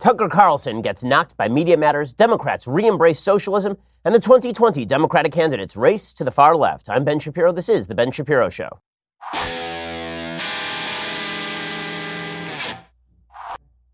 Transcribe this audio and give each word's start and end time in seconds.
Tucker 0.00 0.30
Carlson 0.30 0.80
gets 0.80 1.04
knocked 1.04 1.36
by 1.36 1.46
Media 1.46 1.76
Matters, 1.76 2.14
Democrats 2.14 2.66
re 2.66 2.86
embrace 2.86 3.18
socialism, 3.18 3.76
and 4.02 4.14
the 4.14 4.18
2020 4.18 4.86
Democratic 4.86 5.30
candidates 5.30 5.76
race 5.76 6.14
to 6.14 6.24
the 6.24 6.30
far 6.30 6.56
left. 6.56 6.88
I'm 6.88 7.04
Ben 7.04 7.18
Shapiro. 7.18 7.52
This 7.52 7.68
is 7.68 7.86
The 7.86 7.94
Ben 7.94 8.10
Shapiro 8.10 8.48
Show. 8.48 8.80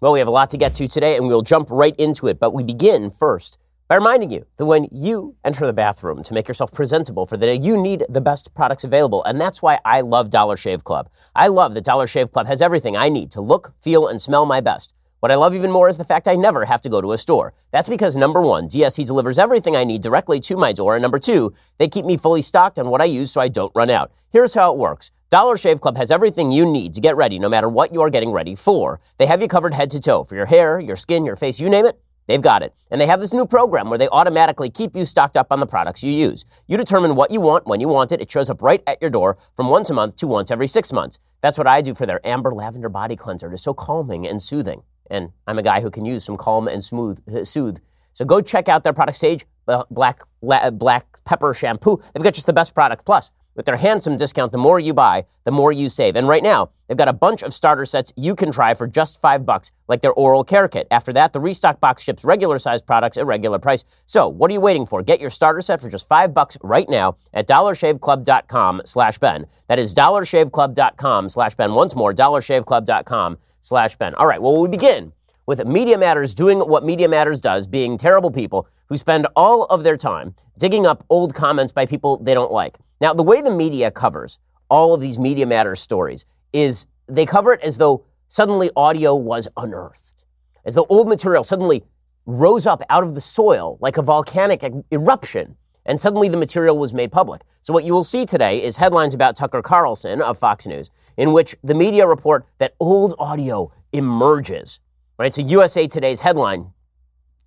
Well, 0.01 0.13
we 0.13 0.21
have 0.21 0.29
a 0.29 0.31
lot 0.31 0.49
to 0.51 0.57
get 0.57 0.75
to 0.75 0.87
today, 0.87 1.17
and 1.17 1.27
we'll 1.27 1.43
jump 1.43 1.69
right 1.73 1.97
into 1.99 2.29
it, 2.29 2.38
but 2.38 2.54
we 2.54 2.63
begin 2.63 3.11
first 3.11 3.59
by 3.88 3.97
reminding 3.97 4.31
you 4.31 4.47
that 4.59 4.67
when 4.67 4.87
you 4.93 5.35
enter 5.45 5.67
the 5.67 5.73
bathroom 5.73 6.23
to 6.23 6.35
make 6.35 6.47
yourself 6.47 6.73
presentable 6.73 7.27
for 7.27 7.37
the 7.37 7.47
day, 7.47 7.57
you 7.57 7.83
need 7.83 8.04
the 8.09 8.21
best 8.21 8.54
products 8.54 8.85
available. 8.85 9.25
And 9.25 9.41
that's 9.41 9.61
why 9.61 9.81
I 9.85 10.03
love 10.03 10.31
Dollar 10.31 10.57
Shave 10.57 10.85
Club. 10.85 11.11
I 11.35 11.49
love 11.49 11.75
that 11.75 11.83
Dollar 11.83 12.07
Shave 12.07 12.31
Club 12.31 12.47
has 12.47 12.63
everything 12.63 12.97
I 12.97 13.09
need 13.09 13.33
to 13.33 13.41
look, 13.41 13.75
feel, 13.83 14.07
and 14.07 14.23
smell 14.23 14.47
my 14.47 14.61
best. 14.61 14.93
What 15.21 15.33
I 15.33 15.37
love 15.37 15.54
even 15.54 15.72
more 15.72 15.88
is 15.88 15.96
the 15.96 16.05
fact 16.05 16.28
I 16.28 16.34
never 16.34 16.66
have 16.66 16.83
to 16.83 16.91
go 16.91 17.01
to 17.01 17.12
a 17.12 17.19
store. 17.19 17.55
That's 17.70 17.88
because 17.88 18.16
number 18.16 18.43
one, 18.43 18.69
DSC 18.69 19.07
delivers 19.07 19.38
everything 19.38 19.74
I 19.74 19.84
need 19.84 20.02
directly 20.02 20.41
to 20.41 20.57
my 20.57 20.73
door. 20.73 20.95
And 20.95 21.02
number 21.02 21.19
two, 21.19 21.55
they 21.79 21.88
keep 21.88 22.05
me 22.05 22.19
fully 22.19 22.43
stocked 22.43 22.79
on 22.79 22.91
what 22.91 23.01
I 23.01 23.07
use 23.07 23.33
so 23.33 23.41
I 23.41 23.48
don't 23.48 23.73
run 23.74 23.88
out. 23.88 24.12
Here's 24.30 24.52
how 24.52 24.73
it 24.73 24.79
works. 24.79 25.12
Dollar 25.30 25.57
Shave 25.57 25.80
Club 25.80 25.97
has 25.97 26.10
everything 26.10 26.52
you 26.52 26.65
need 26.65 26.93
to 26.95 27.01
get 27.01 27.16
ready 27.16 27.38
no 27.38 27.48
matter 27.48 27.69
what 27.69 27.93
you 27.93 28.02
are 28.02 28.10
getting 28.10 28.30
ready 28.30 28.55
for. 28.55 29.01
They 29.19 29.27
have 29.27 29.41
you 29.41 29.48
covered 29.48 29.73
head 29.73 29.91
to 29.93 30.01
toe 30.01 30.23
for 30.23 30.37
your 30.37 30.47
hair, 30.47 30.79
your 30.79 30.97
skin, 30.97 31.24
your 31.24 31.35
face, 31.35 31.59
you 31.59 31.71
name 31.71 31.87
it. 31.87 31.98
They've 32.27 32.43
got 32.43 32.62
it. 32.62 32.74
And 32.91 33.01
they 33.01 33.07
have 33.07 33.21
this 33.21 33.33
new 33.33 33.46
program 33.46 33.88
where 33.88 33.98
they 33.98 34.09
automatically 34.09 34.69
keep 34.69 34.95
you 34.95 35.07
stocked 35.07 35.37
up 35.37 35.48
on 35.51 35.60
the 35.60 35.66
products 35.66 36.05
you 36.05 36.12
use. 36.12 36.45
You 36.66 36.77
determine 36.77 37.15
what 37.15 37.30
you 37.30 37.41
want 37.41 37.66
when 37.66 37.80
you 37.80 37.88
want 37.88 38.12
it. 38.12 38.21
It 38.21 38.30
shows 38.30 38.51
up 38.51 38.62
right 38.62 38.83
at 38.87 39.01
your 39.01 39.10
door 39.10 39.38
from 39.55 39.69
once 39.69 39.91
a 39.91 39.95
month 39.95 40.16
to 40.16 40.27
once 40.27 40.51
every 40.51 40.69
six 40.69 40.93
months. 40.93 41.19
That's 41.41 41.59
what 41.59 41.66
I 41.66 41.83
do 41.83 41.95
for 41.95 42.07
their 42.07 42.24
Amber 42.27 42.52
Lavender 42.52 42.88
Body 42.88 43.16
Cleanser. 43.16 43.48
It 43.51 43.55
is 43.55 43.62
so 43.62 43.74
calming 43.74 44.27
and 44.27 44.43
soothing. 44.43 44.83
And 45.10 45.30
I'm 45.46 45.59
a 45.59 45.62
guy 45.62 45.80
who 45.80 45.91
can 45.91 46.05
use 46.05 46.24
some 46.24 46.37
calm 46.37 46.69
and 46.69 46.83
smooth, 46.83 47.20
uh, 47.28 47.45
soothe. 47.45 47.78
So 48.12 48.24
go 48.24 48.41
check 48.41 48.69
out 48.69 48.83
their 48.83 48.92
product 48.92 49.19
Sage 49.19 49.45
Black, 49.90 50.21
Black 50.40 51.24
Pepper 51.24 51.52
Shampoo. 51.52 52.01
They've 52.15 52.23
got 52.23 52.35
just 52.35 52.46
the 52.46 52.52
best 52.52 52.74
product. 52.74 53.04
Plus, 53.04 53.32
with 53.57 53.66
their 53.66 53.76
handsome 53.76 54.16
discount, 54.16 54.52
the 54.52 54.59
more 54.59 54.79
you 54.79 54.95
buy, 54.95 55.24
the 55.45 55.51
more 55.51 55.73
you 55.73 55.88
save. 55.88 56.16
And 56.16 56.29
right 56.29 56.43
now, 56.43 56.71
they've 56.87 56.96
got 56.96 57.09
a 57.09 57.12
bunch 57.12 57.43
of 57.43 57.52
starter 57.52 57.85
sets 57.85 58.13
you 58.16 58.35
can 58.35 58.51
try 58.51 58.74
for 58.74 58.87
just 58.87 59.21
five 59.21 59.45
bucks, 59.46 59.73
like 59.88 60.02
their 60.02 60.13
oral 60.13 60.45
care 60.45 60.68
kit. 60.68 60.87
After 60.90 61.13
that, 61.15 61.32
the 61.32 61.40
restock 61.40 61.80
box 61.80 62.02
ships 62.02 62.24
regular 62.24 62.59
sized 62.59 62.87
products 62.87 63.16
at 63.16 63.26
regular 63.26 63.59
price. 63.59 63.85
So 64.06 64.28
what 64.28 64.50
are 64.50 64.54
you 64.54 64.60
waiting 64.60 64.86
for? 64.86 65.02
Get 65.02 65.20
your 65.20 65.30
starter 65.30 65.62
set 65.62 65.80
for 65.80 65.88
just 65.88 66.08
five 66.08 66.34
bucks 66.34 66.56
right 66.62 66.88
now 66.88 67.16
at 67.32 67.48
dollarshaveclub.com 67.48 68.82
slash 68.84 69.18
Ben. 69.18 69.46
That 69.68 69.78
is 69.78 69.94
dollarshaveclub.com 69.94 71.28
slash 71.28 71.54
Ben. 71.54 71.74
Once 71.74 71.96
more, 71.96 72.12
dollarshaveclub.com 72.12 73.38
slash 73.62 73.96
Ben. 73.96 74.14
All 74.14 74.26
right, 74.26 74.41
well, 74.41 74.60
we 74.60 74.68
begin 74.68 75.12
with 75.47 75.64
Media 75.64 75.97
Matters 75.97 76.34
doing 76.34 76.58
what 76.58 76.84
Media 76.84 77.08
Matters 77.08 77.41
does, 77.41 77.66
being 77.66 77.97
terrible 77.97 78.30
people 78.30 78.66
who 78.89 78.97
spend 78.97 79.27
all 79.36 79.64
of 79.64 79.84
their 79.84 79.97
time 79.97 80.34
digging 80.58 80.86
up 80.86 81.05
old 81.08 81.34
comments 81.34 81.72
by 81.72 81.86
people 81.86 82.16
they 82.19 82.34
don't 82.34 82.53
like. 82.53 82.77
Now, 83.00 83.14
the 83.14 83.22
way 83.22 83.41
the 83.41 83.50
media 83.50 83.91
covers 83.91 84.38
all 84.69 84.94
of 84.94 85.00
these 85.00 85.19
Media 85.19 85.47
Matters 85.47 85.80
stories 85.80 86.27
is 86.53 86.86
they 87.06 87.27
cover 87.27 87.53
it 87.53 87.61
as 87.62 87.78
though 87.78 88.05
suddenly 88.28 88.70
audio 88.75 89.14
was 89.14 89.47
unearthed, 89.56 90.25
as 90.64 90.75
though 90.75 90.86
old 90.88 91.08
material 91.08 91.44
suddenly 91.44 91.84
rose 92.27 92.66
up 92.66 92.83
out 92.91 93.05
of 93.05 93.14
the 93.14 93.20
soil 93.20 93.78
like 93.81 93.97
a 93.97 94.03
volcanic 94.03 94.64
eruption, 94.92 95.56
and 95.84 96.00
suddenly 96.00 96.28
the 96.28 96.36
material 96.36 96.77
was 96.77 96.92
made 96.92 97.12
public. 97.12 97.42
So, 97.60 97.72
what 97.72 97.84
you 97.84 97.92
will 97.92 98.05
see 98.05 98.25
today 98.25 98.62
is 98.62 98.77
headlines 98.77 99.14
about 99.14 99.36
Tucker 99.36 99.62
Carlson 99.62 100.20
of 100.20 100.36
Fox 100.36 100.66
News, 100.66 100.91
in 101.16 101.33
which 101.33 101.55
the 101.62 101.75
media 101.75 102.06
report 102.06 102.44
that 102.58 102.75
old 102.81 103.14
audio 103.19 103.72
emerges 103.92 104.81
Right? 105.19 105.33
So 105.33 105.42
USA 105.42 105.86
Today's 105.86 106.20
headline 106.20 106.72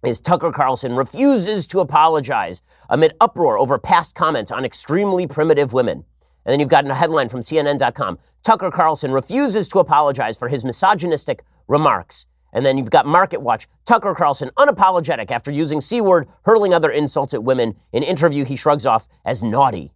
is 0.03 0.21
Tucker 0.21 0.51
Carlson 0.51 0.95
refuses 0.95 1.67
to 1.67 1.81
apologize 1.81 2.61
amid 2.89 3.13
uproar 3.21 3.59
over 3.59 3.77
past 3.77 4.15
comments 4.15 4.49
on 4.49 4.65
extremely 4.65 5.27
primitive 5.27 5.73
women. 5.73 6.05
And 6.45 6.53
then 6.53 6.59
you've 6.59 6.69
got 6.69 6.89
a 6.89 6.95
headline 6.95 7.29
from 7.29 7.41
CNN.com. 7.41 8.17
Tucker 8.43 8.71
Carlson 8.71 9.11
refuses 9.11 9.67
to 9.67 9.79
apologize 9.79 10.37
for 10.37 10.47
his 10.47 10.65
misogynistic 10.65 11.43
remarks. 11.67 12.25
And 12.53 12.65
then 12.65 12.77
you've 12.77 12.89
got 12.89 13.05
Market 13.05 13.41
Watch. 13.41 13.67
Tucker 13.85 14.15
Carlson 14.15 14.49
unapologetic 14.57 15.29
after 15.29 15.51
using 15.51 15.79
C 15.79 16.01
word, 16.01 16.27
hurling 16.45 16.73
other 16.73 16.89
insults 16.89 17.35
at 17.35 17.43
women. 17.43 17.75
In 17.93 18.01
interview, 18.01 18.45
he 18.45 18.55
shrugs 18.55 18.87
off 18.87 19.07
as 19.25 19.43
naughty. 19.43 19.91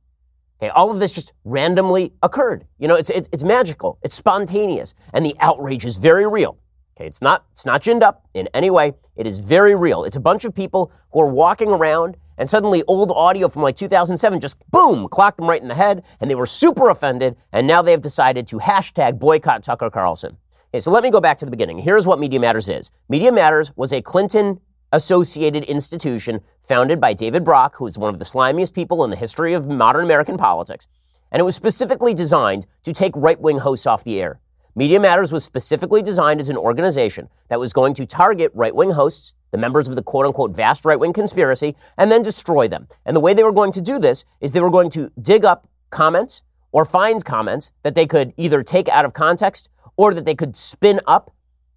Okay, 0.61 0.69
all 0.69 0.91
of 0.91 0.99
this 0.99 1.15
just 1.15 1.33
randomly 1.43 2.13
occurred. 2.21 2.67
You 2.77 2.87
know, 2.87 2.95
it's, 2.95 3.09
it's, 3.09 3.27
it's 3.31 3.43
magical. 3.43 3.97
It's 4.03 4.13
spontaneous. 4.13 4.93
And 5.11 5.25
the 5.25 5.35
outrage 5.39 5.85
is 5.85 5.97
very 5.97 6.27
real. 6.27 6.59
Okay, 6.95 7.07
it's 7.07 7.21
not 7.21 7.45
it's 7.51 7.65
not 7.65 7.81
ginned 7.81 8.03
up 8.03 8.25
in 8.33 8.47
any 8.53 8.69
way. 8.69 8.93
It 9.15 9.25
is 9.25 9.39
very 9.39 9.75
real. 9.75 10.03
It's 10.03 10.15
a 10.15 10.21
bunch 10.21 10.45
of 10.45 10.53
people 10.53 10.91
who 11.11 11.21
are 11.21 11.27
walking 11.27 11.69
around 11.69 12.17
and 12.37 12.49
suddenly 12.49 12.83
old 12.87 13.11
audio 13.11 13.47
from 13.47 13.61
like 13.61 13.75
2007 13.75 14.39
just 14.39 14.57
boom 14.71 15.07
clocked 15.07 15.37
them 15.37 15.49
right 15.49 15.61
in 15.61 15.67
the 15.67 15.75
head 15.75 16.03
and 16.19 16.29
they 16.29 16.35
were 16.35 16.45
super 16.45 16.89
offended 16.89 17.35
and 17.51 17.67
now 17.67 17.81
they've 17.81 18.01
decided 18.01 18.47
to 18.47 18.57
hashtag 18.57 19.19
boycott 19.19 19.63
Tucker 19.63 19.89
Carlson. 19.89 20.37
Okay, 20.69 20.79
so 20.79 20.91
let 20.91 21.03
me 21.03 21.11
go 21.11 21.21
back 21.21 21.37
to 21.37 21.45
the 21.45 21.51
beginning. 21.51 21.77
Here's 21.79 22.07
what 22.07 22.19
Media 22.19 22.39
Matters 22.39 22.69
is. 22.69 22.91
Media 23.07 23.31
Matters 23.31 23.71
was 23.75 23.93
a 23.93 24.01
Clinton 24.01 24.59
associated 24.91 25.63
institution 25.65 26.41
founded 26.61 27.01
by 27.01 27.13
David 27.13 27.43
Brock, 27.43 27.75
who 27.77 27.85
is 27.85 27.97
one 27.97 28.13
of 28.13 28.19
the 28.19 28.25
slimiest 28.25 28.73
people 28.73 29.03
in 29.03 29.09
the 29.09 29.15
history 29.15 29.53
of 29.53 29.67
modern 29.67 30.03
American 30.03 30.37
politics. 30.37 30.87
And 31.31 31.39
it 31.39 31.43
was 31.43 31.55
specifically 31.55 32.13
designed 32.13 32.67
to 32.83 32.93
take 32.93 33.11
right 33.15 33.39
wing 33.39 33.57
hosts 33.57 33.87
off 33.87 34.03
the 34.03 34.21
air. 34.21 34.39
Media 34.75 34.99
Matters 34.99 35.31
was 35.31 35.43
specifically 35.43 36.01
designed 36.01 36.39
as 36.39 36.49
an 36.49 36.57
organization 36.57 37.29
that 37.49 37.59
was 37.59 37.73
going 37.73 37.93
to 37.93 38.07
target 38.07 38.51
right 38.55 38.75
wing 38.75 38.89
hosts, 38.89 39.35
the 39.51 39.57
members 39.57 39.87
of 39.87 39.95
the 39.95 40.01
quote 40.01 40.25
unquote 40.25 40.55
vast 40.55 40.83
right 40.83 40.99
wing 40.99 41.13
conspiracy, 41.13 41.75
and 41.97 42.11
then 42.11 42.23
destroy 42.23 42.67
them. 42.67 42.87
And 43.05 43.15
the 43.15 43.19
way 43.19 43.35
they 43.35 43.43
were 43.43 43.51
going 43.51 43.71
to 43.73 43.81
do 43.81 43.99
this 43.99 44.25
is 44.41 44.51
they 44.51 44.61
were 44.61 44.71
going 44.71 44.89
to 44.91 45.11
dig 45.21 45.45
up 45.45 45.67
comments 45.91 46.41
or 46.71 46.85
find 46.85 47.23
comments 47.23 47.71
that 47.83 47.93
they 47.93 48.07
could 48.07 48.33
either 48.35 48.63
take 48.63 48.89
out 48.89 49.05
of 49.05 49.13
context 49.13 49.69
or 49.95 50.11
that 50.11 50.25
they 50.25 50.33
could 50.33 50.55
spin 50.55 50.99
up 51.05 51.31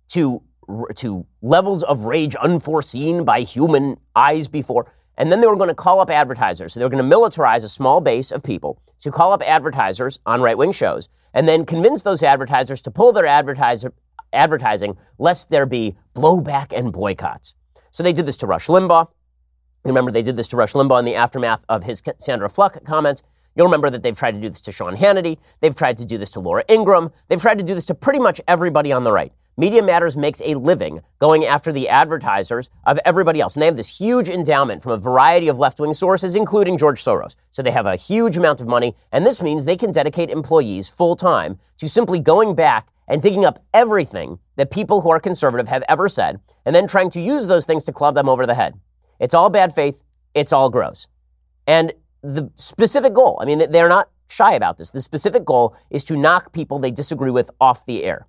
to, 0.09 0.43
to 0.95 1.27
levels 1.43 1.83
of 1.83 2.06
rage 2.06 2.35
unforeseen 2.37 3.25
by 3.25 3.41
human 3.41 3.99
eyes 4.15 4.49
before. 4.49 4.91
And 5.19 5.32
then 5.32 5.41
they 5.41 5.47
were 5.47 5.56
going 5.56 5.69
to 5.69 5.75
call 5.75 6.00
up 6.00 6.10
advertisers. 6.10 6.72
So 6.72 6.81
they 6.81 6.84
were 6.84 6.91
going 6.91 7.09
to 7.09 7.16
militarize 7.16 7.65
a 7.65 7.69
small 7.69 8.00
base 8.00 8.31
of 8.31 8.43
people 8.43 8.81
to 9.00 9.10
call 9.10 9.32
up 9.32 9.43
advertisers 9.43 10.19
on 10.27 10.43
right 10.43 10.59
wing 10.59 10.72
shows 10.72 11.09
and 11.32 11.49
then 11.49 11.65
convince 11.65 12.03
those 12.03 12.22
advertisers 12.22 12.81
to 12.82 12.91
pull 12.91 13.12
their 13.12 13.26
advertiser, 13.26 13.93
advertising 14.32 14.97
lest 15.19 15.50
there 15.50 15.66
be 15.66 15.97
blowback 16.15 16.76
and 16.76 16.93
boycotts. 16.93 17.55
So 17.91 18.03
they 18.03 18.12
did 18.12 18.26
this 18.26 18.37
to 18.38 18.47
Rush 18.47 18.66
Limbaugh. 18.66 19.09
Remember, 19.84 20.10
they 20.10 20.22
did 20.22 20.37
this 20.37 20.49
to 20.49 20.56
Rush 20.56 20.72
Limbaugh 20.72 20.99
in 20.99 21.05
the 21.05 21.15
aftermath 21.15 21.65
of 21.69 21.84
his 21.84 22.03
Sandra 22.19 22.49
Fluke 22.49 22.84
comments. 22.84 23.22
You'll 23.55 23.66
remember 23.66 23.88
that 23.88 24.03
they've 24.03 24.16
tried 24.16 24.32
to 24.32 24.41
do 24.41 24.49
this 24.49 24.60
to 24.62 24.72
Sean 24.72 24.97
Hannity. 24.97 25.38
They've 25.60 25.75
tried 25.75 25.97
to 25.99 26.05
do 26.05 26.19
this 26.19 26.31
to 26.32 26.41
Laura 26.41 26.62
Ingraham. 26.69 27.10
They've 27.28 27.41
tried 27.41 27.59
to 27.59 27.65
do 27.65 27.75
this 27.75 27.87
to 27.87 27.94
pretty 27.94 28.19
much 28.19 28.41
everybody 28.47 28.93
on 28.93 29.05
the 29.05 29.12
right. 29.12 29.32
Media 29.59 29.83
Matters 29.83 30.19
makes 30.19 30.43
a 30.44 30.55
living 30.55 31.00
going 31.19 31.47
after 31.47 31.72
the 31.72 31.89
advertisers 31.89 32.71
of 32.84 32.99
everybody 33.06 33.41
else. 33.41 33.56
And 33.56 33.62
they 33.62 33.67
have 33.67 33.77
this 33.77 33.99
huge 33.99 34.28
endowment 34.28 34.83
from 34.83 34.93
a 34.93 34.99
variety 34.99 35.49
of 35.49 35.59
left 35.59 35.81
wing 35.81 35.94
sources, 35.94 36.37
including 36.37 36.77
George 36.77 37.03
Soros. 37.03 37.37
So 37.50 37.62
they 37.62 37.71
have 37.71 37.87
a 37.87 37.97
huge 37.97 38.37
amount 38.37 38.61
of 38.61 38.67
money. 38.67 38.94
And 39.12 39.25
this 39.25 39.41
means 39.41 39.65
they 39.65 39.78
can 39.78 39.93
dedicate 39.93 40.28
employees 40.28 40.91
full 40.91 41.17
time 41.17 41.59
to 41.78 41.89
simply 41.89 42.21
going 42.21 42.55
back 42.55 42.89
and 43.09 43.22
digging 43.22 43.47
up 43.47 43.59
everything 43.72 44.39
that 44.56 44.71
people 44.71 45.00
who 45.00 45.11
are 45.11 45.21
conservative 45.21 45.69
have 45.69 45.84
ever 45.88 46.09
said, 46.09 46.41
and 46.67 46.75
then 46.75 46.87
trying 46.87 47.09
to 47.11 47.21
use 47.21 47.47
those 47.47 47.65
things 47.65 47.84
to 47.84 47.93
club 47.93 48.15
them 48.15 48.28
over 48.28 48.44
the 48.44 48.55
head. 48.55 48.78
It's 49.19 49.33
all 49.33 49.49
bad 49.49 49.75
faith. 49.75 50.03
It's 50.34 50.53
all 50.53 50.69
gross. 50.69 51.09
And 51.67 51.94
the 52.21 52.50
specific 52.56 53.15
goal, 53.15 53.38
I 53.41 53.47
mean, 53.47 53.71
they're 53.71 53.88
not 53.88 54.11
shy 54.28 54.53
about 54.53 54.77
this. 54.77 54.91
The 54.91 55.00
specific 55.00 55.47
goal 55.47 55.75
is 55.88 56.05
to 56.05 56.17
knock 56.17 56.53
people 56.53 56.78
they 56.78 56.91
disagree 56.91 57.31
with 57.31 57.50
off 57.59 57.87
the 57.87 58.05
air. 58.05 58.27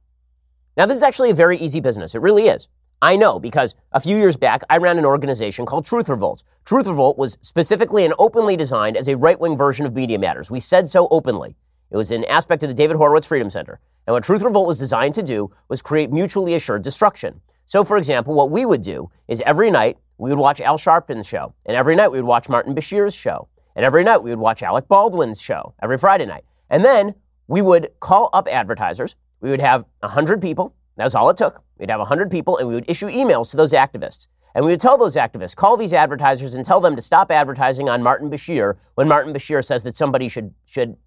Now, 0.77 0.85
this 0.85 0.97
is 0.97 1.03
actually 1.03 1.31
a 1.31 1.35
very 1.35 1.57
easy 1.57 1.79
business. 1.79 2.13
It 2.13 2.21
really 2.21 2.49
is. 2.49 2.69
I 3.01 3.15
know 3.15 3.39
because 3.39 3.73
a 3.93 3.99
few 3.99 4.15
years 4.15 4.37
back, 4.37 4.61
I 4.69 4.77
ran 4.77 4.99
an 4.99 5.05
organization 5.05 5.65
called 5.65 5.85
Truth 5.85 6.07
Revolt. 6.07 6.43
Truth 6.65 6.85
Revolt 6.85 7.17
was 7.17 7.35
specifically 7.41 8.05
and 8.05 8.13
openly 8.19 8.55
designed 8.55 8.95
as 8.95 9.07
a 9.07 9.17
right 9.17 9.39
wing 9.39 9.57
version 9.57 9.87
of 9.87 9.95
Media 9.95 10.19
Matters. 10.19 10.51
We 10.51 10.59
said 10.59 10.87
so 10.87 11.07
openly. 11.09 11.55
It 11.89 11.97
was 11.97 12.11
an 12.11 12.25
aspect 12.25 12.61
of 12.61 12.69
the 12.69 12.75
David 12.75 12.95
Horowitz 12.95 13.25
Freedom 13.25 13.49
Center. 13.49 13.79
And 14.05 14.13
what 14.13 14.23
Truth 14.23 14.43
Revolt 14.43 14.67
was 14.67 14.77
designed 14.77 15.15
to 15.15 15.23
do 15.23 15.51
was 15.67 15.81
create 15.81 16.11
mutually 16.11 16.53
assured 16.53 16.83
destruction. 16.83 17.41
So, 17.65 17.83
for 17.83 17.97
example, 17.97 18.35
what 18.35 18.51
we 18.51 18.63
would 18.63 18.81
do 18.81 19.09
is 19.27 19.41
every 19.47 19.71
night 19.71 19.97
we 20.19 20.29
would 20.29 20.39
watch 20.39 20.61
Al 20.61 20.77
Sharpton's 20.77 21.27
show, 21.27 21.55
and 21.65 21.75
every 21.75 21.95
night 21.95 22.11
we 22.11 22.19
would 22.19 22.27
watch 22.27 22.49
Martin 22.49 22.75
Bashir's 22.75 23.15
show, 23.15 23.47
and 23.75 23.83
every 23.83 24.03
night 24.03 24.21
we 24.21 24.29
would 24.29 24.39
watch 24.39 24.61
Alec 24.61 24.87
Baldwin's 24.87 25.41
show 25.41 25.73
every 25.81 25.97
Friday 25.97 26.27
night. 26.27 26.43
And 26.69 26.85
then 26.85 27.15
we 27.47 27.61
would 27.61 27.89
call 27.99 28.29
up 28.33 28.47
advertisers 28.47 29.15
we 29.41 29.49
would 29.49 29.61
have 29.61 29.85
100 29.99 30.41
people. 30.41 30.75
That's 30.95 31.15
all 31.15 31.29
it 31.29 31.37
took. 31.37 31.63
We'd 31.77 31.89
have 31.89 31.99
100 31.99 32.31
people 32.31 32.57
and 32.57 32.67
we 32.67 32.73
would 32.75 32.89
issue 32.89 33.07
emails 33.07 33.51
to 33.51 33.57
those 33.57 33.73
activists. 33.73 34.27
And 34.55 34.65
we 34.65 34.71
would 34.71 34.79
tell 34.79 34.97
those 34.97 35.15
activists, 35.15 35.55
call 35.55 35.77
these 35.77 35.93
advertisers 35.93 36.55
and 36.55 36.65
tell 36.65 36.81
them 36.81 36.95
to 36.95 37.01
stop 37.01 37.31
advertising 37.31 37.89
on 37.89 38.01
Martin 38.01 38.31
Bashir 38.31 38.75
when 38.95 39.07
Martin 39.07 39.33
Bashir 39.33 39.63
says 39.63 39.83
that 39.83 39.95
somebody 39.95 40.27
should, 40.27 40.53
should 40.65 40.97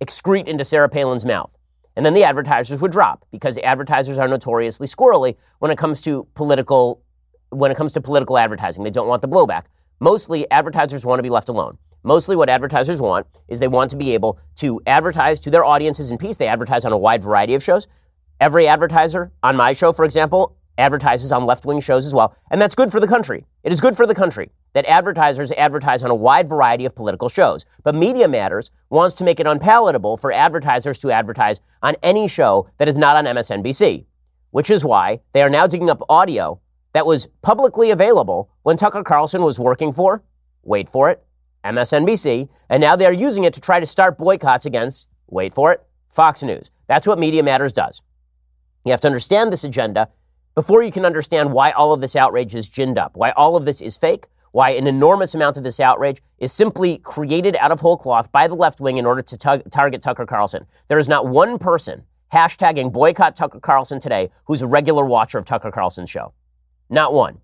excrete 0.00 0.46
into 0.46 0.64
Sarah 0.64 0.88
Palin's 0.88 1.24
mouth. 1.24 1.56
And 1.96 2.04
then 2.04 2.14
the 2.14 2.24
advertisers 2.24 2.80
would 2.82 2.92
drop 2.92 3.24
because 3.32 3.58
advertisers 3.58 4.18
are 4.18 4.28
notoriously 4.28 4.86
squirrely 4.86 5.36
when 5.58 5.70
it 5.70 5.78
comes 5.78 6.02
to 6.02 6.28
political 6.34 7.02
when 7.50 7.70
it 7.70 7.76
comes 7.76 7.92
to 7.92 8.00
political 8.00 8.36
advertising. 8.38 8.84
They 8.84 8.90
don't 8.90 9.08
want 9.08 9.22
the 9.22 9.28
blowback. 9.28 9.64
Mostly 10.00 10.48
advertisers 10.50 11.04
want 11.04 11.18
to 11.18 11.24
be 11.24 11.30
left 11.30 11.48
alone. 11.48 11.76
Mostly 12.04 12.36
what 12.36 12.48
advertisers 12.48 13.00
want 13.00 13.26
is 13.48 13.58
they 13.58 13.66
want 13.66 13.90
to 13.90 13.96
be 13.96 14.14
able 14.14 14.38
to 14.56 14.80
advertise 14.86 15.40
to 15.40 15.50
their 15.50 15.64
audiences 15.64 16.12
in 16.12 16.18
peace. 16.18 16.36
They 16.36 16.46
advertise 16.46 16.84
on 16.84 16.92
a 16.92 16.98
wide 16.98 17.20
variety 17.20 17.54
of 17.54 17.62
shows. 17.62 17.88
Every 18.40 18.68
advertiser 18.68 19.32
on 19.42 19.56
my 19.56 19.72
show, 19.72 19.92
for 19.92 20.04
example, 20.04 20.56
advertises 20.78 21.32
on 21.32 21.46
left 21.46 21.66
wing 21.66 21.80
shows 21.80 22.06
as 22.06 22.14
well. 22.14 22.36
And 22.52 22.62
that's 22.62 22.76
good 22.76 22.92
for 22.92 23.00
the 23.00 23.08
country. 23.08 23.44
It 23.64 23.72
is 23.72 23.80
good 23.80 23.96
for 23.96 24.06
the 24.06 24.14
country 24.14 24.52
that 24.74 24.86
advertisers 24.86 25.50
advertise 25.50 26.04
on 26.04 26.10
a 26.10 26.14
wide 26.14 26.48
variety 26.48 26.84
of 26.84 26.94
political 26.94 27.28
shows. 27.28 27.64
But 27.82 27.96
Media 27.96 28.28
Matters 28.28 28.70
wants 28.90 29.14
to 29.16 29.24
make 29.24 29.40
it 29.40 29.48
unpalatable 29.48 30.16
for 30.16 30.30
advertisers 30.30 31.00
to 31.00 31.10
advertise 31.10 31.60
on 31.82 31.96
any 32.04 32.28
show 32.28 32.70
that 32.78 32.86
is 32.86 32.96
not 32.96 33.16
on 33.16 33.24
MSNBC, 33.24 34.06
which 34.52 34.70
is 34.70 34.84
why 34.84 35.18
they 35.32 35.42
are 35.42 35.50
now 35.50 35.66
digging 35.66 35.90
up 35.90 36.00
audio 36.08 36.60
that 36.92 37.06
was 37.06 37.28
publicly 37.42 37.90
available 37.90 38.50
when 38.62 38.76
Tucker 38.76 39.02
Carlson 39.02 39.42
was 39.42 39.58
working 39.58 39.92
for, 39.92 40.22
wait 40.62 40.88
for 40.88 41.10
it, 41.10 41.24
MSNBC, 41.64 42.48
and 42.68 42.80
now 42.80 42.96
they're 42.96 43.12
using 43.12 43.44
it 43.44 43.54
to 43.54 43.60
try 43.60 43.80
to 43.80 43.86
start 43.86 44.18
boycotts 44.18 44.66
against, 44.66 45.08
wait 45.28 45.52
for 45.52 45.72
it, 45.72 45.82
Fox 46.08 46.42
News. 46.42 46.70
That's 46.86 47.06
what 47.06 47.18
Media 47.18 47.42
Matters 47.42 47.72
does. 47.72 48.02
You 48.84 48.92
have 48.92 49.00
to 49.02 49.08
understand 49.08 49.52
this 49.52 49.64
agenda 49.64 50.08
before 50.54 50.82
you 50.82 50.90
can 50.90 51.04
understand 51.04 51.52
why 51.52 51.70
all 51.72 51.92
of 51.92 52.00
this 52.00 52.16
outrage 52.16 52.54
is 52.54 52.68
ginned 52.68 52.98
up, 52.98 53.16
why 53.16 53.30
all 53.32 53.54
of 53.54 53.64
this 53.64 53.80
is 53.80 53.96
fake, 53.96 54.26
why 54.52 54.70
an 54.70 54.86
enormous 54.86 55.34
amount 55.34 55.56
of 55.58 55.62
this 55.62 55.78
outrage 55.78 56.22
is 56.38 56.52
simply 56.52 56.98
created 56.98 57.54
out 57.60 57.70
of 57.70 57.80
whole 57.80 57.98
cloth 57.98 58.32
by 58.32 58.48
the 58.48 58.54
left 58.54 58.80
wing 58.80 58.96
in 58.96 59.04
order 59.04 59.20
to 59.20 59.36
target 59.36 60.02
Tucker 60.02 60.24
Carlson. 60.24 60.66
There 60.88 60.98
is 60.98 61.08
not 61.08 61.26
one 61.26 61.58
person 61.58 62.04
hashtagging 62.32 62.92
boycott 62.92 63.36
Tucker 63.36 63.60
Carlson 63.60 64.00
today 64.00 64.30
who's 64.46 64.62
a 64.62 64.66
regular 64.66 65.04
watcher 65.04 65.38
of 65.38 65.44
Tucker 65.44 65.70
Carlson's 65.70 66.10
show. 66.10 66.32
Not 66.90 67.12
one. 67.12 67.38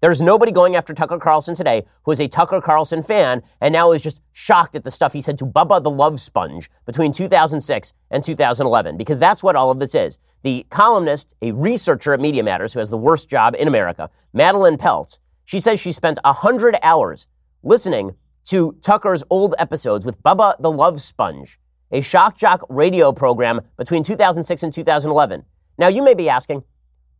There's 0.00 0.20
nobody 0.20 0.52
going 0.52 0.76
after 0.76 0.92
Tucker 0.92 1.18
Carlson 1.18 1.54
today 1.54 1.84
who 2.02 2.12
is 2.12 2.20
a 2.20 2.28
Tucker 2.28 2.60
Carlson 2.60 3.02
fan 3.02 3.42
and 3.60 3.72
now 3.72 3.92
is 3.92 4.02
just 4.02 4.20
shocked 4.32 4.76
at 4.76 4.84
the 4.84 4.90
stuff 4.90 5.14
he 5.14 5.22
said 5.22 5.38
to 5.38 5.46
Bubba 5.46 5.82
the 5.82 5.90
Love 5.90 6.20
Sponge 6.20 6.68
between 6.84 7.10
2006 7.10 7.94
and 8.10 8.22
2011, 8.22 8.98
because 8.98 9.18
that's 9.18 9.42
what 9.42 9.56
all 9.56 9.70
of 9.70 9.78
this 9.78 9.94
is. 9.94 10.18
The 10.42 10.66
columnist, 10.68 11.34
a 11.40 11.52
researcher 11.52 12.12
at 12.12 12.20
Media 12.20 12.42
Matters 12.42 12.74
who 12.74 12.80
has 12.80 12.90
the 12.90 12.98
worst 12.98 13.30
job 13.30 13.56
in 13.58 13.66
America, 13.66 14.10
Madeline 14.34 14.76
Peltz, 14.76 15.18
she 15.46 15.58
says 15.58 15.80
she 15.80 15.90
spent 15.90 16.18
100 16.22 16.76
hours 16.82 17.26
listening 17.62 18.14
to 18.44 18.76
Tucker's 18.82 19.24
old 19.30 19.54
episodes 19.58 20.04
with 20.04 20.22
Bubba 20.22 20.60
the 20.60 20.70
Love 20.70 21.00
Sponge, 21.00 21.58
a 21.90 22.02
shock 22.02 22.36
jock 22.36 22.62
radio 22.68 23.10
program 23.10 23.60
between 23.78 24.02
2006 24.02 24.62
and 24.62 24.72
2011. 24.72 25.44
Now, 25.78 25.88
you 25.88 26.02
may 26.02 26.14
be 26.14 26.28
asking, 26.28 26.62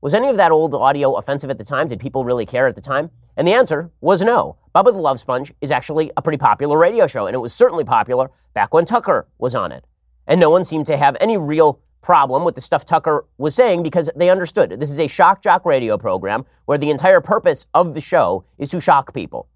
was 0.05 0.13
any 0.13 0.29
of 0.29 0.37
that 0.37 0.53
old 0.53 0.75
audio 0.75 1.15
offensive 1.15 1.49
at 1.49 1.57
the 1.57 1.65
time? 1.65 1.89
Did 1.89 1.99
people 1.99 2.27
really 2.27 2.45
care 2.45 2.67
at 2.67 2.75
the 2.75 2.83
time? 2.83 3.11
And 3.39 3.49
the 3.49 3.55
answer 3.55 3.91
was 4.03 4.21
no. 4.21 4.59
Bubba 4.75 4.93
the 4.93 4.99
Love 4.99 5.19
Sponge 5.19 5.51
is 5.63 5.71
actually 5.71 6.11
a 6.19 6.21
pretty 6.21 6.37
popular 6.37 6.77
radio 6.77 7.07
show, 7.07 7.27
and 7.27 7.35
it 7.35 7.39
was 7.39 7.55
certainly 7.55 7.85
popular 7.85 8.31
back 8.53 8.75
when 8.75 8.85
Tucker 8.85 9.27
was 9.39 9.55
on 9.55 9.73
it. 9.73 9.87
And 10.27 10.39
no 10.39 10.51
one 10.51 10.67
seemed 10.67 10.85
to 10.89 10.99
have 10.99 11.17
any 11.23 11.39
real 11.39 11.81
problem 12.03 12.45
with 12.45 12.55
the 12.55 12.61
stuff 12.61 12.85
Tucker 12.85 13.25
was 13.39 13.55
saying 13.55 13.83
because 13.83 14.11
they 14.15 14.29
understood. 14.29 14.79
This 14.79 14.91
is 14.91 15.01
a 15.01 15.09
shock 15.09 15.41
jock 15.41 15.65
radio 15.65 15.97
program 15.97 16.45
where 16.67 16.77
the 16.77 16.91
entire 16.91 17.23
purpose 17.23 17.67
of 17.73 17.95
the 17.95 18.03
show 18.03 18.45
is 18.59 18.69
to 18.73 18.83
shock 18.83 19.15
people. 19.15 19.49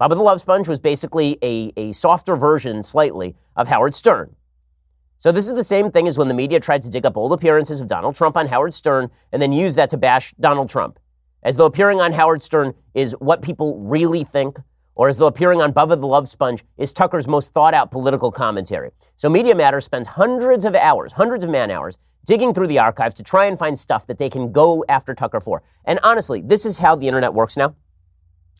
Bubba 0.00 0.16
the 0.16 0.22
Love 0.22 0.40
Sponge 0.40 0.66
was 0.66 0.80
basically 0.80 1.38
a, 1.40 1.72
a 1.76 1.92
softer 1.92 2.34
version, 2.34 2.82
slightly, 2.82 3.36
of 3.54 3.68
Howard 3.68 3.94
Stern. 3.94 4.34
So 5.24 5.32
this 5.32 5.46
is 5.46 5.54
the 5.54 5.64
same 5.64 5.90
thing 5.90 6.06
as 6.06 6.18
when 6.18 6.28
the 6.28 6.34
media 6.34 6.60
tried 6.60 6.82
to 6.82 6.90
dig 6.90 7.06
up 7.06 7.16
old 7.16 7.32
appearances 7.32 7.80
of 7.80 7.86
Donald 7.86 8.14
Trump 8.14 8.36
on 8.36 8.46
Howard 8.46 8.74
Stern 8.74 9.10
and 9.32 9.40
then 9.40 9.54
use 9.54 9.74
that 9.76 9.88
to 9.88 9.96
bash 9.96 10.34
Donald 10.38 10.68
Trump. 10.68 10.98
As 11.42 11.56
though 11.56 11.64
appearing 11.64 11.98
on 11.98 12.12
Howard 12.12 12.42
Stern 12.42 12.74
is 12.92 13.12
what 13.20 13.40
people 13.40 13.78
really 13.78 14.22
think, 14.22 14.58
or 14.94 15.08
as 15.08 15.16
though 15.16 15.26
appearing 15.26 15.62
on 15.62 15.72
Bubba 15.72 15.98
the 15.98 16.06
Love 16.06 16.28
Sponge 16.28 16.62
is 16.76 16.92
Tucker's 16.92 17.26
most 17.26 17.54
thought 17.54 17.72
out 17.72 17.90
political 17.90 18.30
commentary. 18.30 18.90
So 19.16 19.30
Media 19.30 19.54
Matters 19.54 19.86
spends 19.86 20.08
hundreds 20.08 20.66
of 20.66 20.74
hours, 20.74 21.14
hundreds 21.14 21.42
of 21.42 21.50
man 21.50 21.70
hours, 21.70 21.96
digging 22.26 22.52
through 22.52 22.66
the 22.66 22.80
archives 22.80 23.14
to 23.14 23.22
try 23.22 23.46
and 23.46 23.58
find 23.58 23.78
stuff 23.78 24.06
that 24.08 24.18
they 24.18 24.28
can 24.28 24.52
go 24.52 24.84
after 24.90 25.14
Tucker 25.14 25.40
for. 25.40 25.62
And 25.86 25.98
honestly, 26.02 26.42
this 26.42 26.66
is 26.66 26.76
how 26.76 26.96
the 26.96 27.08
internet 27.08 27.32
works 27.32 27.56
now. 27.56 27.74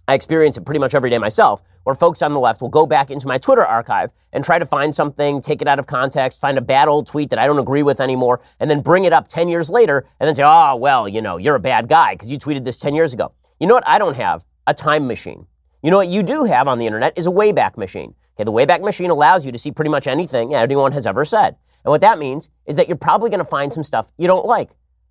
I 0.06 0.14
experience 0.14 0.56
it 0.56 0.64
pretty 0.64 0.80
much 0.80 0.94
every 0.94 1.08
day 1.10 1.18
myself, 1.18 1.62
where 1.84 1.94
folks 1.94 2.20
on 2.20 2.32
the 2.32 2.40
left 2.40 2.60
will 2.60 2.68
go 2.68 2.86
back 2.86 3.10
into 3.10 3.26
my 3.26 3.38
Twitter 3.38 3.64
archive 3.64 4.12
and 4.32 4.44
try 4.44 4.58
to 4.58 4.66
find 4.66 4.94
something, 4.94 5.40
take 5.40 5.62
it 5.62 5.68
out 5.68 5.78
of 5.78 5.86
context, 5.86 6.40
find 6.40 6.58
a 6.58 6.60
bad 6.60 6.88
old 6.88 7.06
tweet 7.06 7.30
that 7.30 7.38
I 7.38 7.46
don't 7.46 7.58
agree 7.58 7.82
with 7.82 8.00
anymore, 8.00 8.40
and 8.60 8.70
then 8.70 8.80
bring 8.80 9.04
it 9.04 9.12
up 9.12 9.28
10 9.28 9.48
years 9.48 9.70
later 9.70 10.04
and 10.20 10.26
then 10.26 10.34
say, 10.34 10.42
oh, 10.44 10.76
well, 10.76 11.08
you 11.08 11.22
know, 11.22 11.38
you're 11.38 11.56
a 11.56 11.60
bad 11.60 11.88
guy 11.88 12.14
because 12.14 12.30
you 12.30 12.38
tweeted 12.38 12.64
this 12.64 12.78
10 12.78 12.94
years 12.94 13.14
ago. 13.14 13.32
You 13.58 13.66
know 13.66 13.74
what? 13.74 13.86
I 13.86 13.98
don't 13.98 14.16
have 14.16 14.44
a 14.66 14.74
time 14.74 15.06
machine. 15.06 15.46
You 15.82 15.90
know 15.90 15.98
what 15.98 16.08
you 16.08 16.22
do 16.22 16.44
have 16.44 16.66
on 16.66 16.78
the 16.78 16.86
internet 16.86 17.16
is 17.16 17.26
a 17.26 17.30
Wayback 17.30 17.76
Machine. 17.76 18.14
Okay, 18.36 18.44
the 18.44 18.52
Wayback 18.52 18.80
Machine 18.82 19.10
allows 19.10 19.44
you 19.44 19.52
to 19.52 19.58
see 19.58 19.70
pretty 19.70 19.90
much 19.90 20.06
anything 20.06 20.54
anyone 20.54 20.92
has 20.92 21.06
ever 21.06 21.24
said. 21.24 21.56
And 21.84 21.90
what 21.90 22.00
that 22.00 22.18
means 22.18 22.50
is 22.66 22.76
that 22.76 22.88
you're 22.88 22.96
probably 22.96 23.28
going 23.28 23.38
to 23.38 23.44
find 23.44 23.72
some 23.72 23.82
stuff 23.82 24.10
you 24.16 24.26
don't 24.26 24.46
like. 24.46 24.70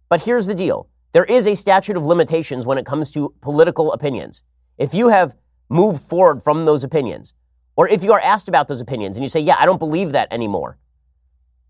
But 0.10 0.22
here's 0.22 0.48
the 0.48 0.56
deal. 0.56 0.90
There 1.12 1.26
is 1.26 1.46
a 1.46 1.56
statute 1.56 1.96
of 1.96 2.06
limitations 2.06 2.66
when 2.66 2.80
it 2.80 2.88
comes 2.88 3.12
to 3.12 3.34
political 3.42 3.94
opinions. 3.94 4.44
If 4.78 4.94
you 4.94 5.10
have 5.10 5.36
moved 5.70 6.02
forward 6.02 6.42
from 6.42 6.66
those 6.66 6.84
opinions, 6.84 7.34
or 7.76 7.88
if 7.88 8.04
you 8.04 8.14
are 8.14 8.22
asked 8.22 8.48
about 8.48 8.68
those 8.68 8.82
opinions 8.82 9.18
and 9.18 9.24
you 9.24 9.30
say, 9.30 9.40
yeah, 9.40 9.56
I 9.58 9.66
don't 9.66 9.80
believe 9.80 10.12
that 10.12 10.32
anymore, 10.32 10.78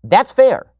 that's 0.02 0.32
fair. 0.32 0.72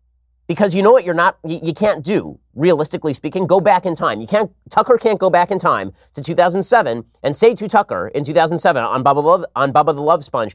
Because 0.47 0.75
you 0.75 0.83
know 0.83 0.93
what 0.93 1.07
you're 1.07 1.15
not, 1.15 1.39
you 1.43 1.73
can't 1.73 2.05
do, 2.05 2.39
realistically 2.55 3.15
speaking, 3.15 3.47
go 3.47 3.61
back 3.61 3.87
in 3.87 3.95
time. 3.95 4.21
You 4.21 4.27
can't, 4.27 4.53
Tucker 4.69 4.99
can't 4.99 5.19
go 5.19 5.31
back 5.31 5.51
in 5.51 5.59
time 5.59 5.93
to 6.13 6.21
2007 6.21 7.05
and 7.23 7.35
say 7.35 7.55
to 7.55 7.67
Tucker 7.67 8.09
in 8.09 8.25
2007 8.25 8.83
on 8.83 9.03
Bubba, 9.03 9.23
Love, 9.25 9.47
on 9.57 9.73
Bubba 9.73 9.95
the 9.95 10.03
Love 10.03 10.23
Sponge, 10.23 10.55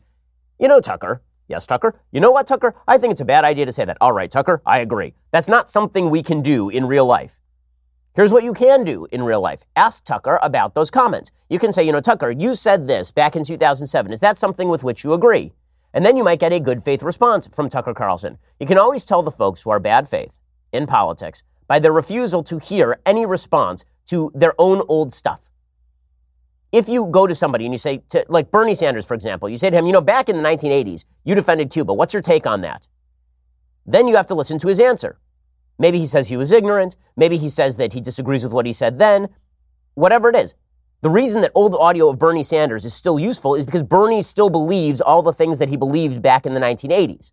you 0.60 0.68
know, 0.68 0.80
Tucker, 0.80 1.24
yes, 1.48 1.66
Tucker, 1.66 2.00
you 2.12 2.20
know 2.20 2.30
what, 2.30 2.46
Tucker, 2.46 2.76
I 2.88 3.00
think 3.00 3.12
it's 3.12 3.22
a 3.22 3.26
bad 3.26 3.46
idea 3.46 3.66
to 3.66 3.74
say 3.74 3.84
that. 3.84 3.98
All 4.00 4.14
right, 4.14 4.30
Tucker, 4.30 4.62
I 4.64 4.80
agree. 4.80 5.16
That's 5.32 5.48
not 5.48 5.72
something 5.72 6.12
we 6.12 6.22
can 6.22 6.44
do 6.44 6.70
in 6.70 6.86
real 6.86 7.08
life. 7.08 7.40
Here's 8.16 8.34
what 8.34 8.44
you 8.44 8.54
can 8.54 8.84
do 8.84 9.08
in 9.12 9.22
real 9.22 9.40
life. 9.40 9.64
Ask 9.76 10.04
Tucker 10.04 10.40
about 10.42 10.74
those 10.74 10.90
comments. 10.90 11.32
You 11.48 11.60
can 11.60 11.72
say, 11.72 11.84
you 11.84 11.92
know, 11.92 12.00
Tucker, 12.00 12.32
you 12.32 12.56
said 12.56 12.88
this 12.88 13.12
back 13.12 13.36
in 13.36 13.44
2007. 13.44 14.12
Is 14.12 14.20
that 14.20 14.38
something 14.38 14.68
with 14.68 14.84
which 14.84 15.04
you 15.04 15.14
agree? 15.14 15.54
And 15.94 16.06
then 16.06 16.18
you 16.18 16.24
might 16.24 16.40
get 16.40 16.52
a 16.52 16.60
good 16.60 16.84
faith 16.84 17.04
response 17.04 17.48
from 17.48 17.70
Tucker 17.70 17.94
Carlson. 17.94 18.38
You 18.60 18.66
can 18.66 18.78
always 18.78 19.06
tell 19.06 19.22
the 19.22 19.32
folks 19.32 19.62
who 19.62 19.70
are 19.70 19.80
bad 19.80 20.08
faith 20.08 20.38
in 20.72 20.88
politics 20.88 21.44
by 21.68 21.80
their 21.80 21.92
refusal 21.92 22.44
to 22.44 22.58
hear 22.58 23.00
any 23.06 23.26
response 23.26 23.86
to 24.08 24.32
their 24.34 24.54
own 24.58 24.82
old 24.88 25.14
stuff. 25.14 25.52
If 26.72 26.90
you 26.90 27.08
go 27.08 27.28
to 27.28 27.34
somebody 27.34 27.66
and 27.66 27.74
you 27.74 27.78
say, 27.78 28.02
to, 28.10 28.26
like 28.28 28.52
Bernie 28.52 28.76
Sanders, 28.76 29.06
for 29.06 29.14
example, 29.14 29.50
you 29.50 29.58
say 29.58 29.70
to 29.70 29.78
him, 29.78 29.86
you 29.86 29.94
know, 29.94 30.02
back 30.02 30.30
in 30.30 30.36
the 30.36 30.44
1980s, 30.44 31.06
you 31.24 31.36
defended 31.36 31.72
Cuba. 31.72 31.94
What's 31.94 32.14
your 32.14 32.22
take 32.22 32.46
on 32.46 32.62
that? 32.62 32.88
Then 33.86 34.08
you 34.08 34.16
have 34.16 34.28
to 34.28 34.36
listen 34.36 34.60
to 34.60 34.68
his 34.68 34.80
answer. 34.80 35.20
Maybe 35.80 35.98
he 35.98 36.06
says 36.06 36.28
he 36.28 36.38
was 36.38 36.52
ignorant. 36.52 36.96
Maybe 37.16 37.38
he 37.38 37.50
says 37.50 37.78
that 37.78 37.94
he 37.94 38.02
disagrees 38.02 38.44
with 38.44 38.54
what 38.54 38.66
he 38.66 38.74
said 38.74 39.00
then. 39.00 39.30
Whatever 39.96 40.30
it 40.30 40.36
is. 40.36 40.56
The 41.02 41.10
reason 41.10 41.42
that 41.42 41.52
old 41.56 41.74
audio 41.76 42.10
of 42.10 42.20
Bernie 42.20 42.44
Sanders 42.44 42.84
is 42.84 42.94
still 42.94 43.18
useful 43.18 43.56
is 43.56 43.66
because 43.66 43.84
Bernie 43.84 44.22
still 44.22 44.50
believes 44.50 45.00
all 45.00 45.22
the 45.22 45.32
things 45.32 45.58
that 45.60 45.70
he 45.70 45.78
believed 45.78 46.22
back 46.22 46.46
in 46.46 46.54
the 46.54 46.60
1980s. 46.60 47.32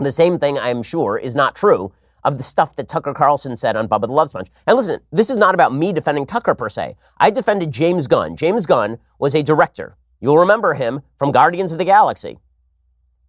The 0.00 0.10
same 0.10 0.40
thing, 0.40 0.58
I'm 0.58 0.82
sure, 0.82 1.16
is 1.16 1.36
not 1.36 1.54
true 1.54 1.92
of 2.24 2.36
the 2.36 2.42
stuff 2.42 2.74
that 2.74 2.88
Tucker 2.88 3.14
Carlson 3.14 3.56
said 3.56 3.76
on 3.76 3.86
Bubba 3.86 4.02
the 4.02 4.12
Love 4.12 4.30
Sponge. 4.30 4.50
And 4.66 4.76
listen, 4.76 5.00
this 5.12 5.30
is 5.30 5.36
not 5.36 5.54
about 5.54 5.72
me 5.72 5.92
defending 5.92 6.26
Tucker 6.26 6.56
per 6.56 6.68
se. 6.68 6.96
I 7.18 7.30
defended 7.30 7.70
James 7.70 8.08
Gunn. 8.08 8.34
James 8.34 8.66
Gunn 8.66 8.98
was 9.20 9.36
a 9.36 9.42
director. 9.42 9.96
You'll 10.20 10.38
remember 10.38 10.74
him 10.74 11.02
from 11.16 11.30
Guardians 11.30 11.70
of 11.70 11.78
the 11.78 11.84
Galaxy. 11.84 12.38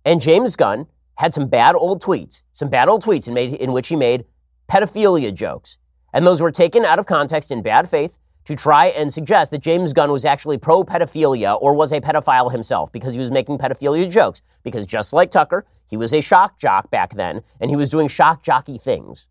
And 0.06 0.22
James 0.22 0.56
Gunn 0.56 0.88
had 1.16 1.34
some 1.34 1.48
bad 1.48 1.76
old 1.76 2.02
tweets, 2.02 2.44
some 2.52 2.70
bad 2.70 2.88
old 2.88 3.04
tweets 3.04 3.28
in, 3.28 3.34
made, 3.34 3.54
in 3.54 3.72
which 3.72 3.88
he 3.88 3.96
made 3.96 4.26
pedophilia 4.70 5.34
jokes. 5.34 5.78
And 6.14 6.26
those 6.26 6.42
were 6.42 6.52
taken 6.52 6.86
out 6.86 7.00
of 7.00 7.06
context 7.06 7.52
in 7.52 7.62
bad 7.62 7.90
faith 7.90 8.20
to 8.46 8.56
try 8.56 8.88
and 8.88 9.12
suggest 9.12 9.52
that 9.52 9.62
James 9.62 9.92
Gunn 9.92 10.12
was 10.12 10.24
actually 10.24 10.58
pro 10.58 10.84
pedophilia 10.84 11.60
or 11.62 11.74
was 11.74 11.92
a 11.92 12.00
pedophile 12.00 12.52
himself 12.52 12.92
because 12.92 13.16
he 13.16 13.20
was 13.20 13.32
making 13.32 13.58
pedophilia 13.58 14.10
jokes. 14.10 14.42
Because 14.64 14.86
just 14.86 15.14
like 15.14 15.32
Tucker, 15.32 15.66
he 15.90 15.98
was 15.98 16.14
a 16.14 16.22
shock 16.22 16.58
jock 16.60 16.90
back 16.92 17.14
then 17.16 17.42
and 17.60 17.70
he 17.70 17.76
was 17.76 17.90
doing 17.90 18.08
shock 18.08 18.44
jockey 18.44 18.78
things. 18.78 19.28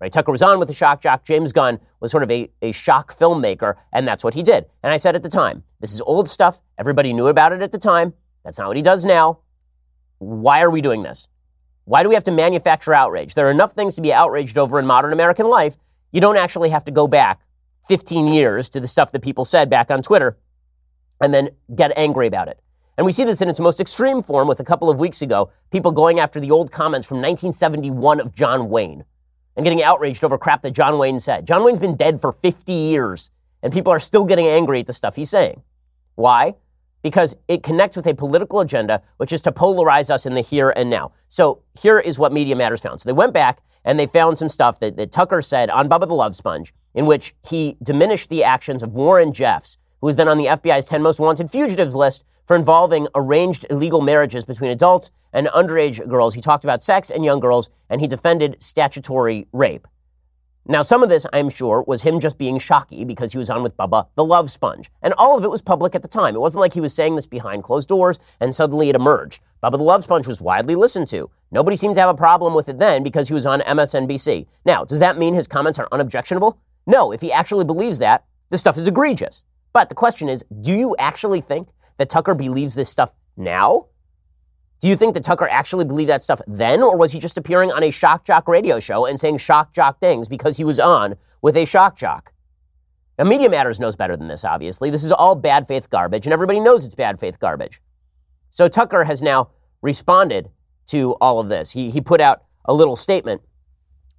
Right? 0.00 0.12
Tucker 0.12 0.30
was 0.30 0.42
on 0.42 0.58
with 0.58 0.68
the 0.68 0.74
shock 0.74 1.00
jock. 1.00 1.24
James 1.24 1.52
Gunn 1.52 1.80
was 2.00 2.10
sort 2.10 2.22
of 2.22 2.30
a, 2.30 2.48
a 2.62 2.70
shock 2.70 3.12
filmmaker, 3.12 3.74
and 3.92 4.06
that's 4.06 4.22
what 4.22 4.34
he 4.34 4.44
did. 4.44 4.66
And 4.82 4.92
I 4.92 4.96
said 4.96 5.16
at 5.16 5.24
the 5.24 5.28
time, 5.28 5.64
this 5.80 5.92
is 5.92 6.00
old 6.02 6.28
stuff. 6.28 6.60
Everybody 6.78 7.12
knew 7.12 7.26
about 7.26 7.52
it 7.52 7.62
at 7.62 7.72
the 7.72 7.78
time. 7.78 8.14
That's 8.44 8.58
not 8.58 8.68
what 8.68 8.76
he 8.76 8.82
does 8.82 9.04
now. 9.04 9.40
Why 10.18 10.62
are 10.62 10.70
we 10.70 10.80
doing 10.80 11.02
this? 11.02 11.28
Why 11.84 12.02
do 12.02 12.08
we 12.08 12.14
have 12.14 12.24
to 12.24 12.30
manufacture 12.30 12.92
outrage? 12.92 13.34
There 13.34 13.46
are 13.46 13.50
enough 13.50 13.72
things 13.72 13.96
to 13.96 14.02
be 14.02 14.12
outraged 14.12 14.58
over 14.58 14.78
in 14.78 14.86
modern 14.86 15.12
American 15.12 15.48
life. 15.48 15.76
You 16.12 16.20
don't 16.20 16.36
actually 16.36 16.70
have 16.70 16.84
to 16.84 16.92
go 16.92 17.08
back 17.08 17.40
15 17.88 18.28
years 18.28 18.68
to 18.70 18.80
the 18.80 18.86
stuff 18.86 19.12
that 19.12 19.22
people 19.22 19.44
said 19.44 19.70
back 19.70 19.90
on 19.90 20.02
Twitter 20.02 20.36
and 21.20 21.32
then 21.32 21.50
get 21.74 21.92
angry 21.96 22.26
about 22.26 22.48
it. 22.48 22.60
And 22.96 23.04
we 23.06 23.12
see 23.12 23.24
this 23.24 23.40
in 23.40 23.48
its 23.48 23.60
most 23.60 23.80
extreme 23.80 24.22
form 24.22 24.48
with 24.48 24.60
a 24.60 24.64
couple 24.64 24.90
of 24.90 24.98
weeks 24.98 25.22
ago, 25.22 25.50
people 25.70 25.92
going 25.92 26.18
after 26.18 26.40
the 26.40 26.50
old 26.50 26.72
comments 26.72 27.06
from 27.06 27.18
1971 27.18 28.20
of 28.20 28.34
John 28.34 28.68
Wayne 28.68 29.04
and 29.56 29.64
getting 29.64 29.82
outraged 29.82 30.24
over 30.24 30.36
crap 30.36 30.62
that 30.62 30.72
John 30.72 30.98
Wayne 30.98 31.20
said. 31.20 31.46
John 31.46 31.64
Wayne's 31.64 31.78
been 31.78 31.96
dead 31.96 32.20
for 32.20 32.32
50 32.32 32.72
years, 32.72 33.30
and 33.62 33.72
people 33.72 33.92
are 33.92 33.98
still 33.98 34.24
getting 34.24 34.46
angry 34.46 34.80
at 34.80 34.86
the 34.86 34.92
stuff 34.92 35.16
he's 35.16 35.30
saying. 35.30 35.62
Why? 36.16 36.54
Because 37.02 37.36
it 37.46 37.62
connects 37.62 37.96
with 37.96 38.06
a 38.06 38.14
political 38.14 38.60
agenda, 38.60 39.02
which 39.18 39.32
is 39.32 39.40
to 39.42 39.52
polarize 39.52 40.10
us 40.10 40.26
in 40.26 40.34
the 40.34 40.40
here 40.40 40.70
and 40.70 40.90
now. 40.90 41.12
So 41.28 41.62
here 41.80 41.98
is 41.98 42.18
what 42.18 42.32
Media 42.32 42.56
Matters 42.56 42.80
found. 42.80 43.00
So 43.00 43.08
they 43.08 43.12
went 43.12 43.32
back 43.32 43.60
and 43.84 43.98
they 43.98 44.06
found 44.06 44.38
some 44.38 44.48
stuff 44.48 44.80
that, 44.80 44.96
that 44.96 45.12
Tucker 45.12 45.40
said 45.40 45.70
on 45.70 45.88
Bubba 45.88 46.08
the 46.08 46.14
Love 46.14 46.34
Sponge, 46.34 46.74
in 46.94 47.06
which 47.06 47.34
he 47.48 47.76
diminished 47.82 48.28
the 48.28 48.44
actions 48.44 48.82
of 48.82 48.94
Warren 48.94 49.32
Jeffs, 49.32 49.78
who 50.00 50.06
was 50.06 50.16
then 50.16 50.28
on 50.28 50.38
the 50.38 50.46
FBI's 50.46 50.86
10 50.86 51.02
most 51.02 51.20
wanted 51.20 51.50
fugitives 51.50 51.94
list 51.94 52.24
for 52.46 52.56
involving 52.56 53.06
arranged 53.14 53.66
illegal 53.70 54.00
marriages 54.00 54.44
between 54.44 54.70
adults 54.70 55.10
and 55.32 55.46
underage 55.48 56.06
girls. 56.08 56.34
He 56.34 56.40
talked 56.40 56.64
about 56.64 56.82
sex 56.82 57.10
and 57.10 57.24
young 57.24 57.40
girls, 57.40 57.70
and 57.90 58.00
he 58.00 58.06
defended 58.06 58.56
statutory 58.62 59.46
rape. 59.52 59.86
Now, 60.70 60.82
some 60.82 61.02
of 61.02 61.08
this, 61.08 61.24
I'm 61.32 61.48
sure, 61.48 61.82
was 61.86 62.02
him 62.02 62.20
just 62.20 62.36
being 62.36 62.58
shocky 62.58 63.06
because 63.06 63.32
he 63.32 63.38
was 63.38 63.48
on 63.48 63.62
with 63.62 63.74
Bubba, 63.78 64.06
the 64.16 64.24
love 64.24 64.50
sponge. 64.50 64.90
And 65.00 65.14
all 65.16 65.38
of 65.38 65.42
it 65.42 65.50
was 65.50 65.62
public 65.62 65.94
at 65.94 66.02
the 66.02 66.08
time. 66.08 66.34
It 66.34 66.40
wasn't 66.40 66.60
like 66.60 66.74
he 66.74 66.82
was 66.82 66.92
saying 66.92 67.16
this 67.16 67.26
behind 67.26 67.64
closed 67.64 67.88
doors 67.88 68.20
and 68.38 68.54
suddenly 68.54 68.90
it 68.90 68.94
emerged. 68.94 69.40
Bubba 69.62 69.78
the 69.78 69.78
love 69.78 70.04
sponge 70.04 70.26
was 70.26 70.42
widely 70.42 70.74
listened 70.74 71.08
to. 71.08 71.30
Nobody 71.50 71.74
seemed 71.74 71.94
to 71.94 72.02
have 72.02 72.10
a 72.10 72.14
problem 72.14 72.52
with 72.52 72.68
it 72.68 72.78
then 72.78 73.02
because 73.02 73.28
he 73.28 73.34
was 73.34 73.46
on 73.46 73.60
MSNBC. 73.60 74.46
Now, 74.66 74.84
does 74.84 74.98
that 74.98 75.16
mean 75.16 75.34
his 75.34 75.46
comments 75.46 75.78
are 75.78 75.88
unobjectionable? 75.90 76.60
No, 76.86 77.12
if 77.12 77.22
he 77.22 77.32
actually 77.32 77.64
believes 77.64 77.98
that, 78.00 78.24
this 78.50 78.60
stuff 78.60 78.76
is 78.76 78.86
egregious. 78.86 79.42
But 79.72 79.88
the 79.88 79.94
question 79.94 80.28
is, 80.28 80.44
do 80.60 80.74
you 80.74 80.94
actually 80.98 81.40
think 81.40 81.68
that 81.96 82.10
Tucker 82.10 82.34
believes 82.34 82.74
this 82.74 82.90
stuff 82.90 83.14
now? 83.38 83.86
Do 84.80 84.88
you 84.88 84.96
think 84.96 85.14
that 85.14 85.24
Tucker 85.24 85.48
actually 85.48 85.84
believed 85.84 86.08
that 86.08 86.22
stuff 86.22 86.40
then, 86.46 86.82
or 86.82 86.96
was 86.96 87.12
he 87.12 87.18
just 87.18 87.36
appearing 87.36 87.72
on 87.72 87.82
a 87.82 87.90
shock 87.90 88.24
jock 88.24 88.46
radio 88.46 88.78
show 88.78 89.06
and 89.06 89.18
saying 89.18 89.38
shock 89.38 89.72
jock 89.72 89.98
things 89.98 90.28
because 90.28 90.56
he 90.56 90.64
was 90.64 90.78
on 90.78 91.16
with 91.42 91.56
a 91.56 91.64
shock 91.64 91.96
jock? 91.96 92.32
Now, 93.18 93.24
Media 93.24 93.50
Matters 93.50 93.80
knows 93.80 93.96
better 93.96 94.16
than 94.16 94.28
this, 94.28 94.44
obviously. 94.44 94.90
This 94.90 95.02
is 95.02 95.10
all 95.10 95.34
bad 95.34 95.66
faith 95.66 95.90
garbage, 95.90 96.26
and 96.26 96.32
everybody 96.32 96.60
knows 96.60 96.84
it's 96.84 96.94
bad 96.94 97.18
faith 97.18 97.40
garbage. 97.40 97.80
So 98.50 98.68
Tucker 98.68 99.02
has 99.02 99.20
now 99.20 99.50
responded 99.82 100.50
to 100.86 101.16
all 101.20 101.40
of 101.40 101.48
this. 101.48 101.72
He, 101.72 101.90
he 101.90 102.00
put 102.00 102.20
out 102.20 102.44
a 102.64 102.72
little 102.72 102.94
statement. 102.94 103.42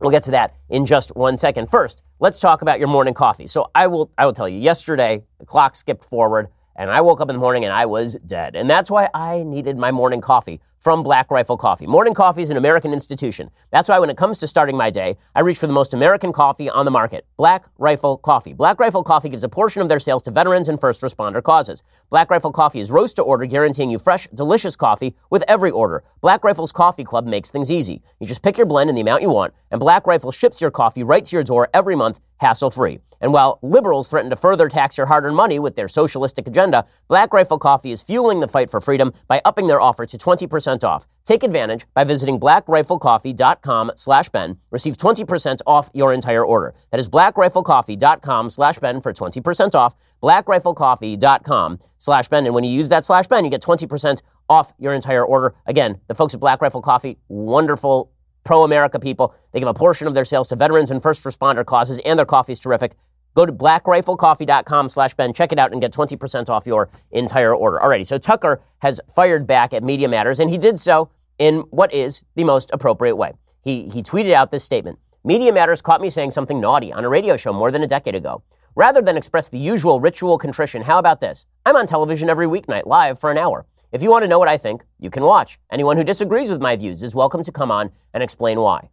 We'll 0.02 0.12
get 0.12 0.24
to 0.24 0.32
that 0.32 0.56
in 0.70 0.86
just 0.86 1.16
one 1.16 1.38
second. 1.38 1.70
First, 1.70 2.04
let's 2.20 2.40
talk 2.40 2.62
about 2.62 2.80
your 2.80 2.90
morning 2.90 3.14
coffee. 3.14 3.48
So 3.48 3.72
I 3.74 3.88
will, 3.88 4.12
I 4.18 4.26
will 4.26 4.34
tell 4.34 4.50
you, 4.50 4.60
yesterday, 4.60 5.24
the 5.40 5.46
clock 5.46 5.78
skipped 5.78 6.04
forward. 6.04 6.48
And 6.80 6.90
I 6.90 7.02
woke 7.02 7.20
up 7.20 7.30
in 7.30 7.36
the 7.36 7.42
morning 7.42 7.66
and 7.66 7.74
I 7.74 7.86
was 7.86 8.16
dead. 8.26 8.56
And 8.56 8.70
that's 8.70 8.90
why 8.90 9.10
I 9.14 9.44
needed 9.44 9.78
my 9.78 9.92
morning 9.92 10.22
coffee 10.22 10.62
from 10.80 11.04
Black 11.04 11.30
Rifle 11.30 11.58
Coffee. 11.58 11.86
Morning 11.86 12.14
coffee 12.14 12.42
is 12.42 12.52
an 12.52 12.56
American 12.56 12.94
institution. 12.94 13.52
That's 13.70 13.90
why 13.90 14.00
when 14.00 14.10
it 14.10 14.16
comes 14.16 14.38
to 14.38 14.48
starting 14.48 14.78
my 14.78 14.90
day, 14.90 15.18
I 15.36 15.42
reach 15.42 15.58
for 15.58 15.68
the 15.68 15.74
most 15.74 15.94
American 15.94 16.32
coffee 16.32 16.70
on 16.70 16.86
the 16.86 16.92
market, 16.92 17.26
Black 17.36 17.66
Rifle 17.78 18.18
Coffee. 18.18 18.54
Black 18.54 18.80
Rifle 18.80 19.04
Coffee 19.04 19.28
gives 19.28 19.44
a 19.44 19.50
portion 19.50 19.82
of 19.82 19.90
their 19.90 20.00
sales 20.00 20.24
to 20.24 20.32
veterans 20.32 20.70
and 20.70 20.80
first 20.80 21.02
responder 21.02 21.44
causes. 21.44 21.84
Black 22.10 22.30
Rifle 22.30 22.54
Coffee 22.54 22.80
is 22.80 22.92
roast 22.92 23.18
to 23.18 23.24
order, 23.24 23.46
guaranteeing 23.46 23.90
you 23.90 24.00
fresh, 24.00 24.28
delicious 24.34 24.78
coffee 24.78 25.18
with 25.30 25.44
every 25.50 25.72
order. 25.72 26.06
Black 26.22 26.46
Rifle's 26.46 26.72
Coffee 26.72 27.04
Club 27.04 27.28
makes 27.28 27.52
things 27.52 27.70
easy. 27.70 28.02
You 28.22 28.26
just 28.26 28.42
pick 28.42 28.56
your 28.56 28.66
blend 28.66 28.90
and 28.90 28.96
the 28.96 29.02
amount 29.02 29.22
you 29.22 29.30
want, 29.30 29.54
and 29.70 29.82
Black 29.82 30.08
Rifle 30.08 30.32
ships 30.32 30.62
your 30.62 30.72
coffee 30.72 31.04
right 31.04 31.26
to 31.26 31.36
your 31.36 31.44
door 31.44 31.68
every 31.74 31.98
month, 31.98 32.22
hassle 32.40 32.72
free. 32.72 33.00
And 33.22 33.34
while 33.34 33.60
liberals 33.62 34.10
threaten 34.10 34.30
to 34.30 34.36
further 34.36 34.70
tax 34.70 34.98
your 34.98 35.08
hard 35.08 35.26
earned 35.26 35.36
money 35.36 35.60
with 35.60 35.76
their 35.76 35.88
socialistic 35.88 36.48
agenda, 36.48 36.86
Black 37.08 37.34
Rifle 37.34 37.58
Coffee 37.60 37.92
is 37.92 38.02
fueling 38.02 38.40
the 38.40 38.48
fight 38.48 38.70
for 38.70 38.80
freedom 38.82 39.12
by 39.28 39.42
upping 39.46 39.68
their 39.68 39.82
offer 39.82 40.06
to 40.06 40.18
20% 40.18 40.84
off. 40.84 41.06
Take 41.26 41.44
advantage 41.44 41.86
by 41.94 42.04
visiting 42.04 42.40
blackriflecoffee.com 42.40 43.92
slash 43.96 44.30
Ben. 44.30 44.58
Receive 44.72 44.98
20% 44.98 45.60
off 45.68 45.90
your 45.94 46.14
entire 46.14 46.46
order. 46.46 46.74
That 46.92 47.00
is 47.00 47.10
blackriflecoffee.com 47.10 48.50
slash 48.50 48.80
Ben 48.80 49.02
for 49.02 49.14
20% 49.14 49.76
off. 49.76 49.96
Blackriflecoffee.com 50.24 51.80
slash 51.98 52.28
Ben. 52.30 52.46
And 52.46 52.56
when 52.56 52.64
you 52.64 52.72
use 52.72 52.90
that 52.90 53.06
slash 53.06 53.28
Ben, 53.28 53.44
you 53.44 53.52
get 53.52 53.62
20% 53.62 54.22
off 54.50 54.74
your 54.80 54.94
entire 54.94 55.26
order. 55.26 55.54
Again, 55.66 56.00
the 56.08 56.16
folks 56.16 56.34
at 56.34 56.40
Black 56.40 56.62
Rifle 56.62 56.82
Coffee, 56.82 57.18
wonderful 57.28 58.12
pro 58.44 58.64
America 58.64 59.00
people. 59.00 59.34
They 59.52 59.60
give 59.60 59.68
a 59.68 59.74
portion 59.74 60.08
of 60.08 60.14
their 60.14 60.26
sales 60.26 60.48
to 60.50 60.56
veterans 60.56 60.92
and 60.92 61.02
first 61.02 61.24
responder 61.26 61.66
causes, 61.66 62.00
and 62.06 62.18
their 62.18 62.26
coffee 62.26 62.54
is 62.54 62.60
terrific. 62.60 62.96
Go 63.36 63.46
to 63.46 63.54
blackriflecoffee.com 63.54 64.90
slash 64.90 65.14
Ben. 65.14 65.34
Check 65.34 65.52
it 65.52 65.60
out 65.60 65.72
and 65.72 65.82
get 65.82 65.94
20% 65.94 66.50
off 66.50 66.66
your 66.66 66.90
entire 67.12 67.56
order. 67.56 67.78
Alrighty, 67.78 68.06
so 68.06 68.18
Tucker 68.18 68.62
has 68.80 69.00
fired 69.14 69.46
back 69.46 69.74
at 69.74 69.84
Media 69.84 70.10
Matters, 70.10 70.40
and 70.40 70.50
he 70.50 70.58
did 70.58 70.80
so 70.80 71.10
in 71.38 71.60
what 71.70 71.94
is 71.94 72.24
the 72.36 72.44
most 72.44 72.70
appropriate 72.74 73.16
way. 73.16 73.34
He, 73.62 73.88
he 73.90 74.02
tweeted 74.02 74.34
out 74.34 74.52
this 74.52 74.64
statement 74.64 75.00
Media 75.24 75.52
Matters 75.52 75.82
caught 75.82 76.02
me 76.02 76.10
saying 76.10 76.32
something 76.32 76.60
naughty 76.60 76.92
on 76.94 77.06
a 77.06 77.10
radio 77.10 77.38
show 77.38 77.54
more 77.54 77.72
than 77.72 77.84
a 77.84 77.88
decade 77.88 78.16
ago. 78.16 78.42
Rather 78.76 79.02
than 79.02 79.18
express 79.18 79.50
the 79.50 79.58
usual 79.58 80.00
ritual 80.00 80.38
contrition, 80.38 80.82
how 80.82 81.00
about 81.00 81.20
this? 81.20 81.46
I'm 81.66 81.76
on 81.76 81.86
television 81.86 82.30
every 82.30 82.48
weeknight 82.48 82.86
live 82.86 83.20
for 83.20 83.30
an 83.30 83.38
hour. 83.38 83.66
If 83.92 84.04
you 84.04 84.12
want 84.12 84.24
to 84.24 84.28
know 84.28 84.38
what 84.38 84.48
I 84.48 84.58
think, 84.58 84.84
you 85.00 85.10
can 85.10 85.24
watch. 85.24 85.58
Anyone 85.72 85.98
who 85.98 86.04
disagrees 86.04 86.50
with 86.50 86.62
my 86.62 86.76
views 86.76 87.02
is 87.02 87.16
welcome 87.16 87.44
to 87.44 87.52
come 87.52 87.72
on 87.72 87.92
and 88.14 88.22
explain 88.22 88.60
why. 88.60 88.90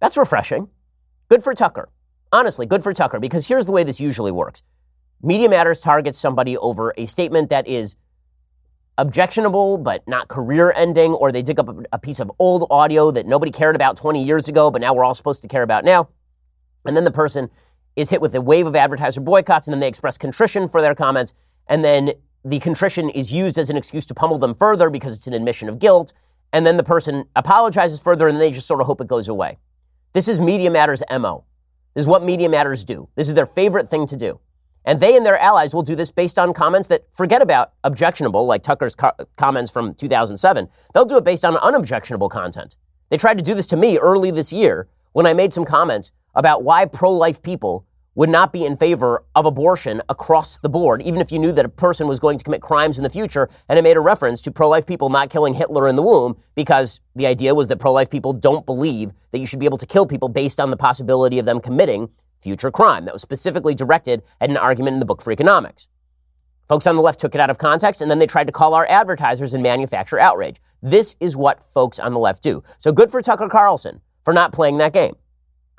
That's 0.00 0.16
refreshing. 0.16 0.68
Good 1.28 1.42
for 1.42 1.52
Tucker. 1.52 1.90
Honestly, 2.32 2.64
good 2.64 2.82
for 2.82 2.94
Tucker, 2.94 3.20
because 3.20 3.46
here's 3.46 3.66
the 3.66 3.72
way 3.72 3.84
this 3.84 4.00
usually 4.00 4.32
works 4.32 4.62
Media 5.22 5.50
Matters 5.50 5.80
targets 5.80 6.18
somebody 6.18 6.56
over 6.56 6.94
a 6.96 7.04
statement 7.04 7.50
that 7.50 7.68
is 7.68 7.96
objectionable 8.96 9.76
but 9.76 10.06
not 10.08 10.28
career 10.28 10.72
ending, 10.74 11.12
or 11.12 11.30
they 11.30 11.42
dig 11.42 11.60
up 11.60 11.68
a 11.92 11.98
piece 11.98 12.20
of 12.20 12.32
old 12.38 12.66
audio 12.70 13.10
that 13.10 13.26
nobody 13.26 13.52
cared 13.52 13.76
about 13.76 13.96
20 13.96 14.24
years 14.24 14.48
ago, 14.48 14.70
but 14.70 14.80
now 14.80 14.94
we're 14.94 15.04
all 15.04 15.14
supposed 15.14 15.42
to 15.42 15.48
care 15.48 15.62
about 15.62 15.84
now. 15.84 16.08
And 16.86 16.96
then 16.96 17.04
the 17.04 17.10
person 17.10 17.50
is 17.96 18.08
hit 18.08 18.22
with 18.22 18.34
a 18.34 18.40
wave 18.40 18.66
of 18.66 18.74
advertiser 18.74 19.20
boycotts, 19.20 19.66
and 19.66 19.74
then 19.74 19.80
they 19.80 19.88
express 19.88 20.16
contrition 20.16 20.68
for 20.68 20.80
their 20.80 20.94
comments, 20.94 21.34
and 21.66 21.84
then 21.84 22.12
the 22.44 22.58
contrition 22.60 23.10
is 23.10 23.32
used 23.32 23.58
as 23.58 23.70
an 23.70 23.76
excuse 23.76 24.06
to 24.06 24.14
pummel 24.14 24.38
them 24.38 24.54
further 24.54 24.90
because 24.90 25.16
it's 25.16 25.26
an 25.26 25.34
admission 25.34 25.68
of 25.68 25.78
guilt. 25.78 26.12
And 26.52 26.66
then 26.66 26.76
the 26.76 26.84
person 26.84 27.26
apologizes 27.36 28.00
further 28.00 28.28
and 28.28 28.40
they 28.40 28.50
just 28.50 28.66
sort 28.66 28.80
of 28.80 28.86
hope 28.86 29.00
it 29.00 29.06
goes 29.06 29.28
away. 29.28 29.58
This 30.12 30.26
is 30.26 30.40
Media 30.40 30.70
Matters' 30.70 31.02
MO. 31.10 31.44
This 31.94 32.02
is 32.04 32.08
what 32.08 32.22
Media 32.22 32.48
Matters 32.48 32.84
do. 32.84 33.08
This 33.14 33.28
is 33.28 33.34
their 33.34 33.46
favorite 33.46 33.88
thing 33.88 34.06
to 34.06 34.16
do. 34.16 34.40
And 34.84 34.98
they 34.98 35.16
and 35.16 35.26
their 35.26 35.38
allies 35.38 35.74
will 35.74 35.82
do 35.82 35.94
this 35.94 36.10
based 36.10 36.38
on 36.38 36.54
comments 36.54 36.88
that 36.88 37.04
forget 37.12 37.42
about 37.42 37.72
objectionable, 37.84 38.46
like 38.46 38.62
Tucker's 38.62 38.94
co- 38.94 39.12
comments 39.36 39.70
from 39.70 39.94
2007. 39.94 40.68
They'll 40.94 41.04
do 41.04 41.18
it 41.18 41.24
based 41.24 41.44
on 41.44 41.56
unobjectionable 41.56 42.30
content. 42.30 42.76
They 43.10 43.18
tried 43.18 43.38
to 43.38 43.44
do 43.44 43.54
this 43.54 43.66
to 43.68 43.76
me 43.76 43.98
early 43.98 44.30
this 44.30 44.52
year 44.52 44.88
when 45.12 45.26
I 45.26 45.34
made 45.34 45.52
some 45.52 45.64
comments 45.64 46.12
about 46.34 46.62
why 46.62 46.86
pro 46.86 47.10
life 47.10 47.42
people 47.42 47.84
would 48.14 48.28
not 48.28 48.52
be 48.52 48.64
in 48.64 48.76
favor 48.76 49.24
of 49.34 49.46
abortion 49.46 50.02
across 50.08 50.58
the 50.58 50.68
board, 50.68 51.00
even 51.02 51.20
if 51.20 51.30
you 51.30 51.38
knew 51.38 51.52
that 51.52 51.64
a 51.64 51.68
person 51.68 52.08
was 52.08 52.18
going 52.18 52.36
to 52.36 52.44
commit 52.44 52.60
crimes 52.60 52.98
in 52.98 53.04
the 53.04 53.10
future. 53.10 53.48
And 53.68 53.78
it 53.78 53.82
made 53.82 53.96
a 53.96 54.00
reference 54.00 54.40
to 54.42 54.50
pro 54.50 54.68
life 54.68 54.86
people 54.86 55.08
not 55.10 55.30
killing 55.30 55.54
Hitler 55.54 55.88
in 55.88 55.96
the 55.96 56.02
womb 56.02 56.36
because 56.54 57.00
the 57.14 57.26
idea 57.26 57.54
was 57.54 57.68
that 57.68 57.78
pro 57.78 57.92
life 57.92 58.10
people 58.10 58.32
don't 58.32 58.66
believe 58.66 59.12
that 59.30 59.38
you 59.38 59.46
should 59.46 59.60
be 59.60 59.66
able 59.66 59.78
to 59.78 59.86
kill 59.86 60.06
people 60.06 60.28
based 60.28 60.60
on 60.60 60.70
the 60.70 60.76
possibility 60.76 61.38
of 61.38 61.46
them 61.46 61.60
committing 61.60 62.10
future 62.42 62.70
crime. 62.70 63.04
That 63.04 63.14
was 63.14 63.22
specifically 63.22 63.74
directed 63.74 64.22
at 64.40 64.50
an 64.50 64.56
argument 64.56 64.94
in 64.94 65.00
the 65.00 65.06
book 65.06 65.22
Freakonomics. 65.22 65.88
Folks 66.68 66.86
on 66.86 66.94
the 66.94 67.02
left 67.02 67.18
took 67.18 67.34
it 67.34 67.40
out 67.40 67.50
of 67.50 67.58
context 67.58 68.00
and 68.00 68.10
then 68.10 68.18
they 68.18 68.26
tried 68.26 68.46
to 68.46 68.52
call 68.52 68.74
our 68.74 68.86
advertisers 68.88 69.54
and 69.54 69.62
manufacture 69.62 70.18
outrage. 70.18 70.56
This 70.82 71.16
is 71.20 71.36
what 71.36 71.62
folks 71.62 71.98
on 71.98 72.12
the 72.12 72.20
left 72.20 72.42
do. 72.42 72.62
So 72.78 72.92
good 72.92 73.10
for 73.10 73.20
Tucker 73.20 73.48
Carlson 73.48 74.00
for 74.24 74.32
not 74.32 74.52
playing 74.52 74.78
that 74.78 74.92
game. 74.92 75.14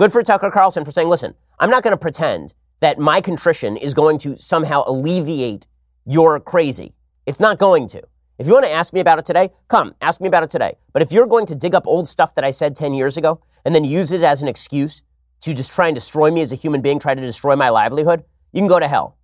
Good 0.02 0.12
for 0.12 0.24
Tucker 0.24 0.50
Carlson 0.50 0.84
for 0.84 0.90
saying, 0.90 1.10
listen, 1.10 1.36
I'm 1.60 1.70
not 1.70 1.84
going 1.84 1.92
to 1.92 1.96
pretend 1.96 2.56
that 2.80 2.98
my 2.98 3.22
contrition 3.22 3.78
is 3.78 3.94
going 3.94 4.18
to 4.18 4.36
somehow 4.36 4.84
alleviate 4.88 5.68
your 6.08 6.40
crazy. 6.40 6.96
It's 7.28 7.40
not 7.40 7.60
going 7.60 7.88
to. 7.90 8.02
If 8.40 8.48
you 8.48 8.54
want 8.54 8.66
to 8.66 8.72
ask 8.72 8.94
me 8.94 9.00
about 9.00 9.20
it 9.20 9.26
today, 9.26 9.52
come, 9.68 9.94
ask 10.02 10.20
me 10.20 10.28
about 10.28 10.42
it 10.42 10.50
today. 10.50 10.74
But 10.92 11.04
if 11.04 11.12
you're 11.12 11.28
going 11.28 11.46
to 11.46 11.54
dig 11.54 11.76
up 11.76 11.86
old 11.86 12.08
stuff 12.08 12.34
that 12.34 12.44
I 12.44 12.50
said 12.50 12.76
10 12.76 12.96
years 12.96 13.16
ago 13.16 13.42
and 13.64 13.76
then 13.76 13.84
use 13.84 14.12
it 14.12 14.24
as 14.24 14.42
an 14.42 14.48
excuse 14.48 15.04
to 15.42 15.54
just 15.54 15.72
try 15.72 15.86
and 15.86 15.94
destroy 15.94 16.32
me 16.32 16.42
as 16.42 16.52
a 16.52 16.56
human 16.56 16.82
being, 16.82 16.98
try 16.98 17.14
to 17.14 17.22
destroy 17.22 17.56
my 17.56 17.70
livelihood, 17.70 18.24
you 18.54 18.60
can 18.60 18.68
go 18.68 18.80
to 18.80 18.88
hell. 18.88 19.20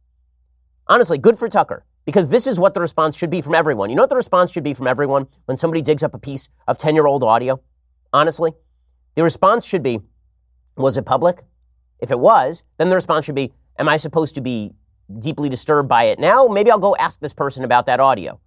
Honestly, 0.85 1.17
good 1.17 1.39
for 1.39 1.49
Tucker, 1.49 1.85
because 2.05 2.27
this 2.27 2.45
is 2.45 2.59
what 2.59 2.75
the 2.75 2.81
response 2.81 3.17
should 3.17 3.31
be 3.31 3.41
from 3.41 3.55
everyone. 3.55 3.89
You 3.89 3.95
know 3.95 4.03
what 4.03 4.11
the 4.11 4.15
response 4.15 4.51
should 4.51 4.63
be 4.63 4.75
from 4.75 4.85
everyone 4.85 5.25
when 5.45 5.57
somebody 5.57 5.81
digs 5.81 6.03
up 6.03 6.13
a 6.13 6.19
piece 6.19 6.49
of 6.67 6.77
10 6.77 6.93
year 6.93 7.07
old 7.07 7.23
audio? 7.23 7.59
Honestly, 8.13 8.51
the 9.15 9.23
response 9.23 9.65
should 9.65 9.81
be 9.81 10.01
was 10.77 10.97
it 10.97 11.05
public? 11.05 11.43
If 11.99 12.11
it 12.11 12.19
was, 12.19 12.63
then 12.77 12.89
the 12.89 12.95
response 12.95 13.25
should 13.25 13.35
be, 13.35 13.53
Am 13.79 13.87
I 13.87 13.97
supposed 13.97 14.35
to 14.35 14.41
be 14.41 14.73
deeply 15.19 15.49
disturbed 15.49 15.87
by 15.87 16.05
it 16.05 16.19
now? 16.19 16.47
Maybe 16.47 16.71
I'll 16.71 16.79
go 16.79 16.95
ask 16.95 17.19
this 17.19 17.33
person 17.33 17.63
about 17.63 17.85
that 17.85 17.99
audio. 17.99 18.39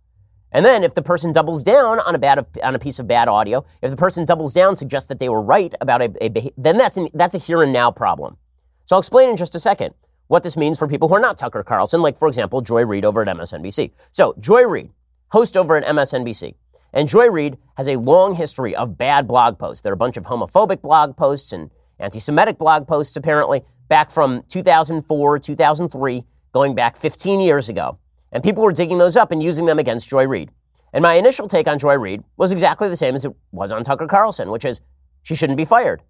And 0.52 0.64
then 0.64 0.82
if 0.82 0.94
the 0.94 1.02
person 1.02 1.30
doubles 1.30 1.62
down 1.62 2.00
on 2.00 2.14
a 2.14 2.18
bad 2.18 2.44
on 2.62 2.74
a 2.74 2.78
piece 2.78 2.98
of 2.98 3.06
bad 3.06 3.28
audio, 3.28 3.64
if 3.82 3.90
the 3.90 3.96
person 3.96 4.24
doubles 4.24 4.52
down, 4.52 4.74
suggests 4.74 5.08
that 5.08 5.20
they 5.20 5.28
were 5.28 5.40
right 5.42 5.72
about 5.80 6.02
a, 6.02 6.12
a 6.20 6.50
then 6.56 6.76
that's 6.76 6.96
an, 6.96 7.08
that's 7.14 7.34
a 7.34 7.38
here 7.38 7.62
and 7.62 7.72
now 7.72 7.90
problem. 7.90 8.36
So 8.84 8.96
I'll 8.96 9.00
explain 9.00 9.28
in 9.30 9.36
just 9.36 9.54
a 9.54 9.60
second 9.60 9.94
what 10.26 10.42
this 10.42 10.56
means 10.56 10.78
for 10.78 10.88
people 10.88 11.08
who 11.08 11.14
are 11.14 11.20
not 11.20 11.38
Tucker 11.38 11.62
Carlson, 11.62 12.02
like 12.02 12.18
for 12.18 12.26
example 12.26 12.60
Joy 12.60 12.84
Reid 12.84 13.04
over 13.04 13.22
at 13.22 13.28
MSNBC. 13.28 13.92
So 14.10 14.34
Joy 14.40 14.62
Reid, 14.62 14.90
host 15.30 15.56
over 15.56 15.76
at 15.76 15.84
MSNBC. 15.84 16.54
And 16.92 17.08
Joy 17.08 17.28
Reid 17.28 17.56
has 17.76 17.86
a 17.86 17.96
long 17.96 18.34
history 18.34 18.74
of 18.74 18.98
bad 18.98 19.28
blog 19.28 19.58
posts. 19.58 19.82
There 19.82 19.92
are 19.92 19.94
a 19.94 19.96
bunch 19.96 20.16
of 20.16 20.24
homophobic 20.24 20.82
blog 20.82 21.16
posts 21.16 21.52
and 21.52 21.70
anti 22.00 22.18
Semitic 22.18 22.58
blog 22.58 22.88
posts, 22.88 23.16
apparently, 23.16 23.62
back 23.88 24.10
from 24.10 24.42
2004, 24.48 25.38
2003, 25.38 26.24
going 26.52 26.74
back 26.74 26.96
15 26.96 27.40
years 27.40 27.68
ago. 27.68 27.98
And 28.32 28.42
people 28.42 28.62
were 28.62 28.72
digging 28.72 28.98
those 28.98 29.16
up 29.16 29.32
and 29.32 29.42
using 29.42 29.66
them 29.66 29.78
against 29.78 30.08
Joy 30.08 30.26
Reid. 30.26 30.50
And 30.92 31.02
my 31.02 31.14
initial 31.14 31.46
take 31.46 31.68
on 31.68 31.78
Joy 31.78 31.94
Reid 31.94 32.22
was 32.36 32.52
exactly 32.52 32.88
the 32.88 32.96
same 32.96 33.14
as 33.14 33.24
it 33.24 33.32
was 33.52 33.70
on 33.70 33.84
Tucker 33.84 34.06
Carlson, 34.06 34.50
which 34.50 34.64
is 34.64 34.80
she 35.22 35.34
shouldn't 35.34 35.56
be 35.56 35.64
fired. 35.64 36.02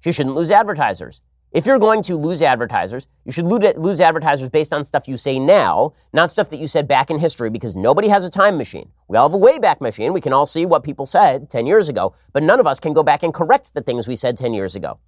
She 0.00 0.12
shouldn't 0.12 0.34
lose 0.34 0.50
advertisers. 0.50 1.22
If 1.52 1.66
you're 1.66 1.78
going 1.78 2.02
to 2.02 2.16
lose 2.16 2.42
advertisers, 2.42 3.06
you 3.24 3.30
should 3.30 3.46
lose 3.46 4.00
advertisers 4.00 4.50
based 4.50 4.72
on 4.72 4.84
stuff 4.84 5.06
you 5.06 5.16
say 5.16 5.38
now, 5.38 5.92
not 6.12 6.30
stuff 6.30 6.50
that 6.50 6.58
you 6.58 6.66
said 6.66 6.88
back 6.88 7.10
in 7.10 7.18
history, 7.20 7.48
because 7.48 7.76
nobody 7.76 8.08
has 8.08 8.24
a 8.24 8.30
time 8.30 8.58
machine. 8.58 8.90
We 9.06 9.16
all 9.16 9.28
have 9.28 9.40
a 9.40 9.44
Wayback 9.44 9.80
Machine. 9.80 10.12
We 10.12 10.20
can 10.20 10.32
all 10.32 10.46
see 10.46 10.66
what 10.66 10.82
people 10.82 11.06
said 11.06 11.48
10 11.50 11.64
years 11.64 11.88
ago, 11.88 12.12
but 12.32 12.42
none 12.42 12.58
of 12.58 12.66
us 12.66 12.80
can 12.80 12.92
go 12.92 13.04
back 13.04 13.22
and 13.22 13.32
correct 13.32 13.72
the 13.72 13.82
things 13.82 14.08
we 14.08 14.16
said 14.16 14.36
10 14.36 14.52
years 14.52 14.74
ago. 14.74 14.98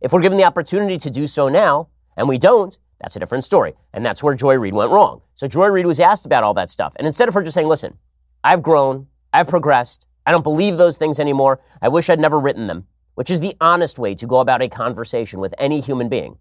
If 0.00 0.12
we're 0.12 0.22
given 0.22 0.38
the 0.38 0.44
opportunity 0.44 0.96
to 0.98 1.10
do 1.10 1.26
so 1.26 1.48
now, 1.48 1.88
and 2.16 2.28
we 2.28 2.38
don't, 2.38 2.78
that's 3.00 3.16
a 3.16 3.18
different 3.18 3.44
story. 3.44 3.74
And 3.92 4.04
that's 4.04 4.22
where 4.22 4.34
Joy 4.34 4.54
Reid 4.54 4.74
went 4.74 4.90
wrong. 4.90 5.22
So 5.34 5.46
Joy 5.48 5.66
Reid 5.66 5.86
was 5.86 6.00
asked 6.00 6.26
about 6.26 6.44
all 6.44 6.54
that 6.54 6.70
stuff. 6.70 6.94
And 6.96 7.06
instead 7.06 7.28
of 7.28 7.34
her 7.34 7.42
just 7.42 7.54
saying, 7.54 7.68
listen, 7.68 7.98
I've 8.42 8.62
grown, 8.62 9.06
I've 9.32 9.48
progressed, 9.48 10.06
I 10.24 10.32
don't 10.32 10.42
believe 10.42 10.76
those 10.76 10.98
things 10.98 11.18
anymore, 11.18 11.60
I 11.82 11.88
wish 11.88 12.08
I'd 12.08 12.20
never 12.20 12.40
written 12.40 12.66
them 12.66 12.86
which 13.16 13.30
is 13.30 13.40
the 13.40 13.56
honest 13.60 13.98
way 13.98 14.14
to 14.14 14.26
go 14.26 14.40
about 14.40 14.62
a 14.62 14.68
conversation 14.68 15.40
with 15.40 15.54
any 15.58 15.80
human 15.80 16.08
being. 16.08 16.38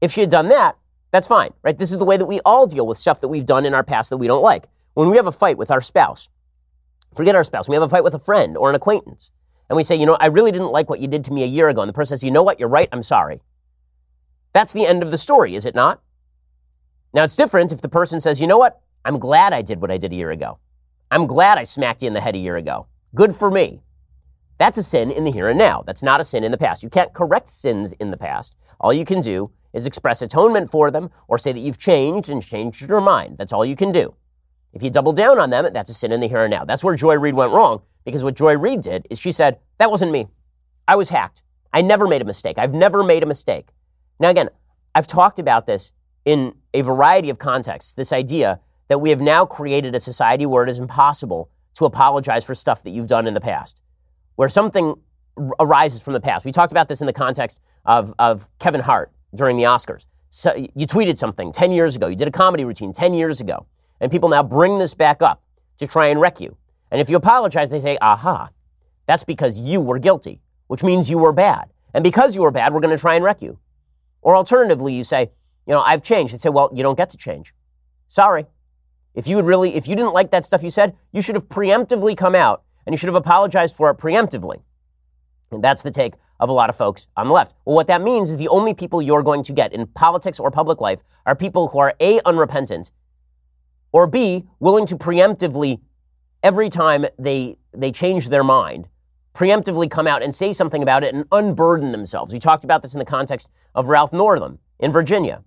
If 0.00 0.12
she 0.12 0.20
had 0.20 0.30
done 0.30 0.48
that, 0.48 0.76
that's 1.10 1.26
fine, 1.26 1.50
right? 1.62 1.76
This 1.76 1.90
is 1.90 1.98
the 1.98 2.04
way 2.04 2.18
that 2.18 2.26
we 2.26 2.38
all 2.44 2.66
deal 2.66 2.86
with 2.86 2.98
stuff 2.98 3.22
that 3.22 3.28
we've 3.28 3.46
done 3.46 3.64
in 3.64 3.74
our 3.74 3.82
past 3.82 4.10
that 4.10 4.18
we 4.18 4.26
don't 4.26 4.42
like. 4.42 4.66
When 4.92 5.10
we 5.10 5.16
have 5.16 5.26
a 5.26 5.32
fight 5.32 5.56
with 5.56 5.70
our 5.70 5.80
spouse, 5.80 6.28
forget 7.16 7.34
our 7.34 7.44
spouse, 7.44 7.66
we 7.66 7.74
have 7.74 7.82
a 7.82 7.88
fight 7.88 8.04
with 8.04 8.14
a 8.14 8.18
friend 8.18 8.58
or 8.58 8.68
an 8.68 8.76
acquaintance, 8.76 9.32
and 9.68 9.76
we 9.76 9.82
say, 9.82 9.96
you 9.96 10.06
know, 10.06 10.16
I 10.20 10.26
really 10.26 10.52
didn't 10.52 10.70
like 10.70 10.88
what 10.88 11.00
you 11.00 11.08
did 11.08 11.24
to 11.24 11.32
me 11.32 11.42
a 11.42 11.46
year 11.46 11.68
ago, 11.68 11.82
and 11.82 11.88
the 11.88 11.92
person 11.92 12.16
says, 12.16 12.24
you 12.24 12.30
know 12.30 12.42
what, 12.42 12.60
you're 12.60 12.68
right, 12.68 12.88
I'm 12.92 13.02
sorry. 13.02 13.42
That's 14.52 14.72
the 14.72 14.86
end 14.86 15.02
of 15.02 15.10
the 15.10 15.18
story, 15.18 15.54
is 15.54 15.64
it 15.64 15.74
not? 15.74 16.00
Now, 17.12 17.24
it's 17.24 17.36
different 17.36 17.72
if 17.72 17.80
the 17.80 17.88
person 17.88 18.20
says, 18.20 18.40
you 18.40 18.46
know 18.46 18.58
what, 18.58 18.80
I'm 19.04 19.18
glad 19.18 19.52
I 19.52 19.62
did 19.62 19.80
what 19.80 19.90
I 19.90 19.98
did 19.98 20.12
a 20.12 20.16
year 20.16 20.30
ago. 20.30 20.58
I'm 21.10 21.26
glad 21.26 21.58
I 21.58 21.64
smacked 21.64 22.02
you 22.02 22.08
in 22.08 22.14
the 22.14 22.20
head 22.20 22.34
a 22.34 22.38
year 22.38 22.56
ago. 22.56 22.86
Good 23.14 23.34
for 23.34 23.50
me. 23.50 23.82
That's 24.58 24.78
a 24.78 24.82
sin 24.82 25.10
in 25.10 25.24
the 25.24 25.30
here 25.30 25.48
and 25.48 25.58
now. 25.58 25.82
That's 25.86 26.02
not 26.02 26.20
a 26.20 26.24
sin 26.24 26.44
in 26.44 26.52
the 26.52 26.58
past. 26.58 26.82
You 26.82 26.88
can't 26.88 27.12
correct 27.12 27.48
sins 27.48 27.92
in 27.94 28.10
the 28.10 28.16
past. 28.16 28.56
All 28.80 28.92
you 28.92 29.04
can 29.04 29.20
do 29.20 29.50
is 29.72 29.86
express 29.86 30.22
atonement 30.22 30.70
for 30.70 30.90
them 30.90 31.10
or 31.28 31.38
say 31.38 31.52
that 31.52 31.60
you've 31.60 31.78
changed 31.78 32.30
and 32.30 32.42
changed 32.42 32.88
your 32.88 33.00
mind. 33.00 33.38
That's 33.38 33.52
all 33.52 33.64
you 33.64 33.76
can 33.76 33.92
do. 33.92 34.14
If 34.72 34.82
you 34.82 34.90
double 34.90 35.12
down 35.12 35.38
on 35.38 35.50
them, 35.50 35.72
that's 35.72 35.90
a 35.90 35.94
sin 35.94 36.12
in 36.12 36.20
the 36.20 36.28
here 36.28 36.44
and 36.44 36.50
now. 36.50 36.64
That's 36.64 36.82
where 36.82 36.96
Joy 36.96 37.18
Reid 37.18 37.34
went 37.34 37.52
wrong 37.52 37.82
because 38.06 38.24
what 38.24 38.34
Joy 38.34 38.56
Reid 38.56 38.80
did 38.80 39.06
is 39.10 39.20
she 39.20 39.32
said, 39.32 39.58
That 39.76 39.90
wasn't 39.90 40.12
me. 40.12 40.28
I 40.88 40.96
was 40.96 41.10
hacked. 41.10 41.42
I 41.74 41.82
never 41.82 42.06
made 42.06 42.22
a 42.22 42.24
mistake. 42.24 42.56
I've 42.56 42.72
never 42.72 43.02
made 43.02 43.22
a 43.22 43.26
mistake. 43.26 43.68
Now, 44.18 44.30
again, 44.30 44.48
I've 44.94 45.06
talked 45.06 45.38
about 45.38 45.66
this 45.66 45.92
in 46.24 46.54
a 46.72 46.80
variety 46.80 47.28
of 47.28 47.38
contexts 47.38 47.92
this 47.92 48.12
idea 48.12 48.60
that 48.88 48.98
we 48.98 49.10
have 49.10 49.20
now 49.20 49.44
created 49.44 49.94
a 49.94 50.00
society 50.00 50.46
where 50.46 50.62
it 50.62 50.70
is 50.70 50.78
impossible 50.78 51.50
to 51.74 51.84
apologize 51.84 52.44
for 52.44 52.54
stuff 52.54 52.82
that 52.84 52.90
you've 52.90 53.08
done 53.08 53.26
in 53.26 53.34
the 53.34 53.40
past 53.40 53.82
where 54.36 54.48
something 54.48 54.94
arises 55.58 56.02
from 56.02 56.14
the 56.14 56.20
past. 56.20 56.44
We 56.44 56.52
talked 56.52 56.72
about 56.72 56.88
this 56.88 57.00
in 57.00 57.06
the 57.06 57.12
context 57.12 57.60
of, 57.84 58.14
of 58.18 58.48
Kevin 58.58 58.80
Hart 58.80 59.10
during 59.34 59.56
the 59.56 59.64
Oscars. 59.64 60.06
So 60.30 60.54
you 60.54 60.86
tweeted 60.86 61.18
something 61.18 61.52
10 61.52 61.72
years 61.72 61.96
ago. 61.96 62.06
You 62.06 62.16
did 62.16 62.28
a 62.28 62.32
comedy 62.32 62.64
routine 62.64 62.92
10 62.92 63.14
years 63.14 63.40
ago. 63.40 63.66
And 64.00 64.10
people 64.10 64.28
now 64.28 64.42
bring 64.42 64.78
this 64.78 64.94
back 64.94 65.22
up 65.22 65.42
to 65.78 65.86
try 65.86 66.06
and 66.06 66.20
wreck 66.20 66.40
you. 66.40 66.56
And 66.90 67.00
if 67.00 67.10
you 67.10 67.16
apologize, 67.16 67.70
they 67.70 67.80
say, 67.80 67.98
aha, 68.00 68.50
that's 69.06 69.24
because 69.24 69.58
you 69.60 69.80
were 69.80 69.98
guilty, 69.98 70.40
which 70.66 70.82
means 70.82 71.10
you 71.10 71.18
were 71.18 71.32
bad. 71.32 71.70
And 71.94 72.04
because 72.04 72.36
you 72.36 72.42
were 72.42 72.50
bad, 72.50 72.72
we're 72.72 72.80
going 72.80 72.96
to 72.96 73.00
try 73.00 73.14
and 73.14 73.24
wreck 73.24 73.42
you. 73.42 73.58
Or 74.22 74.36
alternatively, 74.36 74.92
you 74.94 75.04
say, 75.04 75.30
you 75.66 75.72
know, 75.72 75.80
I've 75.80 76.02
changed. 76.02 76.34
They 76.34 76.38
say, 76.38 76.48
well, 76.48 76.70
you 76.74 76.82
don't 76.82 76.96
get 76.96 77.10
to 77.10 77.16
change. 77.16 77.54
Sorry. 78.08 78.46
If 79.14 79.26
you 79.26 79.36
would 79.36 79.46
really, 79.46 79.74
if 79.74 79.88
you 79.88 79.96
didn't 79.96 80.12
like 80.12 80.30
that 80.30 80.44
stuff 80.44 80.62
you 80.62 80.70
said, 80.70 80.94
you 81.12 81.22
should 81.22 81.34
have 81.34 81.48
preemptively 81.48 82.16
come 82.16 82.34
out 82.34 82.62
and 82.84 82.92
you 82.92 82.96
should 82.98 83.08
have 83.08 83.16
apologized 83.16 83.74
for 83.74 83.90
it 83.90 83.96
preemptively. 83.96 84.62
And 85.50 85.64
that's 85.64 85.82
the 85.82 85.90
take 85.90 86.14
of 86.38 86.48
a 86.48 86.52
lot 86.52 86.68
of 86.68 86.76
folks 86.76 87.08
on 87.16 87.28
the 87.28 87.32
left. 87.32 87.54
Well, 87.64 87.74
what 87.76 87.86
that 87.86 88.02
means 88.02 88.30
is 88.30 88.36
the 88.36 88.48
only 88.48 88.74
people 88.74 89.00
you're 89.00 89.22
going 89.22 89.42
to 89.44 89.52
get 89.52 89.72
in 89.72 89.86
politics 89.86 90.38
or 90.38 90.50
public 90.50 90.80
life 90.80 91.02
are 91.24 91.34
people 91.34 91.68
who 91.68 91.78
are 91.78 91.94
A, 92.00 92.20
unrepentant, 92.24 92.90
or 93.92 94.06
B, 94.06 94.44
willing 94.60 94.86
to 94.86 94.96
preemptively, 94.96 95.80
every 96.42 96.68
time 96.68 97.06
they, 97.18 97.56
they 97.72 97.92
change 97.92 98.28
their 98.28 98.44
mind, 98.44 98.88
preemptively 99.34 99.90
come 99.90 100.06
out 100.06 100.22
and 100.22 100.34
say 100.34 100.52
something 100.52 100.82
about 100.82 101.04
it 101.04 101.14
and 101.14 101.24
unburden 101.32 101.92
themselves. 101.92 102.32
We 102.32 102.38
talked 102.38 102.64
about 102.64 102.82
this 102.82 102.94
in 102.94 102.98
the 102.98 103.04
context 103.04 103.50
of 103.74 103.88
Ralph 103.88 104.12
Northam 104.12 104.58
in 104.78 104.92
Virginia. 104.92 105.42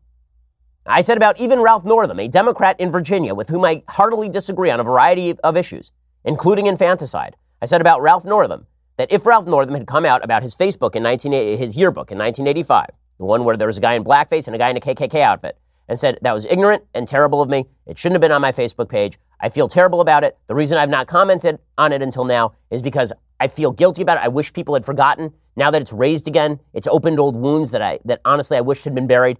I 0.86 1.02
said 1.02 1.17
about 1.17 1.39
even 1.39 1.60
Ralph 1.60 1.86
Northam, 1.86 2.19
a 2.19 2.28
Democrat 2.28 2.80
in 2.80 2.91
Virginia 2.91 3.36
with 3.36 3.49
whom 3.49 3.65
I 3.65 3.84
heartily 3.89 4.30
disagree 4.30 4.71
on 4.71 4.80
a 4.80 4.84
variety 4.84 5.38
of 5.39 5.58
issues 5.58 5.91
including 6.23 6.67
infanticide. 6.67 7.36
I 7.62 7.65
said 7.65 7.82
about 7.82 8.02
Ralph 8.02 8.25
Northam 8.25 8.67
that 8.97 9.12
if 9.12 9.25
Ralph 9.25 9.47
Northam 9.47 9.75
had 9.75 9.88
come 9.88 10.06
out 10.06 10.23
about 10.23 10.43
his 10.43 10.56
Facebook 10.56 10.95
in 10.95 11.04
1980, 11.04 11.56
his 11.56 11.78
yearbook 11.78 12.12
in 12.12 12.17
1985, 12.17 12.88
the 13.17 13.25
one 13.25 13.43
where 13.43 13.58
there 13.58 13.67
was 13.67 13.78
a 13.78 13.82
guy 13.82 13.93
in 13.93 14.04
blackface 14.04 14.47
and 14.47 14.56
a 14.56 14.60
guy 14.60 14.69
in 14.69 14.78
a 14.78 14.82
KKK 14.82 15.21
outfit, 15.21 15.58
and 15.89 15.99
said 15.99 16.19
that 16.21 16.34
was 16.34 16.45
ignorant 16.45 16.84
and 16.93 17.08
terrible 17.08 17.41
of 17.41 17.49
me. 17.49 17.65
It 17.88 17.97
shouldn't 17.97 18.13
have 18.15 18.21
been 18.21 18.32
on 18.32 18.41
my 18.41 18.52
Facebook 18.52 18.88
page. 18.88 19.17
I 19.41 19.49
feel 19.49 19.67
terrible 19.67 19.99
about 19.99 20.23
it. 20.23 20.38
The 20.47 20.56
reason 20.56 20.78
I've 20.78 20.89
not 20.89 21.08
commented 21.08 21.60
on 21.78 21.91
it 21.91 22.02
until 22.02 22.23
now 22.23 22.54
is 22.69 22.82
because 22.82 23.12
I 23.39 23.47
feel 23.47 23.71
guilty 23.71 24.04
about 24.04 24.17
it. 24.17 24.23
I 24.23 24.28
wish 24.28 24.54
people 24.54 24.75
had 24.75 24.86
forgotten. 24.86 25.34
Now 25.56 25.71
that 25.71 25.82
it's 25.82 25.91
raised 25.91 26.28
again, 26.28 26.60
it's 26.73 26.88
opened 26.88 27.19
old 27.19 27.36
wounds 27.36 27.71
that 27.71 27.82
I 27.82 27.99
that 28.06 28.21
honestly 28.23 28.56
I 28.56 28.62
wish 28.62 28.84
had 28.84 28.95
been 28.95 29.08
buried. 29.08 29.39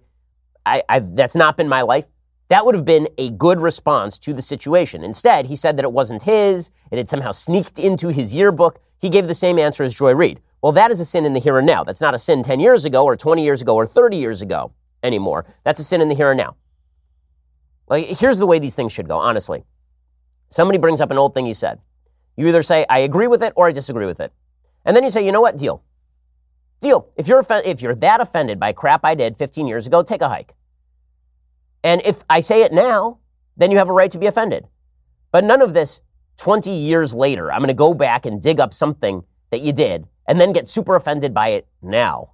I, 0.66 0.82
I've, 0.88 1.14
that's 1.14 1.36
not 1.36 1.56
been 1.56 1.68
my 1.68 1.82
life. 1.82 2.06
That 2.48 2.66
would 2.66 2.74
have 2.74 2.84
been 2.84 3.08
a 3.16 3.30
good 3.30 3.60
response 3.60 4.18
to 4.18 4.34
the 4.34 4.42
situation. 4.42 5.04
Instead, 5.04 5.46
he 5.46 5.54
said 5.54 5.76
that 5.76 5.84
it 5.84 5.92
wasn't 5.92 6.22
his, 6.22 6.70
it 6.90 6.98
had 6.98 7.08
somehow 7.08 7.30
sneaked 7.30 7.78
into 7.78 8.08
his 8.08 8.34
yearbook. 8.34 8.80
He 8.98 9.08
gave 9.08 9.28
the 9.28 9.34
same 9.34 9.58
answer 9.58 9.84
as 9.84 9.94
Joy 9.94 10.14
Reid. 10.14 10.40
Well, 10.60 10.72
that 10.72 10.90
is 10.90 10.98
a 10.98 11.04
sin 11.04 11.24
in 11.24 11.32
the 11.32 11.40
here 11.40 11.58
and 11.58 11.66
now. 11.66 11.84
That's 11.84 12.00
not 12.00 12.12
a 12.12 12.18
sin 12.18 12.42
10 12.42 12.58
years 12.58 12.84
ago 12.84 13.04
or 13.04 13.16
20 13.16 13.44
years 13.44 13.62
ago 13.62 13.76
or 13.76 13.86
30 13.86 14.16
years 14.16 14.42
ago 14.42 14.72
anymore. 15.02 15.46
That's 15.64 15.80
a 15.80 15.84
sin 15.84 16.00
in 16.00 16.08
the 16.08 16.14
here 16.14 16.30
and 16.30 16.38
now. 16.38 16.56
Like, 17.88 18.06
here's 18.06 18.38
the 18.38 18.46
way 18.46 18.58
these 18.58 18.76
things 18.76 18.92
should 18.92 19.08
go, 19.08 19.18
honestly. 19.18 19.64
Somebody 20.48 20.78
brings 20.78 21.00
up 21.00 21.10
an 21.10 21.18
old 21.18 21.34
thing 21.34 21.46
you 21.46 21.54
said. 21.54 21.80
You 22.36 22.46
either 22.48 22.62
say, 22.62 22.86
I 22.88 23.00
agree 23.00 23.26
with 23.26 23.42
it 23.42 23.52
or 23.56 23.68
I 23.68 23.72
disagree 23.72 24.06
with 24.06 24.20
it. 24.20 24.32
And 24.84 24.96
then 24.96 25.04
you 25.04 25.10
say, 25.10 25.24
you 25.24 25.32
know 25.32 25.40
what? 25.40 25.56
Deal. 25.56 25.82
Deal. 26.80 27.08
If 27.16 27.28
you're, 27.28 27.44
if 27.64 27.82
you're 27.82 27.94
that 27.96 28.20
offended 28.20 28.58
by 28.58 28.72
crap 28.72 29.00
I 29.04 29.14
did 29.14 29.36
15 29.36 29.66
years 29.66 29.86
ago, 29.86 30.02
take 30.02 30.22
a 30.22 30.28
hike. 30.28 30.54
And 31.82 32.00
if 32.04 32.24
I 32.28 32.40
say 32.40 32.62
it 32.62 32.72
now, 32.72 33.18
then 33.56 33.70
you 33.70 33.78
have 33.78 33.88
a 33.88 33.92
right 33.92 34.10
to 34.10 34.18
be 34.18 34.26
offended. 34.26 34.66
But 35.32 35.44
none 35.44 35.62
of 35.62 35.74
this 35.74 36.00
20 36.38 36.70
years 36.70 37.14
later, 37.14 37.52
I'm 37.52 37.58
going 37.58 37.68
to 37.68 37.74
go 37.74 37.94
back 37.94 38.24
and 38.24 38.40
dig 38.40 38.60
up 38.60 38.72
something 38.72 39.22
that 39.50 39.60
you 39.60 39.72
did 39.72 40.06
and 40.26 40.40
then 40.40 40.52
get 40.52 40.68
super 40.68 40.96
offended 40.96 41.34
by 41.34 41.48
it 41.48 41.66
now. 41.82 42.32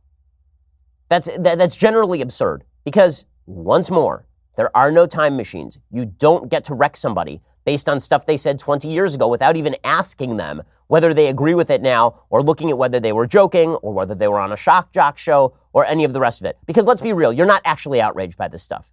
That's, 1.09 1.29
that, 1.39 1.59
that's 1.59 1.77
generally 1.77 2.21
absurd 2.21 2.65
because, 2.85 3.25
once 3.47 3.91
more, 3.91 4.27
there 4.57 4.75
are 4.77 4.91
no 4.91 5.07
time 5.07 5.37
machines. 5.37 5.79
You 5.91 6.07
don't 6.07 6.51
get 6.51 6.65
to 6.65 6.75
wreck 6.75 6.97
somebody 6.97 7.43
based 7.65 7.89
on 7.89 8.01
stuff 8.01 8.27
they 8.27 8.37
said 8.37 8.59
20 8.59 8.89
years 8.89 9.15
ago 9.15 9.29
without 9.29 9.57
even 9.57 9.77
asking 9.85 10.37
them 10.37 10.63
whether 10.87 11.13
they 11.13 11.27
agree 11.27 11.55
with 11.55 11.69
it 11.69 11.83
now 11.83 12.23
or 12.31 12.43
looking 12.43 12.71
at 12.71 12.79
whether 12.79 13.01
they 13.01 13.13
were 13.13 13.27
joking 13.27 13.71
or 13.77 13.93
whether 13.93 14.15
they 14.15 14.29
were 14.29 14.39
on 14.39 14.53
a 14.53 14.57
shock 14.57 14.93
jock 14.93 15.19
show 15.19 15.55
or 15.73 15.85
any 15.85 16.05
of 16.05 16.13
the 16.13 16.21
rest 16.21 16.41
of 16.41 16.47
it. 16.47 16.57
Because 16.65 16.85
let's 16.85 17.03
be 17.03 17.13
real, 17.13 17.33
you're 17.33 17.47
not 17.47 17.63
actually 17.65 18.01
outraged 18.01 18.39
by 18.39 18.49
this 18.49 18.63
stuff. 18.63 18.93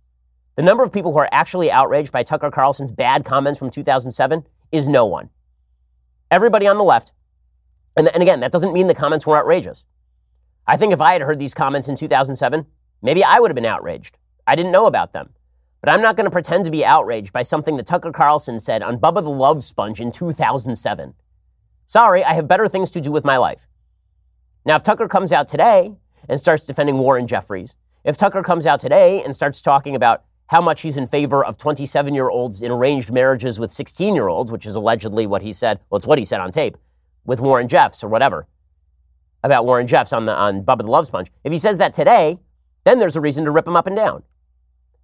The 0.55 0.63
number 0.63 0.83
of 0.83 0.91
people 0.91 1.11
who 1.13 1.19
are 1.19 1.29
actually 1.31 1.71
outraged 1.71 2.11
by 2.11 2.23
Tucker 2.23 2.51
Carlson's 2.51 2.91
bad 2.91 3.25
comments 3.25 3.59
from 3.59 3.69
2007 3.69 4.45
is 4.71 4.89
no 4.89 5.05
one. 5.05 5.29
Everybody 6.29 6.67
on 6.67 6.77
the 6.77 6.83
left, 6.83 7.11
and, 7.95 8.07
and 8.13 8.21
again, 8.21 8.39
that 8.39 8.51
doesn't 8.51 8.73
mean 8.73 8.87
the 8.87 8.95
comments 8.95 9.25
were 9.25 9.37
outrageous. 9.37 9.85
I 10.65 10.77
think 10.77 10.93
if 10.93 11.01
I 11.01 11.13
had 11.13 11.21
heard 11.21 11.39
these 11.39 11.53
comments 11.53 11.89
in 11.89 11.95
2007, 11.95 12.65
maybe 13.01 13.23
I 13.23 13.39
would 13.39 13.51
have 13.51 13.55
been 13.55 13.65
outraged. 13.65 14.17
I 14.47 14.55
didn't 14.55 14.71
know 14.71 14.87
about 14.87 15.13
them. 15.13 15.33
But 15.81 15.89
I'm 15.89 16.01
not 16.01 16.15
going 16.15 16.25
to 16.25 16.31
pretend 16.31 16.63
to 16.65 16.71
be 16.71 16.85
outraged 16.85 17.33
by 17.33 17.41
something 17.41 17.75
that 17.75 17.85
Tucker 17.85 18.13
Carlson 18.13 18.59
said 18.61 18.81
on 18.81 18.99
Bubba 18.99 19.21
the 19.21 19.29
Love 19.29 19.65
Sponge 19.65 19.99
in 19.99 20.13
2007. 20.13 21.13
Sorry, 21.85 22.23
I 22.23 22.33
have 22.33 22.47
better 22.47 22.69
things 22.69 22.89
to 22.91 23.01
do 23.01 23.11
with 23.11 23.25
my 23.25 23.35
life. 23.35 23.67
Now, 24.65 24.77
if 24.77 24.83
Tucker 24.83 25.09
comes 25.09 25.33
out 25.33 25.49
today 25.49 25.93
and 26.29 26.39
starts 26.39 26.63
defending 26.63 26.97
Warren 26.97 27.27
Jeffries, 27.27 27.75
if 28.05 28.15
Tucker 28.15 28.41
comes 28.41 28.65
out 28.65 28.79
today 28.79 29.21
and 29.21 29.35
starts 29.35 29.61
talking 29.61 29.93
about 29.93 30.23
how 30.47 30.61
much 30.61 30.81
he's 30.81 30.95
in 30.95 31.07
favor 31.07 31.43
of 31.43 31.57
27 31.57 32.13
year 32.13 32.29
olds 32.29 32.61
in 32.61 32.71
arranged 32.71 33.11
marriages 33.11 33.59
with 33.59 33.73
16 33.73 34.15
year 34.15 34.29
olds, 34.29 34.53
which 34.53 34.65
is 34.65 34.77
allegedly 34.77 35.27
what 35.27 35.41
he 35.41 35.51
said. 35.51 35.81
Well, 35.89 35.97
it's 35.97 36.07
what 36.07 36.19
he 36.19 36.23
said 36.23 36.39
on 36.39 36.51
tape 36.51 36.77
with 37.25 37.41
Warren 37.41 37.67
Jeffs 37.67 38.03
or 38.03 38.07
whatever 38.07 38.47
about 39.43 39.65
Warren 39.65 39.87
Jeffs 39.87 40.13
on 40.13 40.25
the 40.25 40.35
on 40.35 40.63
Bubba 40.63 40.79
the 40.79 40.87
Love 40.87 41.07
Sponge. 41.07 41.31
If 41.43 41.51
he 41.51 41.57
says 41.57 41.77
that 41.77 41.93
today, 41.93 42.39
then 42.83 42.99
there's 42.99 43.15
a 43.15 43.21
reason 43.21 43.45
to 43.45 43.51
rip 43.51 43.67
him 43.67 43.75
up 43.75 43.87
and 43.87 43.95
down. 43.95 44.23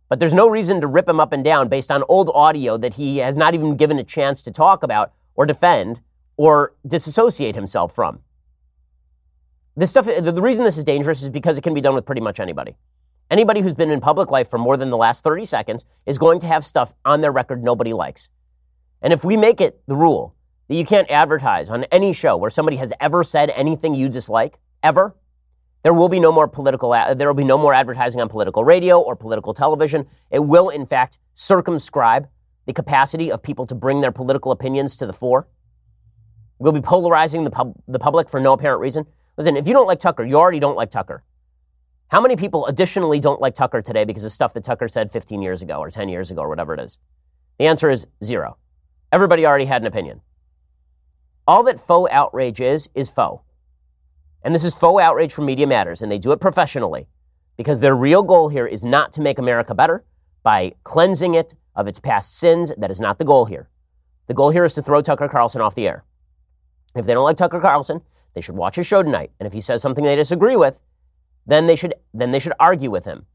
But 0.07 0.19
there's 0.19 0.33
no 0.33 0.49
reason 0.49 0.81
to 0.81 0.87
rip 0.87 1.07
him 1.07 1.19
up 1.19 1.33
and 1.33 1.43
down 1.43 1.67
based 1.67 1.91
on 1.91 2.03
old 2.09 2.31
audio 2.33 2.77
that 2.77 2.95
he 2.95 3.17
has 3.17 3.37
not 3.37 3.53
even 3.53 3.75
given 3.75 3.99
a 3.99 4.03
chance 4.03 4.41
to 4.41 4.51
talk 4.51 4.81
about 4.81 5.13
or 5.35 5.45
defend 5.45 6.01
or 6.35 6.73
disassociate 6.87 7.55
himself 7.55 7.93
from. 7.93 8.19
This 9.75 9.91
stuff, 9.91 10.05
the 10.05 10.41
reason 10.41 10.65
this 10.65 10.77
is 10.77 10.83
dangerous 10.83 11.21
is 11.21 11.29
because 11.29 11.57
it 11.57 11.61
can 11.61 11.73
be 11.73 11.81
done 11.81 11.95
with 11.95 12.05
pretty 12.05 12.21
much 12.21 12.39
anybody. 12.39 12.75
Anybody 13.29 13.61
who's 13.61 13.75
been 13.75 13.91
in 13.91 14.01
public 14.01 14.31
life 14.31 14.49
for 14.49 14.57
more 14.57 14.75
than 14.75 14.89
the 14.89 14.97
last 14.97 15.23
30 15.23 15.45
seconds 15.45 15.85
is 16.05 16.17
going 16.17 16.39
to 16.39 16.47
have 16.47 16.65
stuff 16.65 16.95
on 17.05 17.21
their 17.21 17.31
record 17.31 17.63
nobody 17.63 17.93
likes. 17.93 18.29
And 19.01 19.13
if 19.13 19.23
we 19.23 19.37
make 19.37 19.61
it 19.61 19.81
the 19.87 19.95
rule 19.95 20.35
that 20.69 20.75
you 20.75 20.85
can't 20.85 21.09
advertise 21.11 21.69
on 21.69 21.83
any 21.85 22.13
show 22.13 22.37
where 22.37 22.49
somebody 22.49 22.77
has 22.77 22.93
ever 23.01 23.23
said 23.23 23.49
anything 23.55 23.95
you 23.95 24.07
dislike, 24.07 24.59
ever, 24.81 25.15
there 25.81 25.93
will 25.93 26.09
be 26.09 26.19
no 26.19 26.31
more 26.31 26.47
political, 26.47 26.91
there 26.91 27.27
will 27.27 27.33
be 27.33 27.43
no 27.43 27.57
more 27.57 27.73
advertising 27.73 28.21
on 28.21 28.29
political 28.29 28.63
radio 28.63 28.99
or 28.99 29.15
political 29.15 29.53
television. 29.53 30.07
It 30.29 30.39
will, 30.39 30.69
in 30.69 30.85
fact, 30.85 31.19
circumscribe 31.33 32.27
the 32.65 32.73
capacity 32.73 33.31
of 33.31 33.41
people 33.41 33.65
to 33.65 33.75
bring 33.75 34.01
their 34.01 34.11
political 34.11 34.51
opinions 34.51 34.95
to 34.97 35.07
the 35.07 35.13
fore. 35.13 35.47
We'll 36.59 36.73
be 36.73 36.81
polarizing 36.81 37.45
the, 37.45 37.51
pub- 37.51 37.75
the 37.87 37.99
public 37.99 38.29
for 38.29 38.39
no 38.39 38.53
apparent 38.53 38.81
reason. 38.81 39.05
Listen, 39.37 39.57
if 39.57 39.67
you 39.67 39.73
don't 39.73 39.87
like 39.87 39.99
Tucker, 39.99 40.23
you 40.23 40.35
already 40.35 40.59
don't 40.59 40.75
like 40.75 40.91
Tucker. 40.91 41.23
How 42.09 42.21
many 42.21 42.35
people 42.35 42.67
additionally 42.67 43.19
don't 43.19 43.41
like 43.41 43.55
Tucker 43.55 43.81
today 43.81 44.03
because 44.03 44.25
of 44.25 44.31
stuff 44.31 44.53
that 44.53 44.63
Tucker 44.63 44.87
said 44.87 45.09
15 45.09 45.41
years 45.41 45.61
ago 45.61 45.79
or 45.79 45.89
10 45.89 46.09
years 46.09 46.29
ago 46.29 46.41
or 46.41 46.49
whatever 46.49 46.73
it 46.73 46.79
is? 46.79 46.99
The 47.57 47.67
answer 47.67 47.89
is 47.89 48.05
zero. 48.23 48.57
Everybody 49.11 49.45
already 49.45 49.65
had 49.65 49.81
an 49.81 49.87
opinion. 49.87 50.21
All 51.49 51.63
that 51.63 51.79
faux 51.79 52.11
outrage 52.11 52.61
is, 52.61 52.91
is 52.93 53.09
faux. 53.09 53.43
And 54.43 54.53
this 54.53 54.63
is 54.63 54.75
faux 54.75 55.01
outrage 55.01 55.33
from 55.33 55.47
Media 55.47 55.65
Matters, 55.65 55.99
and 55.99 56.11
they 56.11 56.19
do 56.19 56.31
it 56.31 56.39
professionally 56.39 57.07
because 57.57 57.79
their 57.79 57.95
real 57.95 58.21
goal 58.21 58.49
here 58.49 58.67
is 58.67 58.85
not 58.85 59.11
to 59.13 59.21
make 59.21 59.39
America 59.39 59.73
better 59.73 60.05
by 60.43 60.73
cleansing 60.83 61.33
it 61.33 61.55
of 61.75 61.87
its 61.87 61.99
past 61.99 62.37
sins. 62.37 62.71
That 62.75 62.91
is 62.91 62.99
not 62.99 63.17
the 63.17 63.25
goal 63.25 63.45
here. 63.45 63.67
The 64.27 64.35
goal 64.35 64.51
here 64.51 64.63
is 64.63 64.75
to 64.75 64.83
throw 64.83 65.01
Tucker 65.01 65.27
Carlson 65.27 65.59
off 65.59 65.73
the 65.73 65.87
air. 65.87 66.03
If 66.93 67.07
they 67.07 67.15
don't 67.15 67.23
like 67.23 67.37
Tucker 67.37 67.59
Carlson, 67.59 68.01
they 68.35 68.41
should 68.41 68.55
watch 68.55 68.75
his 68.75 68.85
show 68.85 69.01
tonight. 69.01 69.31
And 69.39 69.47
if 69.47 69.53
he 69.53 69.59
says 69.59 69.81
something 69.81 70.03
they 70.03 70.15
disagree 70.15 70.55
with, 70.55 70.83
then 71.47 71.65
they 71.65 71.75
should 71.75 71.95
then 72.13 72.29
they 72.29 72.37
should 72.37 72.53
argue 72.59 72.91
with 72.91 73.05
him. 73.05 73.25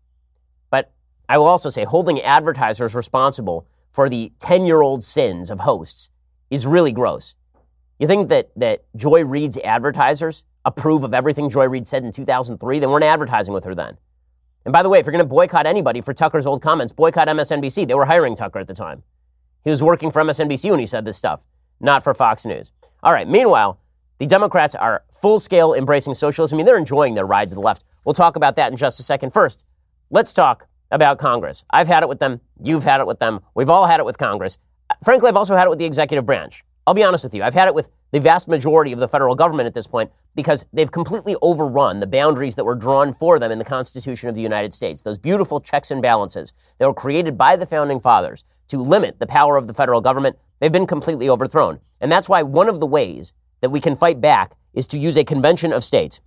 But 0.70 0.92
I 1.28 1.36
will 1.38 1.46
also 1.46 1.68
say 1.68 1.82
holding 1.82 2.22
advertisers 2.22 2.94
responsible 2.94 3.66
for 3.90 4.08
the 4.08 4.30
10-year-old 4.38 5.02
sins 5.02 5.50
of 5.50 5.58
hosts 5.58 6.10
is 6.48 6.64
really 6.64 6.92
gross. 6.92 7.34
You 8.04 8.08
think 8.08 8.28
that 8.28 8.50
that 8.56 8.84
Joy 8.94 9.24
Reid's 9.24 9.56
advertisers 9.56 10.44
approve 10.66 11.04
of 11.04 11.14
everything 11.14 11.48
Joy 11.48 11.68
Reid 11.68 11.86
said 11.86 12.04
in 12.04 12.12
2003? 12.12 12.78
They 12.78 12.86
weren't 12.86 13.02
advertising 13.02 13.54
with 13.54 13.64
her 13.64 13.74
then. 13.74 13.96
And 14.66 14.74
by 14.74 14.82
the 14.82 14.90
way, 14.90 14.98
if 14.98 15.06
you're 15.06 15.12
going 15.12 15.24
to 15.24 15.24
boycott 15.24 15.64
anybody 15.64 16.02
for 16.02 16.12
Tucker's 16.12 16.44
old 16.44 16.60
comments, 16.60 16.92
boycott 16.92 17.28
MSNBC. 17.28 17.88
They 17.88 17.94
were 17.94 18.04
hiring 18.04 18.36
Tucker 18.36 18.58
at 18.58 18.66
the 18.66 18.74
time. 18.74 19.04
He 19.64 19.70
was 19.70 19.82
working 19.82 20.10
for 20.10 20.20
MSNBC 20.20 20.70
when 20.70 20.80
he 20.80 20.84
said 20.84 21.06
this 21.06 21.16
stuff, 21.16 21.46
not 21.80 22.04
for 22.04 22.12
Fox 22.12 22.44
News. 22.44 22.72
All 23.02 23.14
right, 23.14 23.26
meanwhile, 23.26 23.80
the 24.18 24.26
Democrats 24.26 24.74
are 24.74 25.02
full 25.10 25.38
scale 25.38 25.72
embracing 25.72 26.12
socialism. 26.12 26.56
I 26.56 26.58
mean, 26.58 26.66
they're 26.66 26.76
enjoying 26.76 27.14
their 27.14 27.24
ride 27.24 27.48
to 27.48 27.54
the 27.54 27.62
left. 27.62 27.84
We'll 28.04 28.12
talk 28.12 28.36
about 28.36 28.56
that 28.56 28.70
in 28.70 28.76
just 28.76 29.00
a 29.00 29.02
second. 29.02 29.32
First, 29.32 29.64
let's 30.10 30.34
talk 30.34 30.68
about 30.90 31.18
Congress. 31.18 31.64
I've 31.70 31.88
had 31.88 32.02
it 32.02 32.08
with 32.10 32.18
them. 32.18 32.42
You've 32.62 32.84
had 32.84 33.00
it 33.00 33.06
with 33.06 33.18
them. 33.18 33.40
We've 33.54 33.70
all 33.70 33.86
had 33.86 33.98
it 33.98 34.04
with 34.04 34.18
Congress. 34.18 34.58
Frankly, 35.02 35.30
I've 35.30 35.38
also 35.38 35.56
had 35.56 35.64
it 35.64 35.70
with 35.70 35.78
the 35.78 35.86
executive 35.86 36.26
branch. 36.26 36.64
I'll 36.86 36.94
be 36.94 37.02
honest 37.02 37.24
with 37.24 37.34
you. 37.34 37.42
I've 37.42 37.54
had 37.54 37.68
it 37.68 37.74
with 37.74 37.88
the 38.12 38.20
vast 38.20 38.46
majority 38.46 38.92
of 38.92 38.98
the 38.98 39.08
federal 39.08 39.34
government 39.34 39.66
at 39.66 39.74
this 39.74 39.86
point 39.86 40.10
because 40.34 40.66
they've 40.72 40.90
completely 40.90 41.34
overrun 41.40 42.00
the 42.00 42.06
boundaries 42.06 42.56
that 42.56 42.64
were 42.64 42.74
drawn 42.74 43.12
for 43.12 43.38
them 43.38 43.50
in 43.50 43.58
the 43.58 43.64
Constitution 43.64 44.28
of 44.28 44.34
the 44.34 44.42
United 44.42 44.74
States. 44.74 45.02
Those 45.02 45.18
beautiful 45.18 45.60
checks 45.60 45.90
and 45.90 46.02
balances 46.02 46.52
that 46.78 46.86
were 46.86 46.94
created 46.94 47.38
by 47.38 47.56
the 47.56 47.66
founding 47.66 48.00
fathers 48.00 48.44
to 48.68 48.78
limit 48.78 49.18
the 49.18 49.26
power 49.26 49.56
of 49.56 49.66
the 49.66 49.74
federal 49.74 50.00
government, 50.00 50.36
they've 50.60 50.72
been 50.72 50.86
completely 50.86 51.28
overthrown. 51.28 51.80
And 52.00 52.12
that's 52.12 52.28
why 52.28 52.42
one 52.42 52.68
of 52.68 52.80
the 52.80 52.86
ways 52.86 53.32
that 53.60 53.70
we 53.70 53.80
can 53.80 53.96
fight 53.96 54.20
back 54.20 54.54
is 54.74 54.86
to 54.88 54.98
use 54.98 55.16
a 55.16 55.24
convention 55.24 55.72
of 55.72 55.84
states. 55.84 56.20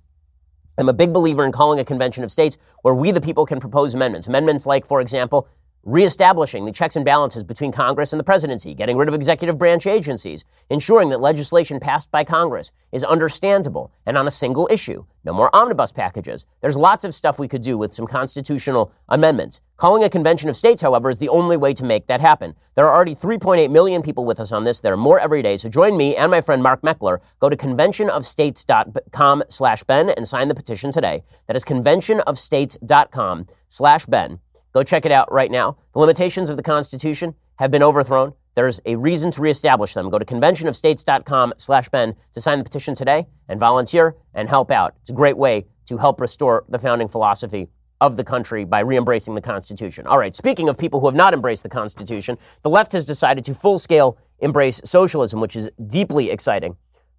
I'm 0.79 0.89
a 0.89 0.93
big 0.93 1.11
believer 1.11 1.43
in 1.43 1.51
calling 1.51 1.79
a 1.79 1.85
convention 1.85 2.23
of 2.23 2.31
states 2.31 2.57
where 2.83 2.93
we, 2.93 3.11
the 3.11 3.21
people, 3.21 3.45
can 3.45 3.59
propose 3.59 3.95
amendments. 3.95 4.27
Amendments 4.27 4.65
like, 4.65 4.85
for 4.85 5.01
example, 5.01 5.47
reestablishing 5.87 6.65
the 6.65 6.71
checks 6.71 6.97
and 6.97 7.05
balances 7.05 7.45
between 7.45 7.71
Congress 7.71 8.11
and 8.11 8.19
the 8.19 8.23
presidency, 8.23 8.75
getting 8.75 8.97
rid 8.97 9.07
of 9.07 9.15
executive 9.15 9.57
branch 9.57 9.87
agencies, 9.87 10.43
ensuring 10.69 11.07
that 11.09 11.21
legislation 11.21 11.79
passed 11.79 12.11
by 12.11 12.25
Congress 12.25 12.73
is 12.91 13.05
understandable 13.05 13.89
and 14.05 14.17
on 14.17 14.27
a 14.27 14.31
single 14.31 14.67
issue. 14.69 15.05
No 15.23 15.31
more 15.31 15.49
omnibus 15.55 15.93
packages. 15.93 16.45
There's 16.59 16.75
lots 16.75 17.05
of 17.05 17.15
stuff 17.15 17.39
we 17.39 17.47
could 17.47 17.61
do 17.61 17.77
with 17.77 17.93
some 17.93 18.05
constitutional 18.05 18.91
amendments. 19.07 19.61
Calling 19.77 20.03
a 20.03 20.09
convention 20.09 20.49
of 20.49 20.57
states, 20.57 20.81
however, 20.81 21.09
is 21.09 21.19
the 21.19 21.29
only 21.29 21.55
way 21.55 21.73
to 21.73 21.85
make 21.85 22.07
that 22.07 22.19
happen. 22.19 22.53
There 22.75 22.85
are 22.85 22.93
already 22.93 23.15
3.8 23.15 23.71
million 23.71 24.01
people 24.01 24.25
with 24.25 24.41
us 24.41 24.51
on 24.51 24.65
this. 24.65 24.81
There 24.81 24.93
are 24.93 24.97
more 24.97 25.21
every 25.21 25.41
day. 25.41 25.55
So 25.55 25.69
join 25.69 25.95
me 25.95 26.17
and 26.17 26.29
my 26.29 26.41
friend 26.41 26.61
Mark 26.61 26.81
Meckler. 26.81 27.19
Go 27.39 27.47
to 27.47 27.55
conventionofstates.com 27.55 29.43
slash 29.47 29.83
Ben 29.83 30.09
and 30.09 30.27
sign 30.27 30.49
the 30.49 30.55
petition 30.55 30.91
today. 30.91 31.23
That 31.47 31.55
is 31.55 31.63
conventionofstates.com 31.63 33.47
slash 33.69 34.05
Ben. 34.05 34.39
Go 34.77 34.83
check 34.83 35.07
it 35.07 35.11
out 35.11 35.31
right 35.31 35.49
now. 35.49 35.75
The 35.93 35.99
limitations 35.99 36.51
of 36.51 36.57
the 36.57 36.61
Constitution 36.61 37.33
have 37.55 37.71
been 37.71 37.81
overthrown. 37.81 38.33
There's 38.53 38.79
a 38.85 38.95
reason 38.95 39.31
to 39.31 39.41
reestablish 39.41 39.95
them. 39.95 40.11
Go 40.11 40.19
to 40.19 40.25
conventionofstates.com 40.25 41.53
slash 41.57 41.89
Ben 41.89 42.13
to 42.33 42.39
sign 42.39 42.59
the 42.59 42.63
petition 42.63 42.93
today 42.93 43.25
and 43.49 43.59
volunteer 43.59 44.15
and 44.35 44.47
help 44.47 44.69
out. 44.69 44.93
It's 45.01 45.09
a 45.09 45.13
great 45.13 45.35
way 45.35 45.65
to 45.87 45.97
help 45.97 46.21
restore 46.21 46.63
the 46.69 46.77
founding 46.77 47.07
philosophy 47.07 47.69
of 48.01 48.17
the 48.17 48.23
country 48.23 48.65
by 48.65 48.81
re-embracing 48.81 49.33
the 49.33 49.41
Constitution. 49.41 50.05
All 50.05 50.19
right, 50.19 50.35
speaking 50.35 50.69
of 50.69 50.77
people 50.77 50.99
who 50.99 51.07
have 51.07 51.15
not 51.15 51.33
embraced 51.33 51.63
the 51.63 51.69
Constitution, 51.69 52.37
the 52.61 52.69
left 52.69 52.91
has 52.91 53.03
decided 53.03 53.43
to 53.45 53.55
full-scale 53.55 54.19
embrace 54.41 54.79
socialism, 54.85 55.39
which 55.39 55.55
is 55.55 55.71
deeply 55.87 56.29
exciting. 56.29 56.77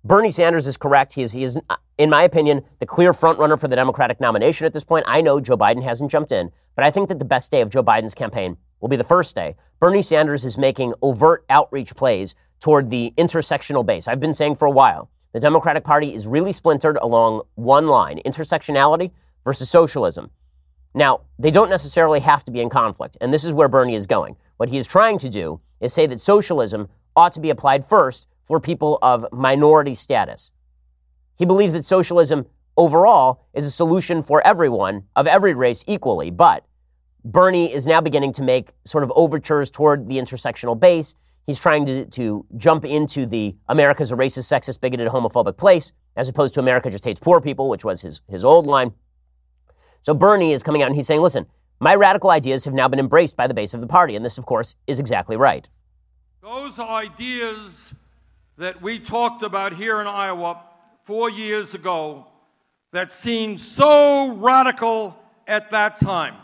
Bernie 0.08 0.30
Sanders 0.30 0.66
is 0.66 0.78
correct. 0.78 1.12
He 1.12 1.20
is, 1.20 1.32
he 1.34 1.42
is, 1.42 1.60
uh, 1.68 1.76
in 1.98 2.08
my 2.08 2.22
opinion, 2.22 2.64
the 2.78 2.86
clear 2.86 3.12
frontrunner 3.12 3.60
for 3.60 3.68
the 3.68 3.76
Democratic 3.76 4.20
nomination 4.20 4.64
at 4.64 4.72
this 4.72 4.82
point. 4.82 5.04
I 5.06 5.20
know 5.20 5.38
Joe 5.38 5.58
Biden 5.58 5.82
hasn't 5.82 6.10
jumped 6.10 6.32
in, 6.32 6.50
but 6.74 6.86
I 6.86 6.90
think 6.90 7.10
that 7.10 7.18
the 7.18 7.26
best 7.26 7.50
day 7.50 7.60
of 7.60 7.68
Joe 7.68 7.82
Biden's 7.82 8.14
campaign 8.14 8.56
will 8.80 8.88
be 8.88 8.96
the 8.96 9.04
first 9.04 9.34
day. 9.34 9.54
Bernie 9.80 10.00
Sanders 10.00 10.46
is 10.46 10.56
making 10.56 10.94
overt 11.02 11.44
outreach 11.50 11.94
plays 11.94 12.34
toward 12.58 12.88
the 12.88 13.12
intersectional 13.18 13.84
base. 13.84 14.08
I've 14.08 14.18
been 14.18 14.32
saying 14.32 14.54
for 14.54 14.64
a 14.64 14.70
while 14.70 15.10
the 15.34 15.40
Democratic 15.40 15.84
Party 15.84 16.14
is 16.14 16.26
really 16.26 16.52
splintered 16.52 16.96
along 17.02 17.42
one 17.56 17.86
line 17.86 18.18
intersectionality 18.24 19.10
versus 19.44 19.68
socialism. 19.68 20.30
Now, 20.94 21.20
they 21.38 21.50
don't 21.50 21.68
necessarily 21.68 22.20
have 22.20 22.44
to 22.44 22.50
be 22.50 22.62
in 22.62 22.70
conflict, 22.70 23.18
and 23.20 23.30
this 23.30 23.44
is 23.44 23.52
where 23.52 23.68
Bernie 23.68 23.94
is 23.94 24.06
going. 24.06 24.36
What 24.56 24.70
he 24.70 24.78
is 24.78 24.86
trying 24.86 25.18
to 25.18 25.28
do 25.28 25.60
is 25.82 25.92
say 25.92 26.06
that 26.06 26.18
socialism 26.18 26.88
ought 27.14 27.32
to 27.32 27.40
be 27.40 27.50
applied 27.50 27.84
first 27.84 28.26
for 28.48 28.58
people 28.58 28.98
of 29.02 29.26
minority 29.30 29.94
status. 29.94 30.52
He 31.36 31.44
believes 31.44 31.74
that 31.74 31.84
socialism 31.84 32.46
overall 32.78 33.44
is 33.52 33.66
a 33.66 33.70
solution 33.70 34.22
for 34.22 34.44
everyone 34.44 35.04
of 35.14 35.26
every 35.26 35.52
race 35.52 35.84
equally, 35.86 36.30
but 36.30 36.64
Bernie 37.24 37.70
is 37.70 37.86
now 37.86 38.00
beginning 38.00 38.32
to 38.32 38.42
make 38.42 38.70
sort 38.84 39.04
of 39.04 39.12
overtures 39.14 39.70
toward 39.70 40.08
the 40.08 40.16
intersectional 40.16 40.80
base. 40.80 41.14
He's 41.44 41.60
trying 41.60 41.84
to, 41.86 42.06
to 42.06 42.46
jump 42.56 42.86
into 42.86 43.26
the 43.26 43.54
America's 43.68 44.12
a 44.12 44.16
racist, 44.16 44.50
sexist, 44.50 44.80
bigoted, 44.80 45.08
homophobic 45.08 45.58
place, 45.58 45.92
as 46.16 46.28
opposed 46.30 46.54
to 46.54 46.60
America 46.60 46.90
just 46.90 47.04
hates 47.04 47.20
poor 47.20 47.42
people, 47.42 47.68
which 47.68 47.84
was 47.84 48.00
his, 48.00 48.22
his 48.30 48.44
old 48.44 48.66
line. 48.66 48.94
So 50.00 50.14
Bernie 50.14 50.52
is 50.52 50.62
coming 50.62 50.82
out 50.82 50.86
and 50.86 50.96
he's 50.96 51.06
saying, 51.06 51.20
listen, 51.20 51.46
my 51.80 51.94
radical 51.94 52.30
ideas 52.30 52.64
have 52.64 52.72
now 52.72 52.88
been 52.88 52.98
embraced 52.98 53.36
by 53.36 53.46
the 53.46 53.54
base 53.54 53.74
of 53.74 53.82
the 53.82 53.86
party. 53.86 54.16
And 54.16 54.24
this, 54.24 54.38
of 54.38 54.46
course, 54.46 54.74
is 54.86 54.98
exactly 54.98 55.36
right. 55.36 55.68
Those 56.42 56.78
ideas 56.78 57.92
that 58.58 58.82
we 58.82 58.98
talked 58.98 59.44
about 59.44 59.72
here 59.72 60.00
in 60.00 60.08
Iowa 60.08 60.60
four 61.04 61.30
years 61.30 61.74
ago 61.74 62.26
that 62.90 63.12
seemed 63.12 63.60
so 63.60 64.32
radical 64.32 65.16
at 65.46 65.70
that 65.70 66.00
time. 66.00 66.34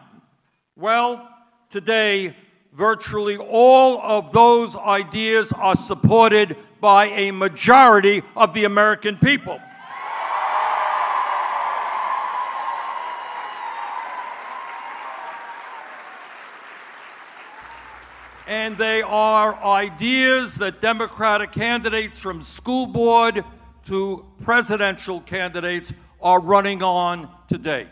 Well, 0.76 1.28
today, 1.70 2.36
virtually 2.72 3.36
all 3.36 4.00
of 4.00 4.30
those 4.30 4.76
ideas 4.76 5.50
are 5.52 5.74
supported 5.74 6.56
by 6.80 7.06
a 7.06 7.32
majority 7.32 8.22
of 8.36 8.54
the 8.54 8.64
American 8.64 9.16
people. 9.16 9.60
And 18.46 18.76
they 18.76 19.02
are 19.02 19.54
ideas 19.64 20.54
that 20.56 20.80
Democratic 20.80 21.52
candidates 21.52 22.18
from 22.18 22.42
school 22.42 22.86
board 22.86 23.44
to 23.86 24.24
presidential 24.42 25.20
candidates 25.20 25.92
are 26.20 26.40
running 26.40 26.82
on 26.82 27.28
today. 27.48 27.86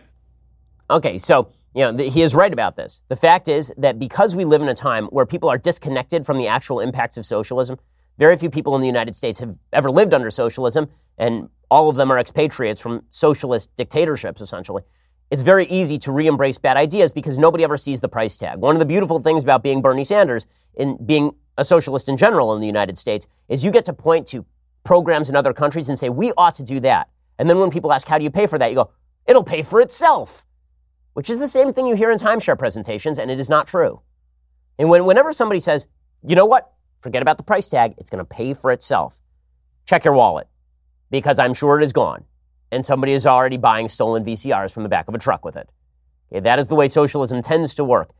Okay, 0.91 1.19
so 1.19 1.49
you 1.75 1.91
know, 1.91 1.97
he 1.97 2.21
is 2.21 2.35
right 2.35 2.53
about 2.53 2.77
this. 2.77 3.03
The 3.09 3.17
fact 3.17 3.49
is 3.49 3.73
that 3.79 3.99
because 3.99 4.37
we 4.37 4.45
live 4.45 4.61
in 4.61 4.69
a 4.69 4.75
time 4.75 5.07
where 5.07 5.25
people 5.25 5.49
are 5.49 5.57
disconnected 5.57 6.27
from 6.27 6.37
the 6.37 6.47
actual 6.47 6.81
impacts 6.81 7.17
of 7.17 7.25
socialism, 7.25 7.79
very 8.19 8.37
few 8.37 8.51
people 8.51 8.75
in 8.75 8.83
the 8.83 8.87
United 8.87 9.15
States 9.17 9.41
have 9.41 9.59
ever 9.73 9.91
lived 9.91 10.13
under 10.13 10.31
socialism, 10.31 10.89
and 11.17 11.49
all 11.71 11.89
of 11.89 11.97
them 11.97 12.11
are 12.11 12.19
expatriates 12.19 12.81
from 12.81 13.05
socialist 13.09 13.75
dictatorships, 13.75 14.43
essentially 14.43 14.83
it's 15.33 15.41
very 15.41 15.65
easy 15.69 15.97
to 16.01 16.13
re 16.13 16.27
embrace 16.27 16.59
bad 16.59 16.77
ideas 16.77 17.11
because 17.11 17.39
nobody 17.39 17.65
ever 17.65 17.79
sees 17.79 18.03
the 18.03 18.09
price 18.09 18.37
tag. 18.37 18.59
One 18.59 18.77
of 18.77 18.81
the 18.81 18.85
beautiful 18.85 19.19
things 19.19 19.43
about 19.43 19.63
being 19.63 19.81
Bernie 19.81 20.05
Sanders 20.05 20.47
in 20.75 20.99
being 21.07 21.35
a 21.57 21.65
socialist 21.65 22.11
in 22.11 22.19
general 22.19 22.55
in 22.55 22.61
the 22.61 22.67
United 22.67 22.99
States 22.99 23.27
is 23.49 23.65
you 23.65 23.71
get 23.71 23.87
to 23.87 23.95
point 23.95 24.27
to 24.27 24.45
programs 24.85 25.31
in 25.31 25.35
other 25.35 25.55
countries 25.55 25.89
and 25.89 25.99
say, 25.99 26.11
we 26.11 26.33
ought 26.37 26.53
to 26.57 26.63
do 26.63 26.81
that. 26.81 27.09
And 27.39 27.49
then 27.49 27.59
when 27.59 27.71
people 27.71 27.95
ask, 27.95 28.07
how 28.07 28.19
do 28.19 28.25
you 28.25 28.31
pay 28.31 28.47
for 28.47 28.59
that? 28.59 28.69
You 28.69 28.75
go, 28.75 28.91
it'll 29.27 29.43
pay 29.43 29.63
for 29.63 29.81
itself, 29.81 30.45
which 31.15 31.31
is 31.31 31.39
the 31.39 31.49
same 31.49 31.73
thing 31.73 31.87
you 31.87 31.97
hear 31.97 32.11
in 32.11 32.19
timeshare 32.19 32.59
presentations, 32.59 33.19
and 33.19 33.31
it 33.31 33.41
is 33.41 33.49
not 33.49 33.67
true. 33.67 34.03
And 34.79 34.91
when, 34.91 35.07
whenever 35.07 35.33
somebody 35.33 35.61
says, 35.61 35.89
you 36.23 36.37
know 36.37 36.45
what, 36.45 36.71
forget 37.01 37.23
about 37.23 37.39
the 37.39 37.45
price 37.45 37.69
tag, 37.69 37.95
it's 37.97 38.11
going 38.11 38.19
to 38.19 38.29
pay 38.29 38.53
for 38.53 38.71
itself, 38.71 39.23
check 39.87 40.05
your 40.05 40.13
wallet 40.13 40.47
because 41.11 41.39
I'm 41.39 41.55
sure 41.55 41.81
it 41.81 41.85
is 41.85 41.95
gone. 41.95 42.27
And 42.73 42.85
somebody 42.85 43.13
is 43.13 43.27
already 43.27 43.59
buying 43.59 43.87
stolen 43.87 44.25
VCRs 44.25 44.73
from 44.75 44.83
the 44.83 44.89
back 44.89 45.07
of 45.07 45.15
a 45.15 45.19
truck 45.19 45.45
with 45.45 45.57
it. 45.57 45.69
Okay, 46.33 46.41
that 46.41 46.59
is 46.59 46.67
the 46.67 46.75
way 46.75 46.89
socialism 46.89 47.43
tends 47.43 47.77
to 47.77 47.85
work. 47.85 48.11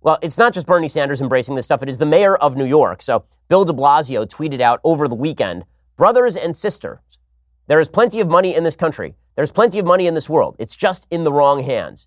Well, 0.00 0.18
it's 0.22 0.38
not 0.38 0.52
just 0.52 0.66
Bernie 0.66 0.88
Sanders 0.88 1.20
embracing 1.20 1.54
this 1.54 1.66
stuff, 1.66 1.82
it 1.82 1.88
is 1.88 1.98
the 1.98 2.06
mayor 2.06 2.34
of 2.34 2.56
New 2.56 2.64
York. 2.64 3.02
So 3.02 3.24
Bill 3.48 3.64
de 3.64 3.72
Blasio 3.72 4.26
tweeted 4.26 4.60
out 4.60 4.80
over 4.82 5.06
the 5.06 5.14
weekend 5.14 5.64
Brothers 5.98 6.36
and 6.36 6.54
sisters, 6.54 7.18
there 7.66 7.80
is 7.80 7.88
plenty 7.88 8.20
of 8.20 8.28
money 8.28 8.54
in 8.54 8.62
this 8.62 8.76
country. 8.76 9.16
There's 9.34 9.50
plenty 9.50 9.80
of 9.80 9.84
money 9.84 10.06
in 10.06 10.14
this 10.14 10.30
world. 10.30 10.54
It's 10.60 10.76
just 10.76 11.08
in 11.10 11.24
the 11.24 11.32
wrong 11.32 11.64
hands. 11.64 12.06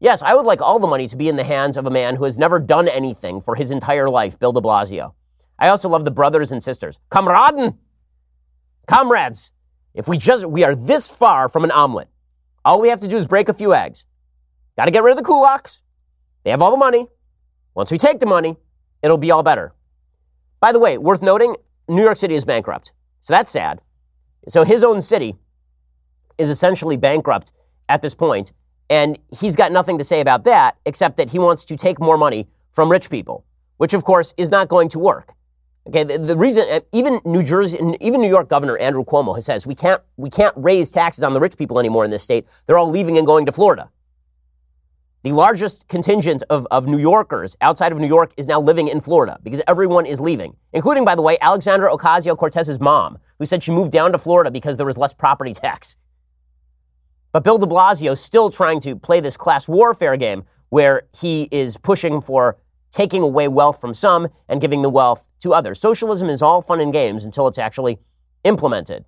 Yes, 0.00 0.24
I 0.24 0.34
would 0.34 0.44
like 0.44 0.60
all 0.60 0.80
the 0.80 0.88
money 0.88 1.06
to 1.06 1.16
be 1.16 1.28
in 1.28 1.36
the 1.36 1.44
hands 1.44 1.76
of 1.76 1.86
a 1.86 1.90
man 1.90 2.16
who 2.16 2.24
has 2.24 2.36
never 2.36 2.58
done 2.58 2.88
anything 2.88 3.40
for 3.40 3.54
his 3.54 3.70
entire 3.70 4.10
life, 4.10 4.40
Bill 4.40 4.50
de 4.50 4.60
Blasio. 4.60 5.14
I 5.56 5.68
also 5.68 5.88
love 5.88 6.04
the 6.04 6.10
brothers 6.10 6.50
and 6.50 6.60
sisters. 6.60 6.98
Kameraden! 7.12 7.78
Comrades! 8.88 9.52
If 9.98 10.06
we 10.06 10.16
just, 10.16 10.46
we 10.46 10.62
are 10.62 10.76
this 10.76 11.10
far 11.10 11.48
from 11.48 11.64
an 11.64 11.72
omelet. 11.72 12.06
All 12.64 12.80
we 12.80 12.88
have 12.88 13.00
to 13.00 13.08
do 13.08 13.16
is 13.16 13.26
break 13.26 13.48
a 13.48 13.52
few 13.52 13.74
eggs. 13.74 14.06
Got 14.76 14.84
to 14.84 14.92
get 14.92 15.02
rid 15.02 15.10
of 15.10 15.18
the 15.18 15.24
kulaks. 15.24 15.82
They 16.44 16.50
have 16.50 16.62
all 16.62 16.70
the 16.70 16.76
money. 16.76 17.08
Once 17.74 17.90
we 17.90 17.98
take 17.98 18.20
the 18.20 18.26
money, 18.26 18.56
it'll 19.02 19.18
be 19.18 19.32
all 19.32 19.42
better. 19.42 19.74
By 20.60 20.70
the 20.70 20.78
way, 20.78 20.98
worth 20.98 21.20
noting, 21.20 21.56
New 21.88 22.02
York 22.02 22.16
City 22.16 22.36
is 22.36 22.44
bankrupt. 22.44 22.92
So 23.18 23.32
that's 23.32 23.50
sad. 23.50 23.80
So 24.46 24.62
his 24.62 24.84
own 24.84 25.00
city 25.00 25.34
is 26.38 26.48
essentially 26.48 26.96
bankrupt 26.96 27.50
at 27.88 28.00
this 28.00 28.14
point, 28.14 28.52
and 28.88 29.18
he's 29.36 29.56
got 29.56 29.72
nothing 29.72 29.98
to 29.98 30.04
say 30.04 30.20
about 30.20 30.44
that 30.44 30.76
except 30.86 31.16
that 31.16 31.30
he 31.30 31.40
wants 31.40 31.64
to 31.64 31.76
take 31.76 31.98
more 31.98 32.16
money 32.16 32.46
from 32.72 32.88
rich 32.88 33.10
people, 33.10 33.44
which 33.78 33.94
of 33.94 34.04
course 34.04 34.32
is 34.36 34.48
not 34.48 34.68
going 34.68 34.88
to 34.90 35.00
work. 35.00 35.34
Okay, 35.86 36.04
the, 36.04 36.18
the 36.18 36.36
reason 36.36 36.66
uh, 36.70 36.80
even 36.92 37.20
New 37.24 37.42
Jersey, 37.42 37.78
even 38.00 38.20
New 38.20 38.28
York 38.28 38.48
Governor 38.48 38.76
Andrew 38.76 39.04
Cuomo 39.04 39.34
has 39.34 39.46
says 39.46 39.66
we 39.66 39.74
can't 39.74 40.02
we 40.16 40.28
can't 40.28 40.52
raise 40.56 40.90
taxes 40.90 41.24
on 41.24 41.32
the 41.32 41.40
rich 41.40 41.56
people 41.56 41.78
anymore 41.78 42.04
in 42.04 42.10
this 42.10 42.22
state. 42.22 42.46
They're 42.66 42.78
all 42.78 42.90
leaving 42.90 43.16
and 43.16 43.26
going 43.26 43.46
to 43.46 43.52
Florida. 43.52 43.90
The 45.22 45.32
largest 45.32 45.88
contingent 45.88 46.44
of, 46.48 46.66
of 46.70 46.86
New 46.86 46.98
Yorkers 46.98 47.56
outside 47.60 47.90
of 47.90 47.98
New 47.98 48.06
York 48.06 48.32
is 48.36 48.46
now 48.46 48.60
living 48.60 48.86
in 48.86 49.00
Florida 49.00 49.38
because 49.42 49.60
everyone 49.66 50.06
is 50.06 50.20
leaving, 50.20 50.56
including, 50.72 51.04
by 51.04 51.16
the 51.16 51.22
way, 51.22 51.36
Alexandra 51.40 51.90
Ocasio 51.90 52.36
Cortez's 52.36 52.78
mom, 52.78 53.18
who 53.38 53.44
said 53.44 53.62
she 53.62 53.72
moved 53.72 53.90
down 53.90 54.12
to 54.12 54.18
Florida 54.18 54.50
because 54.50 54.76
there 54.76 54.86
was 54.86 54.96
less 54.96 55.12
property 55.12 55.52
tax. 55.54 55.96
But 57.32 57.44
Bill 57.44 57.58
de 57.58 57.66
Blasio 57.66 58.12
is 58.12 58.20
still 58.20 58.48
trying 58.48 58.80
to 58.80 58.94
play 58.94 59.20
this 59.20 59.36
class 59.36 59.68
warfare 59.68 60.16
game 60.16 60.44
where 60.68 61.02
he 61.18 61.48
is 61.50 61.76
pushing 61.76 62.20
for 62.20 62.56
taking 62.98 63.22
away 63.22 63.46
wealth 63.46 63.80
from 63.80 63.94
some 63.94 64.26
and 64.48 64.60
giving 64.60 64.82
the 64.82 64.90
wealth 64.90 65.28
to 65.38 65.54
others. 65.54 65.78
Socialism 65.78 66.28
is 66.28 66.42
all 66.42 66.60
fun 66.60 66.80
and 66.80 66.92
games 66.92 67.24
until 67.24 67.46
it's 67.46 67.56
actually 67.56 67.96
implemented. 68.42 69.04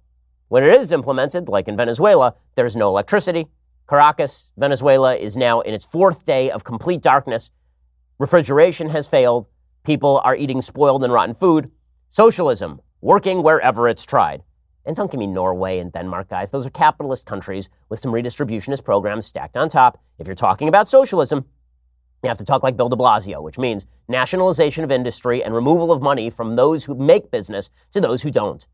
When 0.47 0.63
it 0.63 0.73
is 0.73 0.93
implemented, 0.93 1.49
like 1.49 1.67
in 1.67 1.77
Venezuela, 1.77 2.37
there's 2.55 2.77
no 2.77 2.87
electricity, 2.87 3.49
Caracas, 3.89 4.53
Venezuela 4.57 5.17
is 5.17 5.37
now 5.37 5.59
in 5.59 5.75
its 5.75 5.85
fourth 5.85 6.25
day 6.25 6.53
of 6.53 6.63
complete 6.63 7.03
darkness. 7.03 7.51
Refrigeration 8.21 8.91
has 8.91 9.09
failed. 9.09 9.47
People 9.83 10.21
are 10.23 10.37
eating 10.37 10.61
spoiled 10.61 11.03
and 11.03 11.13
rotten 11.13 11.35
food. 11.35 11.69
Socialism, 12.09 12.81
working 13.01 13.43
wherever 13.43 13.89
it's 13.89 14.07
tried. 14.07 14.45
And 14.87 14.95
don't 14.95 15.11
give 15.11 15.19
me 15.19 15.27
Norway 15.27 15.81
and 15.81 15.93
Denmark, 15.93 16.29
guys. 16.29 16.53
Those 16.53 16.65
are 16.65 16.71
capitalist 16.71 17.27
countries 17.27 17.69
with 17.89 17.99
some 17.99 18.13
redistributionist 18.13 18.85
programs 18.85 19.27
stacked 19.27 19.57
on 19.57 19.69
top. 19.69 20.01
If 20.21 20.29
you're 20.29 20.37
talking 20.37 20.69
about 20.69 20.87
socialism, 20.87 21.45
you 22.23 22.29
have 22.29 22.39
to 22.39 22.45
talk 22.45 22.63
like 22.63 22.77
Bill 22.77 22.89
de 22.89 22.97
Blasio, 22.97 23.43
which 23.43 23.59
means 23.59 23.87
nationalization 24.09 24.85
of 24.85 24.93
industry 24.93 25.43
and 25.43 25.55
removal 25.55 25.91
of 25.91 26.03
money 26.03 26.29
from 26.29 26.57
those 26.57 26.85
who 26.85 26.95
make 26.95 27.31
business 27.31 27.71
to 27.93 28.01
those 28.01 28.23
who 28.23 28.31
don't. 28.31 28.67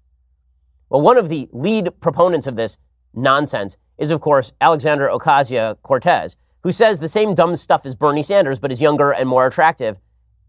Well, 0.89 1.01
one 1.01 1.17
of 1.17 1.29
the 1.29 1.49
lead 1.53 1.91
proponents 2.01 2.47
of 2.47 2.57
this 2.57 2.79
nonsense 3.15 3.77
is, 3.99 4.11
of 4.11 4.21
course, 4.21 4.53
Alexandra 4.61 5.17
Ocasio 5.17 5.77
Cortez, 5.83 6.37
who 6.63 6.73
says 6.73 6.99
the 6.99 7.09
same 7.09 7.35
dumb 7.35 7.55
stuff 7.57 7.87
as 7.87 7.95
Bernie 7.95 8.23
Sanders, 8.23 8.59
but 8.59 8.73
is 8.73 8.83
younger 8.83 9.13
and 9.13 9.29
more 9.29 9.47
attractive 9.47 9.99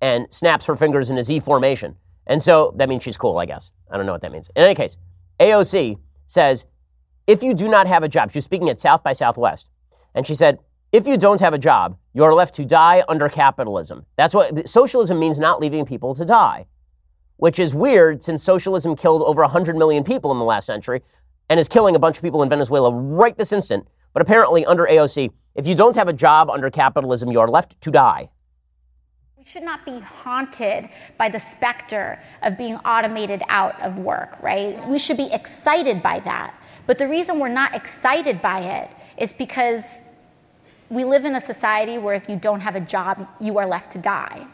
and 0.02 0.32
snaps 0.34 0.66
her 0.66 0.76
fingers 0.76 1.10
in 1.10 1.18
a 1.18 1.24
Z 1.24 1.40
formation. 1.42 1.96
And 2.26 2.42
so 2.42 2.74
that 2.78 2.90
means 2.90 3.04
she's 3.04 3.18
cool, 3.18 3.38
I 3.38 3.46
guess. 3.46 3.72
I 3.90 3.98
don't 3.98 4.06
know 4.06 4.12
what 4.12 4.22
that 4.22 4.32
means. 4.32 4.50
In 4.56 4.64
any 4.64 4.76
case, 4.76 4.98
AOC 5.40 5.98
says, 6.26 6.66
if 7.26 7.44
you 7.44 7.54
do 7.54 7.68
not 7.68 7.88
have 7.88 8.04
a 8.04 8.08
job, 8.08 8.32
she 8.32 8.38
was 8.38 8.46
speaking 8.46 8.70
at 8.70 8.80
South 8.80 9.04
by 9.04 9.14
Southwest, 9.14 9.70
and 10.14 10.26
she 10.26 10.36
said, 10.36 10.60
if 10.92 11.06
you 11.06 11.18
don't 11.18 11.42
have 11.42 11.54
a 11.54 11.58
job, 11.58 11.98
you 12.14 12.24
are 12.24 12.34
left 12.34 12.56
to 12.56 12.66
die 12.66 13.04
under 13.08 13.30
capitalism. 13.30 14.06
That's 14.16 14.34
what 14.34 14.68
socialism 14.68 15.20
means 15.20 15.38
not 15.38 15.60
leaving 15.60 15.86
people 15.86 16.16
to 16.16 16.26
die, 16.26 16.68
which 17.36 17.60
is 17.60 17.76
weird 17.76 18.24
since 18.24 18.44
socialism 18.44 18.96
killed 18.96 19.22
over 19.24 19.42
100 19.42 19.76
million 19.76 20.04
people 20.04 20.32
in 20.32 20.40
the 20.40 20.46
last 20.46 20.66
century 20.66 21.02
and 21.50 21.60
is 21.60 21.68
killing 21.68 21.96
a 21.96 22.00
bunch 22.00 22.18
of 22.18 22.24
people 22.24 22.42
in 22.42 22.50
Venezuela 22.50 22.94
right 22.94 23.38
this 23.38 23.52
instant. 23.52 23.88
But 24.14 24.22
apparently, 24.22 24.66
under 24.66 24.86
AOC, 24.86 25.32
if 25.56 25.68
you 25.68 25.76
don't 25.76 25.96
have 25.96 26.08
a 26.08 26.14
job 26.14 26.50
under 26.50 26.70
capitalism, 26.70 27.32
you 27.32 27.40
are 27.40 27.48
left 27.48 27.80
to 27.82 27.92
die. 27.92 28.30
We 29.38 29.46
should 29.46 29.64
not 29.64 29.86
be 29.86 30.00
haunted 30.00 30.90
by 31.18 31.30
the 31.30 31.40
specter 31.40 32.22
of 32.42 32.58
being 32.58 32.76
automated 32.78 33.44
out 33.50 33.80
of 33.82 34.00
work, 34.00 34.42
right? 34.42 34.88
We 34.88 35.00
should 35.00 35.18
be 35.18 35.32
excited 35.32 36.02
by 36.02 36.20
that. 36.22 36.54
But 36.86 36.98
the 36.98 37.08
reason 37.08 37.40
we're 37.40 37.50
not 37.50 37.76
excited 37.76 38.42
by 38.42 38.60
it 38.60 38.90
is 39.18 39.34
because 39.34 40.02
we 40.90 41.04
live 41.04 41.26
in 41.26 41.36
a 41.36 41.42
society 41.42 41.98
where 41.98 42.14
if 42.14 42.30
you 42.30 42.36
don't 42.36 42.62
have 42.62 42.76
a 42.76 42.80
job, 42.80 43.28
you 43.40 43.58
are 43.58 43.66
left 43.66 43.92
to 43.92 43.98
die. 43.98 44.46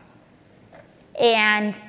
And 1.20 1.80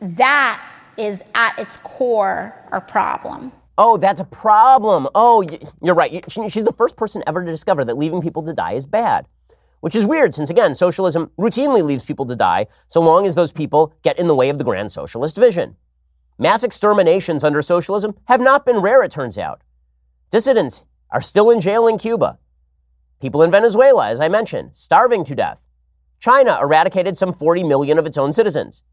that 0.00 0.62
is 0.96 1.22
at 1.34 1.58
its 1.58 1.76
core 1.76 2.54
our 2.70 2.80
problem. 2.80 3.52
Oh, 3.78 3.96
that's 3.96 4.20
a 4.20 4.24
problem. 4.24 5.08
Oh, 5.14 5.46
you're 5.80 5.94
right. 5.94 6.24
She's 6.30 6.64
the 6.64 6.74
first 6.76 6.96
person 6.96 7.22
ever 7.26 7.44
to 7.44 7.50
discover 7.50 7.84
that 7.84 7.96
leaving 7.96 8.20
people 8.20 8.42
to 8.42 8.52
die 8.52 8.72
is 8.72 8.86
bad. 8.86 9.26
Which 9.80 9.94
is 9.94 10.04
weird, 10.04 10.34
since 10.34 10.50
again, 10.50 10.74
socialism 10.74 11.30
routinely 11.38 11.84
leaves 11.84 12.04
people 12.04 12.26
to 12.26 12.34
die 12.34 12.66
so 12.88 13.00
long 13.00 13.24
as 13.24 13.36
those 13.36 13.52
people 13.52 13.94
get 14.02 14.18
in 14.18 14.26
the 14.26 14.34
way 14.34 14.48
of 14.48 14.58
the 14.58 14.64
grand 14.64 14.90
socialist 14.90 15.36
vision. 15.36 15.76
Mass 16.36 16.64
exterminations 16.64 17.44
under 17.44 17.62
socialism 17.62 18.16
have 18.24 18.40
not 18.40 18.66
been 18.66 18.78
rare, 18.78 19.02
it 19.04 19.12
turns 19.12 19.38
out. 19.38 19.62
Dissidents 20.30 20.86
are 21.10 21.20
still 21.20 21.50
in 21.50 21.60
jail 21.60 21.86
in 21.86 21.98
Cuba. 21.98 22.38
People 23.20 23.42
in 23.42 23.50
Venezuela, 23.50 24.08
as 24.08 24.20
I 24.20 24.28
mentioned, 24.28 24.76
starving 24.76 25.24
to 25.24 25.34
death. 25.34 25.66
China 26.20 26.56
eradicated 26.60 27.16
some 27.16 27.32
40 27.32 27.64
million 27.64 27.98
of 27.98 28.06
its 28.06 28.16
own 28.16 28.32
citizens. 28.32 28.84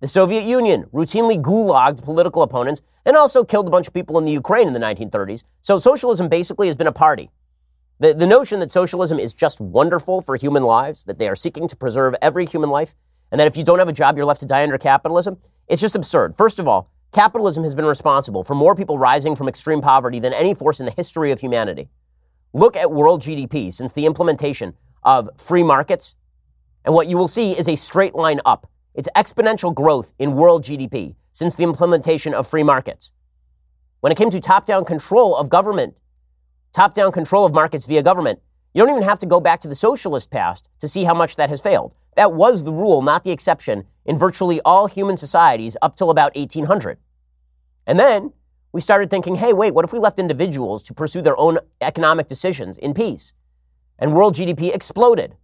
The 0.00 0.08
Soviet 0.08 0.42
Union 0.42 0.86
routinely 0.92 1.40
gulagged 1.40 2.02
political 2.02 2.42
opponents 2.42 2.82
and 3.06 3.16
also 3.16 3.44
killed 3.44 3.68
a 3.68 3.70
bunch 3.70 3.86
of 3.86 3.94
people 3.94 4.18
in 4.18 4.24
the 4.24 4.32
Ukraine 4.32 4.66
in 4.66 4.72
the 4.72 4.80
1930s. 4.80 5.44
So 5.60 5.78
socialism 5.78 6.28
basically 6.28 6.66
has 6.66 6.74
been 6.74 6.88
a 6.88 6.92
party. 6.92 7.30
The, 8.00 8.14
the 8.14 8.26
notion 8.26 8.58
that 8.58 8.72
socialism 8.72 9.20
is 9.20 9.32
just 9.32 9.60
wonderful 9.60 10.22
for 10.22 10.34
human 10.34 10.64
lives, 10.64 11.04
that 11.04 11.20
they 11.20 11.28
are 11.28 11.36
seeking 11.36 11.68
to 11.68 11.76
preserve 11.76 12.16
every 12.20 12.46
human 12.46 12.70
life, 12.70 12.96
and 13.30 13.38
that 13.38 13.46
if 13.46 13.56
you 13.56 13.62
don't 13.62 13.78
have 13.78 13.88
a 13.88 13.92
job, 13.92 14.16
you're 14.16 14.26
left 14.26 14.40
to 14.40 14.46
die 14.46 14.64
under 14.64 14.78
capitalism, 14.78 15.36
it's 15.68 15.80
just 15.80 15.94
absurd. 15.94 16.34
First 16.34 16.58
of 16.58 16.66
all, 16.66 16.90
capitalism 17.12 17.62
has 17.62 17.76
been 17.76 17.84
responsible 17.84 18.42
for 18.42 18.56
more 18.56 18.74
people 18.74 18.98
rising 18.98 19.36
from 19.36 19.48
extreme 19.48 19.80
poverty 19.80 20.18
than 20.18 20.32
any 20.32 20.52
force 20.52 20.80
in 20.80 20.86
the 20.86 20.92
history 20.92 21.30
of 21.30 21.40
humanity. 21.40 21.90
Look 22.52 22.76
at 22.76 22.90
world 22.90 23.22
GDP 23.22 23.72
since 23.72 23.92
the 23.92 24.06
implementation 24.06 24.74
of 25.02 25.28
free 25.38 25.62
markets, 25.62 26.16
and 26.84 26.94
what 26.94 27.06
you 27.06 27.16
will 27.16 27.28
see 27.28 27.52
is 27.52 27.68
a 27.68 27.76
straight 27.76 28.14
line 28.14 28.40
up 28.44 28.68
it's 28.98 29.08
exponential 29.14 29.72
growth 29.72 30.12
in 30.18 30.34
world 30.34 30.64
GDP 30.64 31.14
since 31.30 31.54
the 31.54 31.62
implementation 31.62 32.34
of 32.34 32.48
free 32.48 32.64
markets. 32.64 33.12
When 34.00 34.10
it 34.10 34.18
came 34.18 34.28
to 34.30 34.40
top 34.40 34.64
down 34.64 34.84
control 34.84 35.36
of 35.36 35.50
government, 35.50 35.94
top 36.72 36.94
down 36.94 37.12
control 37.12 37.46
of 37.46 37.54
markets 37.54 37.86
via 37.86 38.02
government, 38.02 38.40
you 38.74 38.82
don't 38.82 38.90
even 38.90 39.08
have 39.08 39.20
to 39.20 39.26
go 39.26 39.38
back 39.38 39.60
to 39.60 39.68
the 39.68 39.76
socialist 39.76 40.32
past 40.32 40.68
to 40.80 40.88
see 40.88 41.04
how 41.04 41.14
much 41.14 41.36
that 41.36 41.48
has 41.48 41.60
failed. 41.60 41.94
That 42.16 42.32
was 42.32 42.64
the 42.64 42.72
rule, 42.72 43.00
not 43.00 43.22
the 43.22 43.30
exception, 43.30 43.84
in 44.04 44.18
virtually 44.18 44.60
all 44.64 44.88
human 44.88 45.16
societies 45.16 45.76
up 45.80 45.94
till 45.94 46.10
about 46.10 46.34
1800. 46.34 46.98
And 47.86 48.00
then 48.00 48.32
we 48.78 48.82
started 48.82 49.10
thinking, 49.10 49.34
hey, 49.34 49.52
wait, 49.52 49.74
what 49.74 49.84
if 49.84 49.92
we 49.92 49.98
left 49.98 50.20
individuals 50.20 50.84
to 50.84 50.94
pursue 50.94 51.20
their 51.20 51.36
own 51.36 51.58
economic 51.80 52.28
decisions 52.28 52.78
in 52.78 52.94
peace? 52.94 53.34
And 53.98 54.14
world 54.14 54.36
GDP 54.36 54.72
exploded. 54.72 55.34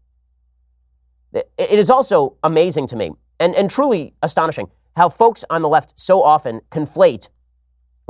It 1.33 1.49
is 1.59 1.91
also 1.91 2.37
amazing 2.45 2.87
to 2.87 2.97
me 2.97 3.11
and, 3.41 3.57
and 3.57 3.69
truly 3.69 4.15
astonishing 4.23 4.71
how 4.95 5.09
folks 5.09 5.45
on 5.51 5.63
the 5.63 5.69
left 5.69 5.99
so 5.99 6.23
often 6.23 6.61
conflate 6.71 7.29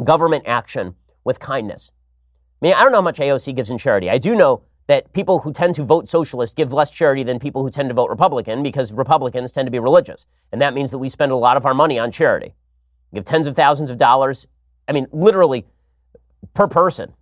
government 0.05 0.45
action 0.47 0.95
with 1.25 1.41
kindness. 1.41 1.91
I 2.61 2.67
mean, 2.67 2.75
I 2.75 2.83
don't 2.83 2.93
know 2.93 2.99
how 2.99 3.03
much 3.05 3.19
AOC 3.19 3.57
gives 3.57 3.71
in 3.71 3.79
charity. 3.79 4.11
I 4.11 4.19
do 4.19 4.35
know 4.35 4.63
that 4.89 5.11
people 5.15 5.39
who 5.39 5.55
tend 5.55 5.75
to 5.77 5.85
vote 5.85 6.07
socialist 6.07 6.55
give 6.55 6.75
less 6.75 6.91
charity 6.91 7.23
than 7.23 7.39
people 7.39 7.63
who 7.63 7.71
tend 7.71 7.89
to 7.89 7.95
vote 7.95 8.11
Republican 8.11 8.63
because 8.63 8.93
Republicans 8.93 9.53
tend 9.53 9.67
to 9.67 9.73
be 9.73 9.79
religious. 9.79 10.27
And 10.53 10.61
that 10.61 10.75
means 10.75 10.91
that 10.91 10.99
we 10.99 11.09
spend 11.09 11.33
a 11.33 11.37
lot 11.37 11.57
of 11.57 11.65
our 11.65 11.73
money 11.73 11.99
on 11.99 12.11
charity. 12.11 12.55
We 13.11 13.17
give 13.17 13.25
tens 13.25 13.47
of 13.47 13.57
thousands 13.57 13.89
of 13.89 13.97
dollars, 13.97 14.49
I 14.89 14.93
mean, 14.93 15.07
literally 15.13 15.67
per 16.53 16.69
person 16.69 17.13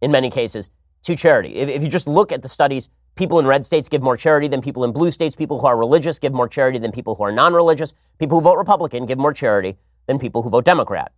in 0.00 0.10
many 0.10 0.30
cases, 0.30 0.70
to 1.02 1.14
charity. 1.14 1.56
If, 1.56 1.68
if 1.68 1.82
you 1.82 1.88
just 1.88 2.08
look 2.08 2.32
at 2.32 2.42
the 2.42 2.48
studies, 2.48 2.88
people 3.14 3.38
in 3.38 3.46
red 3.46 3.66
states 3.66 3.88
give 3.88 4.02
more 4.02 4.16
charity 4.16 4.48
than 4.48 4.62
people 4.62 4.84
in 4.84 4.92
blue 4.92 5.10
states. 5.10 5.36
People 5.36 5.58
who 5.58 5.66
are 5.66 5.76
religious 5.76 6.18
give 6.18 6.32
more 6.32 6.48
charity 6.48 6.78
than 6.78 6.92
people 6.92 7.14
who 7.14 7.22
are 7.24 7.32
non 7.32 7.52
religious. 7.52 7.92
People 8.18 8.38
who 8.38 8.44
vote 8.44 8.56
Republican 8.56 9.06
give 9.06 9.18
more 9.18 9.32
charity 9.32 9.76
than 10.06 10.18
people 10.18 10.42
who 10.42 10.50
vote 10.50 10.64
Democrat. 10.64 11.12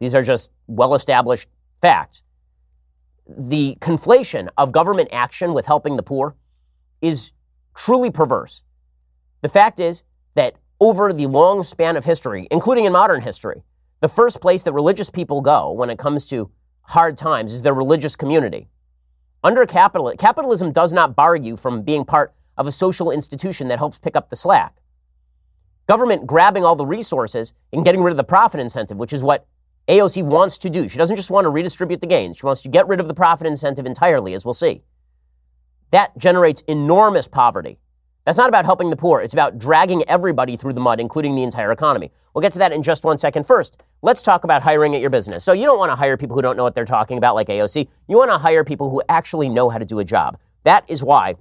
These 0.00 0.14
are 0.14 0.22
just 0.22 0.50
well 0.66 0.94
established 0.94 1.48
facts 1.80 2.24
the 3.26 3.76
conflation 3.80 4.48
of 4.56 4.72
government 4.72 5.08
action 5.12 5.54
with 5.54 5.66
helping 5.66 5.96
the 5.96 6.02
poor 6.02 6.34
is 7.00 7.32
truly 7.74 8.10
perverse. 8.10 8.62
The 9.42 9.48
fact 9.48 9.80
is 9.80 10.04
that 10.34 10.56
over 10.80 11.12
the 11.12 11.26
long 11.26 11.62
span 11.62 11.96
of 11.96 12.04
history, 12.04 12.48
including 12.50 12.84
in 12.84 12.92
modern 12.92 13.20
history, 13.20 13.62
the 14.00 14.08
first 14.08 14.40
place 14.40 14.62
that 14.64 14.72
religious 14.72 15.10
people 15.10 15.40
go 15.40 15.72
when 15.72 15.90
it 15.90 15.98
comes 15.98 16.26
to 16.26 16.50
hard 16.82 17.16
times 17.16 17.52
is 17.52 17.62
their 17.62 17.74
religious 17.74 18.16
community. 18.16 18.68
Under 19.42 19.66
capital, 19.66 20.12
capitalism 20.18 20.72
does 20.72 20.92
not 20.92 21.16
bar 21.16 21.36
you 21.36 21.56
from 21.56 21.82
being 21.82 22.04
part 22.04 22.34
of 22.56 22.66
a 22.66 22.72
social 22.72 23.10
institution 23.10 23.68
that 23.68 23.78
helps 23.78 23.98
pick 23.98 24.16
up 24.16 24.30
the 24.30 24.36
slack. 24.36 24.76
Government 25.86 26.26
grabbing 26.26 26.64
all 26.64 26.76
the 26.76 26.86
resources 26.86 27.52
and 27.72 27.84
getting 27.84 28.02
rid 28.02 28.10
of 28.10 28.16
the 28.16 28.24
profit 28.24 28.60
incentive, 28.60 28.96
which 28.96 29.12
is 29.12 29.22
what 29.22 29.46
AOC 29.86 30.22
wants 30.22 30.56
to 30.58 30.70
do. 30.70 30.88
She 30.88 30.96
doesn't 30.96 31.16
just 31.16 31.30
want 31.30 31.44
to 31.44 31.50
redistribute 31.50 32.00
the 32.00 32.06
gains, 32.06 32.38
she 32.38 32.46
wants 32.46 32.62
to 32.62 32.70
get 32.70 32.88
rid 32.88 33.00
of 33.00 33.08
the 33.08 33.14
profit 33.14 33.46
incentive 33.46 33.84
entirely, 33.84 34.32
as 34.32 34.44
we'll 34.44 34.54
see. 34.54 34.82
That 35.90 36.16
generates 36.16 36.62
enormous 36.62 37.28
poverty. 37.28 37.78
That's 38.24 38.38
not 38.38 38.48
about 38.48 38.64
helping 38.64 38.88
the 38.88 38.96
poor. 38.96 39.20
It's 39.20 39.34
about 39.34 39.58
dragging 39.58 40.02
everybody 40.08 40.56
through 40.56 40.72
the 40.72 40.80
mud, 40.80 40.98
including 40.98 41.34
the 41.34 41.42
entire 41.42 41.72
economy. 41.72 42.10
We'll 42.32 42.40
get 42.40 42.52
to 42.52 42.58
that 42.60 42.72
in 42.72 42.82
just 42.82 43.04
one 43.04 43.18
second. 43.18 43.44
First, 43.46 43.82
let's 44.00 44.22
talk 44.22 44.44
about 44.44 44.62
hiring 44.62 44.94
at 44.94 45.02
your 45.02 45.10
business. 45.10 45.44
So, 45.44 45.52
you 45.52 45.66
don't 45.66 45.78
want 45.78 45.92
to 45.92 45.96
hire 45.96 46.16
people 46.16 46.34
who 46.34 46.42
don't 46.42 46.56
know 46.56 46.62
what 46.62 46.74
they're 46.74 46.86
talking 46.86 47.18
about, 47.18 47.34
like 47.34 47.48
AOC. 47.48 47.86
You 48.08 48.16
want 48.16 48.30
to 48.30 48.38
hire 48.38 48.64
people 48.64 48.90
who 48.90 49.02
actually 49.08 49.50
know 49.50 49.68
how 49.68 49.78
to 49.78 49.84
do 49.84 49.98
a 49.98 50.04
job. 50.04 50.38
That 50.64 50.88
is 50.88 51.02
why 51.02 51.34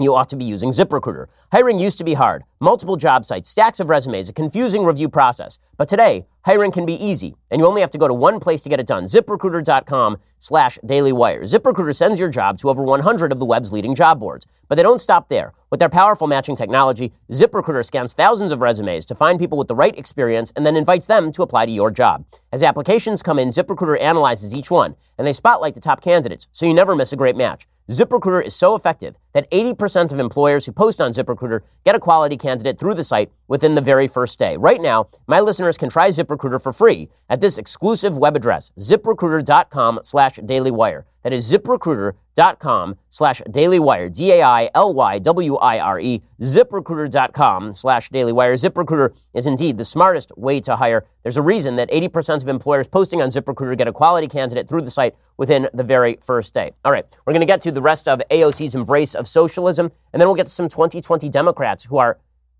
you 0.00 0.14
ought 0.14 0.28
to 0.28 0.36
be 0.36 0.44
using 0.44 0.70
ZipRecruiter. 0.70 1.26
Hiring 1.52 1.78
used 1.78 1.98
to 1.98 2.04
be 2.04 2.14
hard. 2.14 2.44
Multiple 2.60 2.96
job 2.96 3.24
sites, 3.24 3.48
stacks 3.48 3.80
of 3.80 3.88
resumes, 3.88 4.28
a 4.28 4.32
confusing 4.32 4.84
review 4.84 5.08
process. 5.08 5.58
But 5.76 5.88
today, 5.88 6.24
hiring 6.42 6.70
can 6.70 6.86
be 6.86 6.94
easy, 6.94 7.34
and 7.50 7.60
you 7.60 7.66
only 7.66 7.80
have 7.80 7.90
to 7.90 7.98
go 7.98 8.08
to 8.08 8.14
one 8.14 8.40
place 8.40 8.62
to 8.62 8.68
get 8.68 8.80
it 8.80 8.86
done, 8.86 9.04
ziprecruiter.com 9.04 10.18
slash 10.38 10.78
dailywire. 10.84 11.42
ZipRecruiter 11.42 11.94
sends 11.94 12.20
your 12.20 12.28
job 12.28 12.58
to 12.58 12.70
over 12.70 12.82
100 12.82 13.32
of 13.32 13.38
the 13.38 13.44
web's 13.44 13.72
leading 13.72 13.94
job 13.94 14.20
boards. 14.20 14.46
But 14.68 14.76
they 14.76 14.82
don't 14.82 15.00
stop 15.00 15.28
there. 15.28 15.52
With 15.70 15.80
their 15.80 15.90
powerful 15.90 16.26
matching 16.26 16.56
technology, 16.56 17.12
ZipRecruiter 17.30 17.84
scans 17.84 18.14
thousands 18.14 18.52
of 18.52 18.62
resumes 18.62 19.04
to 19.04 19.14
find 19.14 19.38
people 19.38 19.58
with 19.58 19.68
the 19.68 19.74
right 19.74 19.96
experience 19.98 20.50
and 20.56 20.64
then 20.64 20.76
invites 20.76 21.06
them 21.06 21.30
to 21.32 21.42
apply 21.42 21.66
to 21.66 21.72
your 21.72 21.90
job. 21.90 22.24
As 22.52 22.62
applications 22.62 23.22
come 23.22 23.38
in, 23.38 23.48
ZipRecruiter 23.48 24.00
analyzes 24.00 24.54
each 24.54 24.70
one, 24.70 24.96
and 25.18 25.26
they 25.26 25.34
spotlight 25.34 25.74
the 25.74 25.80
top 25.80 26.00
candidates, 26.00 26.48
so 26.52 26.64
you 26.64 26.72
never 26.72 26.96
miss 26.96 27.12
a 27.12 27.16
great 27.16 27.36
match. 27.36 27.66
ZipRecruiter 27.90 28.44
is 28.44 28.54
so 28.54 28.74
effective 28.74 29.16
that 29.32 29.50
80% 29.50 30.12
of 30.12 30.18
employers 30.18 30.66
who 30.66 30.72
post 30.72 31.00
on 31.00 31.12
ZipRecruiter 31.12 31.60
get 31.84 31.94
a 31.94 32.00
quality 32.00 32.36
candidate 32.36 32.78
through 32.78 32.94
the 32.94 33.04
site 33.04 33.30
within 33.46 33.74
the 33.74 33.80
very 33.80 34.06
first 34.06 34.38
day. 34.38 34.56
Right 34.56 34.80
now, 34.80 35.08
my 35.26 35.40
listeners 35.40 35.78
can 35.78 35.88
try 35.88 36.08
ZipRecruiter 36.08 36.62
for 36.62 36.72
free 36.72 37.08
at 37.30 37.40
this 37.40 37.56
exclusive 37.56 38.18
web 38.18 38.36
address, 38.36 38.72
ziprecruiter.com 38.78 40.00
slash 40.02 40.38
dailywire. 40.38 41.04
That 41.22 41.32
is 41.32 41.50
ziprecruiter.com 41.50 42.96
slash 43.10 43.42
dailywire, 43.48 44.16
D-A-I-L-Y-W-I-R-E, 44.16 46.22
ziprecruiter.com 46.40 47.72
slash 47.72 48.10
dailywire. 48.10 48.54
ZipRecruiter 48.54 49.16
is 49.34 49.46
indeed 49.46 49.78
the 49.78 49.84
smartest 49.84 50.32
way 50.36 50.60
to 50.60 50.76
hire. 50.76 51.06
There's 51.22 51.36
a 51.36 51.42
reason 51.42 51.76
that 51.76 51.90
80% 51.90 52.42
of 52.42 52.48
employers 52.48 52.86
posting 52.86 53.20
on 53.20 53.30
ZipRecruiter 53.30 53.76
get 53.76 53.88
a 53.88 53.92
quality 53.92 54.28
candidate 54.28 54.68
through 54.68 54.82
the 54.82 54.90
site 54.90 55.16
within 55.36 55.68
the 55.74 55.84
very 55.84 56.18
first 56.22 56.54
day. 56.54 56.72
All 56.84 56.92
right, 56.92 57.04
we're 57.26 57.32
going 57.32 57.40
to 57.40 57.46
get 57.46 57.60
to 57.62 57.72
the 57.72 57.82
rest 57.82 58.08
of 58.08 58.22
AOC's 58.30 58.74
embrace 58.74 59.14
of 59.14 59.26
socialism, 59.26 59.90
and 60.12 60.20
then 60.20 60.28
we'll 60.28 60.36
get 60.36 60.46
to 60.46 60.52
some 60.52 60.68
2020 60.68 61.28
Democrats 61.28 61.84
who 61.84 61.98
are 61.98 62.18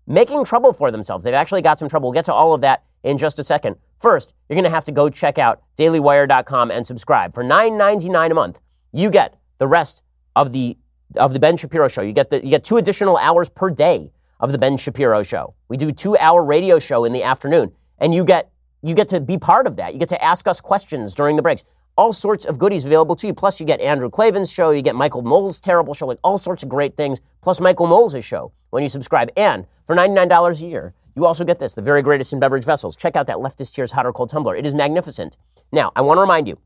making 0.09 0.43
trouble 0.43 0.73
for 0.73 0.91
themselves. 0.91 1.23
They've 1.23 1.33
actually 1.33 1.61
got 1.61 1.79
some 1.79 1.87
trouble. 1.87 2.09
We'll 2.09 2.15
get 2.15 2.25
to 2.25 2.33
all 2.33 2.53
of 2.53 2.61
that 2.61 2.83
in 3.03 3.17
just 3.17 3.39
a 3.39 3.43
second. 3.43 3.77
First, 3.99 4.33
you're 4.49 4.55
going 4.55 4.65
to 4.65 4.69
have 4.69 4.83
to 4.85 4.91
go 4.91 5.09
check 5.09 5.37
out 5.37 5.61
dailywire.com 5.77 6.71
and 6.71 6.85
subscribe. 6.85 7.33
For 7.33 7.43
$9.99 7.43 8.31
a 8.31 8.33
month, 8.33 8.59
you 8.91 9.09
get 9.09 9.39
the 9.59 9.67
rest 9.67 10.03
of 10.35 10.51
the 10.51 10.77
of 11.15 11.33
the 11.33 11.39
Ben 11.39 11.57
Shapiro 11.57 11.87
show. 11.87 12.01
You 12.01 12.13
get 12.13 12.29
the 12.29 12.43
you 12.43 12.49
get 12.49 12.63
two 12.63 12.77
additional 12.77 13.17
hours 13.17 13.49
per 13.49 13.69
day 13.69 14.11
of 14.39 14.51
the 14.51 14.57
Ben 14.57 14.77
Shapiro 14.77 15.23
show. 15.23 15.55
We 15.67 15.77
do 15.77 15.89
2-hour 15.89 16.43
radio 16.43 16.79
show 16.79 17.03
in 17.03 17.13
the 17.13 17.23
afternoon 17.23 17.71
and 17.97 18.13
you 18.13 18.23
get 18.23 18.51
you 18.81 18.95
get 18.95 19.09
to 19.09 19.19
be 19.19 19.37
part 19.37 19.67
of 19.67 19.75
that. 19.77 19.93
You 19.93 19.99
get 19.99 20.09
to 20.09 20.23
ask 20.23 20.47
us 20.47 20.61
questions 20.61 21.13
during 21.13 21.35
the 21.35 21.41
breaks. 21.41 21.63
All 21.99 22.13
sorts 22.13 22.45
of 22.45 22.57
goodies 22.57 22.85
available 22.85 23.13
to 23.17 23.27
you. 23.27 23.33
Plus, 23.33 23.59
you 23.59 23.65
get 23.65 23.81
Andrew 23.81 24.09
Klavan's 24.09 24.49
show, 24.49 24.69
you 24.69 24.81
get 24.81 24.95
Michael 24.95 25.21
Knowles' 25.21 25.59
terrible 25.59 25.93
show, 25.93 26.07
like 26.07 26.17
all 26.23 26.37
sorts 26.37 26.63
of 26.63 26.69
great 26.69 26.95
things. 26.95 27.19
Plus, 27.41 27.59
Michael 27.59 27.87
Knowles' 27.87 28.23
show 28.23 28.53
when 28.69 28.83
you 28.83 28.87
subscribe. 28.87 29.29
And 29.35 29.67
for 29.85 29.97
$99 29.97 30.61
a 30.61 30.65
year, 30.65 30.93
you 31.17 31.25
also 31.25 31.43
get 31.43 31.59
this, 31.59 31.73
the 31.73 31.81
very 31.81 32.01
greatest 32.01 32.31
in 32.31 32.39
beverage 32.39 32.63
vessels. 32.63 32.95
Check 32.95 33.17
out 33.17 33.27
that 33.27 33.35
leftist 33.39 33.73
tears 33.73 33.91
hot 33.91 34.05
or 34.05 34.13
cold 34.13 34.29
tumbler. 34.29 34.55
It 34.55 34.65
is 34.65 34.73
magnificent. 34.73 35.35
Now, 35.73 35.91
I 35.93 35.99
want 35.99 36.19
to 36.19 36.21
remind 36.21 36.47
you, 36.47 36.57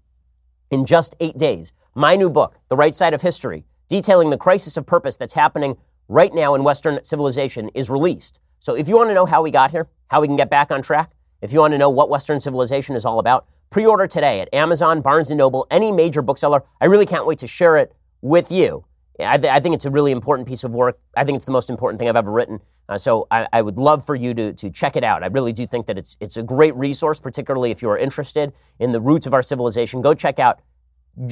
in 0.69 0.85
just 0.85 1.15
eight 1.19 1.39
days, 1.39 1.73
my 1.95 2.15
new 2.15 2.29
book, 2.29 2.59
The 2.69 2.77
Right 2.77 2.93
Side 2.93 3.15
of 3.15 3.23
History, 3.23 3.65
detailing 3.87 4.29
the 4.29 4.37
crisis 4.37 4.77
of 4.77 4.85
purpose 4.85 5.17
that's 5.17 5.33
happening 5.33 5.77
right 6.09 6.31
now 6.31 6.53
in 6.53 6.63
Western 6.63 7.03
civilization, 7.03 7.71
is 7.73 7.89
released. 7.89 8.39
So 8.59 8.75
if 8.75 8.87
you 8.87 8.97
want 8.97 9.09
to 9.09 9.15
know 9.15 9.25
how 9.25 9.41
we 9.41 9.49
got 9.49 9.71
here, 9.71 9.87
how 10.09 10.21
we 10.21 10.27
can 10.27 10.37
get 10.37 10.51
back 10.51 10.71
on 10.71 10.83
track, 10.83 11.09
if 11.41 11.51
you 11.51 11.59
want 11.59 11.71
to 11.71 11.79
know 11.79 11.89
what 11.89 12.11
Western 12.11 12.39
civilization 12.39 12.95
is 12.95 13.03
all 13.03 13.17
about, 13.17 13.47
pre-order 13.73 14.05
today 14.05 14.39
at 14.39 14.53
Amazon, 14.53 15.01
Barnes 15.01 15.31
& 15.31 15.31
Noble, 15.31 15.65
any 15.71 15.91
major 15.91 16.21
bookseller. 16.21 16.63
I 16.79 16.85
really 16.85 17.07
can't 17.07 17.25
wait 17.25 17.39
to 17.39 17.47
share 17.47 17.75
it 17.77 17.91
with 18.21 18.51
you. 18.51 18.85
I, 19.19 19.37
th- 19.37 19.51
I, 19.51 19.59
think 19.59 19.73
it's 19.73 19.85
a 19.85 19.89
really 19.89 20.11
important 20.11 20.47
piece 20.47 20.63
of 20.63 20.71
work. 20.71 20.99
I 21.17 21.23
think 21.23 21.37
it's 21.37 21.45
the 21.45 21.51
most 21.51 21.71
important 21.71 21.99
thing 21.99 22.07
I've 22.07 22.15
ever 22.15 22.31
written. 22.31 22.59
Uh, 22.87 22.99
so 22.99 23.27
I, 23.31 23.47
I, 23.51 23.63
would 23.63 23.77
love 23.77 24.05
for 24.05 24.13
you 24.13 24.35
to, 24.35 24.53
to 24.53 24.69
check 24.69 24.95
it 24.95 25.03
out. 25.03 25.23
I 25.23 25.27
really 25.27 25.53
do 25.53 25.65
think 25.65 25.87
that 25.87 25.97
it's, 25.97 26.15
it's 26.19 26.37
a 26.37 26.43
great 26.43 26.75
resource, 26.75 27.19
particularly 27.19 27.71
if 27.71 27.81
you 27.81 27.89
are 27.89 27.97
interested 27.97 28.53
in 28.79 28.91
the 28.91 29.01
roots 29.01 29.25
of 29.25 29.33
our 29.33 29.41
civilization. 29.41 30.01
Go 30.01 30.13
check 30.13 30.37
out 30.37 30.61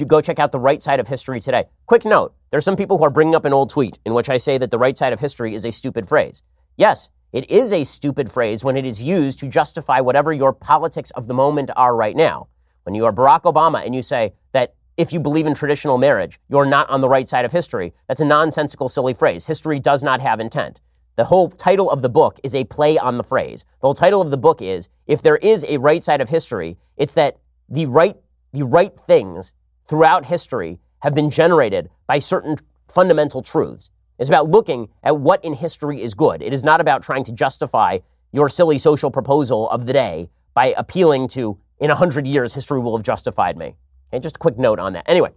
go 0.06 0.20
check 0.20 0.38
out 0.38 0.52
the 0.52 0.60
right 0.60 0.80
side 0.80 1.00
of 1.00 1.08
history 1.08 1.40
today. 1.40 1.64
Quick 1.86 2.04
note: 2.04 2.34
there's 2.50 2.64
some 2.64 2.76
people 2.76 2.98
who 2.98 3.04
are 3.04 3.10
bringing 3.10 3.34
up 3.34 3.44
an 3.44 3.52
old 3.52 3.68
tweet 3.68 3.98
in 4.04 4.14
which 4.14 4.28
I 4.28 4.36
say 4.36 4.56
that 4.58 4.70
the 4.70 4.78
right 4.78 4.96
side 4.96 5.12
of 5.12 5.18
history 5.18 5.54
is 5.54 5.64
a 5.64 5.72
stupid 5.72 6.08
phrase. 6.08 6.44
Yes, 6.76 7.10
it 7.32 7.50
is 7.50 7.72
a 7.72 7.84
stupid 7.84 8.30
phrase 8.30 8.62
when 8.62 8.76
it 8.76 8.84
is 8.84 9.02
used 9.02 9.38
to 9.40 9.48
justify 9.48 10.00
whatever 10.00 10.34
your 10.34 10.52
politics 10.52 11.10
of 11.12 11.26
the 11.26 11.34
moment 11.34 11.70
are 11.76 11.96
right 11.96 12.14
now. 12.14 12.48
When 12.82 12.94
you 12.94 13.06
are 13.06 13.12
Barack 13.12 13.42
Obama 13.42 13.84
and 13.84 13.94
you 13.94 14.02
say 14.02 14.34
that 14.52 14.74
if 14.98 15.14
you 15.14 15.20
believe 15.20 15.46
in 15.46 15.54
traditional 15.54 15.96
marriage, 15.96 16.38
you're 16.50 16.66
not 16.66 16.90
on 16.90 17.00
the 17.00 17.08
right 17.08 17.26
side 17.26 17.46
of 17.46 17.52
history. 17.52 17.94
That's 18.06 18.20
a 18.20 18.26
nonsensical, 18.26 18.90
silly 18.90 19.14
phrase. 19.14 19.46
History 19.46 19.78
does 19.78 20.02
not 20.02 20.20
have 20.20 20.40
intent. 20.40 20.82
The 21.16 21.24
whole 21.24 21.48
title 21.48 21.90
of 21.90 22.02
the 22.02 22.10
book 22.10 22.38
is 22.42 22.54
a 22.54 22.64
play 22.64 22.98
on 22.98 23.16
the 23.16 23.24
phrase. 23.24 23.64
The 23.80 23.86
whole 23.86 23.94
title 23.94 24.20
of 24.20 24.30
the 24.30 24.36
book 24.36 24.60
is 24.60 24.90
if 25.06 25.22
there 25.22 25.36
is 25.36 25.64
a 25.68 25.78
right 25.78 26.02
side 26.02 26.20
of 26.20 26.28
history, 26.28 26.76
it's 26.98 27.14
that 27.14 27.38
the 27.68 27.86
right, 27.86 28.16
the 28.52 28.64
right 28.64 28.94
things 29.06 29.54
throughout 29.88 30.26
history 30.26 30.80
have 31.00 31.14
been 31.14 31.30
generated 31.30 31.88
by 32.06 32.18
certain 32.18 32.56
fundamental 32.88 33.40
truths. 33.40 33.90
It's 34.22 34.30
about 34.30 34.50
looking 34.50 34.88
at 35.02 35.18
what 35.18 35.44
in 35.44 35.52
history 35.52 36.00
is 36.00 36.14
good. 36.14 36.42
It 36.42 36.54
is 36.54 36.62
not 36.62 36.80
about 36.80 37.02
trying 37.02 37.24
to 37.24 37.32
justify 37.32 37.98
your 38.30 38.48
silly 38.48 38.78
social 38.78 39.10
proposal 39.10 39.68
of 39.70 39.84
the 39.84 39.92
day 39.92 40.30
by 40.54 40.74
appealing 40.76 41.26
to, 41.30 41.58
in 41.80 41.90
a 41.90 41.96
hundred 41.96 42.24
years, 42.24 42.54
history 42.54 42.78
will 42.78 42.96
have 42.96 43.04
justified 43.04 43.56
me. 43.56 43.74
Okay, 44.14 44.20
just 44.20 44.36
a 44.36 44.38
quick 44.38 44.56
note 44.56 44.78
on 44.78 44.92
that. 44.92 45.02
Anyway, 45.08 45.30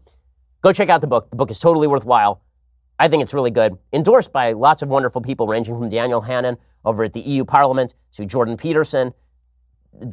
go 0.61 0.71
check 0.71 0.89
out 0.89 1.01
the 1.01 1.07
book. 1.07 1.31
The 1.31 1.35
book 1.35 1.49
is 1.49 1.57
totally 1.57 1.87
worthwhile. 1.87 2.43
I 2.99 3.07
think 3.07 3.23
it's 3.23 3.33
really 3.33 3.49
good. 3.49 3.75
Endorsed 3.91 4.31
by 4.31 4.51
lots 4.51 4.83
of 4.83 4.89
wonderful 4.89 5.19
people, 5.19 5.47
ranging 5.47 5.75
from 5.79 5.89
Daniel 5.89 6.21
Hannan 6.21 6.55
over 6.85 7.05
at 7.05 7.13
the 7.13 7.21
EU 7.21 7.43
Parliament 7.43 7.95
to 8.11 8.23
Jordan 8.23 8.55
Peterson 8.55 9.15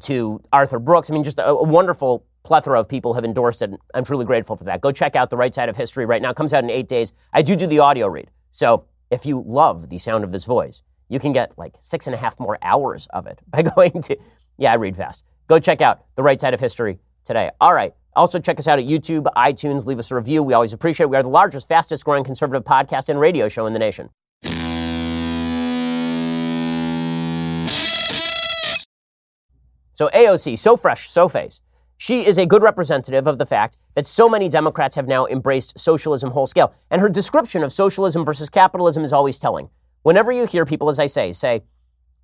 to 0.00 0.42
Arthur 0.50 0.78
Brooks. 0.78 1.10
I 1.10 1.12
mean, 1.12 1.24
just 1.24 1.38
a, 1.38 1.46
a 1.46 1.62
wonderful 1.62 2.24
plethora 2.42 2.80
of 2.80 2.88
people 2.88 3.12
have 3.12 3.24
endorsed 3.26 3.60
it. 3.60 3.70
I'm 3.92 4.04
truly 4.04 4.24
grateful 4.24 4.56
for 4.56 4.64
that. 4.64 4.80
Go 4.80 4.92
check 4.92 5.14
out 5.14 5.28
The 5.28 5.36
Right 5.36 5.54
Side 5.54 5.68
of 5.68 5.76
History 5.76 6.06
right 6.06 6.22
now. 6.22 6.30
It 6.30 6.36
comes 6.36 6.54
out 6.54 6.64
in 6.64 6.70
eight 6.70 6.88
days. 6.88 7.12
I 7.34 7.42
do 7.42 7.54
do 7.54 7.66
the 7.66 7.80
audio 7.80 8.06
read. 8.06 8.30
So 8.52 8.84
if 9.10 9.26
you 9.26 9.42
love 9.44 9.88
the 9.88 9.98
sound 9.98 10.22
of 10.22 10.30
this 10.30 10.44
voice, 10.44 10.82
you 11.08 11.18
can 11.18 11.32
get 11.32 11.58
like 11.58 11.74
six 11.80 12.06
and 12.06 12.14
a 12.14 12.16
half 12.16 12.38
more 12.38 12.56
hours 12.62 13.08
of 13.08 13.26
it 13.26 13.40
by 13.48 13.62
going 13.62 14.00
to, 14.02 14.16
yeah, 14.58 14.70
I 14.70 14.76
read 14.76 14.96
fast. 14.96 15.24
Go 15.48 15.58
check 15.58 15.80
out 15.80 16.04
The 16.14 16.22
Right 16.22 16.40
Side 16.40 16.54
of 16.54 16.60
History 16.60 17.00
today. 17.24 17.50
All 17.60 17.74
right. 17.74 17.94
Also, 18.14 18.38
check 18.38 18.58
us 18.58 18.68
out 18.68 18.78
at 18.78 18.84
YouTube, 18.84 19.24
iTunes, 19.36 19.86
leave 19.86 19.98
us 19.98 20.10
a 20.10 20.14
review. 20.14 20.42
We 20.42 20.52
always 20.52 20.74
appreciate 20.74 21.04
it. 21.04 21.10
We 21.10 21.16
are 21.16 21.22
the 21.22 21.30
largest, 21.30 21.66
fastest 21.66 22.04
growing 22.04 22.24
conservative 22.24 22.62
podcast 22.62 23.08
and 23.08 23.18
radio 23.18 23.48
show 23.48 23.64
in 23.66 23.72
the 23.72 23.78
nation. 23.78 24.10
So, 29.94 30.08
AOC, 30.08 30.58
so 30.58 30.76
fresh, 30.76 31.08
so 31.08 31.28
face. 31.28 31.60
She 32.02 32.26
is 32.26 32.36
a 32.36 32.44
good 32.44 32.64
representative 32.64 33.28
of 33.28 33.38
the 33.38 33.46
fact 33.46 33.76
that 33.94 34.04
so 34.06 34.28
many 34.28 34.48
Democrats 34.48 34.96
have 34.96 35.06
now 35.06 35.24
embraced 35.26 35.78
socialism 35.78 36.32
whole 36.32 36.46
scale. 36.46 36.74
And 36.90 37.00
her 37.00 37.08
description 37.08 37.62
of 37.62 37.70
socialism 37.70 38.24
versus 38.24 38.50
capitalism 38.50 39.04
is 39.04 39.12
always 39.12 39.38
telling. 39.38 39.70
Whenever 40.02 40.32
you 40.32 40.44
hear 40.46 40.64
people, 40.64 40.90
as 40.90 40.98
I 40.98 41.06
say, 41.06 41.30
say, 41.30 41.62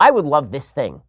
I 0.00 0.10
would 0.10 0.24
love 0.24 0.50
this 0.50 0.72
thing, 0.72 1.02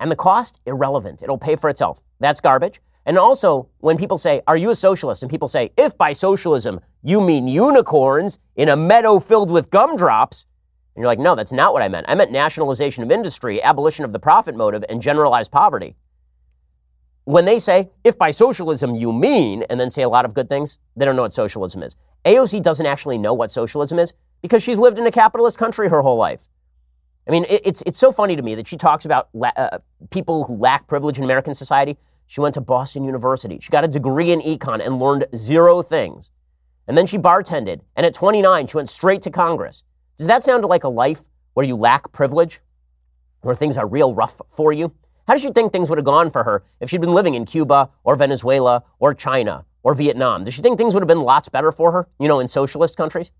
and 0.00 0.10
the 0.10 0.16
cost, 0.16 0.60
irrelevant, 0.66 1.22
it'll 1.22 1.38
pay 1.38 1.54
for 1.54 1.70
itself. 1.70 2.02
That's 2.18 2.40
garbage. 2.40 2.80
And 3.04 3.16
also, 3.16 3.68
when 3.78 3.96
people 3.96 4.18
say, 4.18 4.40
Are 4.48 4.56
you 4.56 4.70
a 4.70 4.74
socialist? 4.74 5.22
And 5.22 5.30
people 5.30 5.46
say, 5.46 5.70
If 5.76 5.96
by 5.96 6.10
socialism 6.10 6.80
you 7.04 7.20
mean 7.20 7.46
unicorns 7.46 8.40
in 8.56 8.68
a 8.68 8.76
meadow 8.76 9.20
filled 9.20 9.52
with 9.52 9.70
gumdrops, 9.70 10.46
and 10.96 11.02
you're 11.02 11.06
like, 11.06 11.20
No, 11.20 11.36
that's 11.36 11.52
not 11.52 11.72
what 11.72 11.82
I 11.82 11.86
meant. 11.86 12.06
I 12.08 12.16
meant 12.16 12.32
nationalization 12.32 13.04
of 13.04 13.12
industry, 13.12 13.62
abolition 13.62 14.04
of 14.04 14.12
the 14.12 14.18
profit 14.18 14.56
motive, 14.56 14.84
and 14.88 15.00
generalized 15.00 15.52
poverty. 15.52 15.94
When 17.26 17.44
they 17.44 17.58
say, 17.58 17.90
If 18.04 18.16
by 18.16 18.30
socialism 18.30 18.94
you 18.94 19.12
mean, 19.12 19.64
and 19.68 19.80
then 19.80 19.90
say 19.90 20.02
a 20.02 20.08
lot 20.08 20.24
of 20.24 20.32
good 20.32 20.48
things, 20.48 20.78
they 20.96 21.04
don't 21.04 21.16
know 21.16 21.22
what 21.22 21.32
socialism 21.32 21.82
is. 21.82 21.96
AOC 22.24 22.62
doesn't 22.62 22.86
actually 22.86 23.18
know 23.18 23.34
what 23.34 23.50
socialism 23.50 23.98
is 23.98 24.14
because 24.42 24.62
she's 24.62 24.78
lived 24.78 24.96
in 24.96 25.06
a 25.08 25.10
capitalist 25.10 25.58
country 25.58 25.88
her 25.88 26.02
whole 26.02 26.16
life. 26.16 26.48
I 27.26 27.32
mean, 27.32 27.44
it's, 27.48 27.82
it's 27.84 27.98
so 27.98 28.12
funny 28.12 28.36
to 28.36 28.42
me 28.42 28.54
that 28.54 28.68
she 28.68 28.76
talks 28.76 29.04
about 29.04 29.28
la- 29.32 29.50
uh, 29.56 29.78
people 30.10 30.44
who 30.44 30.54
lack 30.54 30.86
privilege 30.86 31.18
in 31.18 31.24
American 31.24 31.52
society. 31.52 31.98
She 32.28 32.40
went 32.40 32.54
to 32.54 32.60
Boston 32.60 33.02
University. 33.02 33.58
She 33.60 33.70
got 33.70 33.84
a 33.84 33.88
degree 33.88 34.30
in 34.30 34.40
econ 34.40 34.84
and 34.84 35.00
learned 35.00 35.26
zero 35.34 35.82
things. 35.82 36.30
And 36.86 36.96
then 36.96 37.06
she 37.06 37.18
bartended. 37.18 37.80
And 37.96 38.06
at 38.06 38.14
29, 38.14 38.68
she 38.68 38.76
went 38.76 38.88
straight 38.88 39.22
to 39.22 39.32
Congress. 39.32 39.82
Does 40.16 40.28
that 40.28 40.44
sound 40.44 40.64
like 40.64 40.84
a 40.84 40.88
life 40.88 41.22
where 41.54 41.66
you 41.66 41.74
lack 41.74 42.12
privilege? 42.12 42.60
Where 43.40 43.56
things 43.56 43.76
are 43.76 43.86
real 43.86 44.14
rough 44.14 44.40
for 44.48 44.72
you? 44.72 44.94
How 45.26 45.34
does 45.34 45.42
she 45.42 45.50
think 45.50 45.72
things 45.72 45.88
would 45.90 45.98
have 45.98 46.04
gone 46.04 46.30
for 46.30 46.44
her 46.44 46.64
if 46.80 46.88
she'd 46.88 47.00
been 47.00 47.14
living 47.14 47.34
in 47.34 47.44
Cuba 47.44 47.90
or 48.04 48.14
Venezuela 48.14 48.84
or 48.98 49.12
China 49.12 49.64
or 49.82 49.94
Vietnam? 49.94 50.44
Does 50.44 50.54
she 50.54 50.62
think 50.62 50.78
things 50.78 50.94
would 50.94 51.02
have 51.02 51.08
been 51.08 51.22
lots 51.22 51.48
better 51.48 51.72
for 51.72 51.90
her, 51.92 52.08
you 52.20 52.28
know, 52.28 52.38
in 52.38 52.46
socialist 52.46 52.96
countries? 52.96 53.32